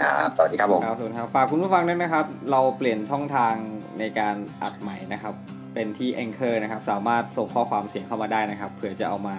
[0.00, 3.54] ครับสวัสดีครับผมครับสวัสดีครับฝากคุณผู้ฟังด้วยนะครับ เราเปลี่ยนช่องทาง
[3.98, 5.34] ในการอัดใหม่นะครับ
[5.74, 9.36] เป็นที่ Anchor นะครับ สามารถส่งข้อความเสียงเข้ามาได้นะครับเผื่อจะเอามา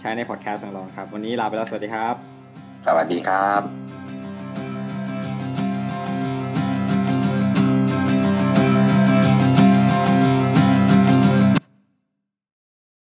[0.00, 2.14] ใช้ในพอดแคสต์ของเราครับ วันนี้ลาไปแล้วสวัสดีครับ
[2.86, 4.03] สวัสดีครับ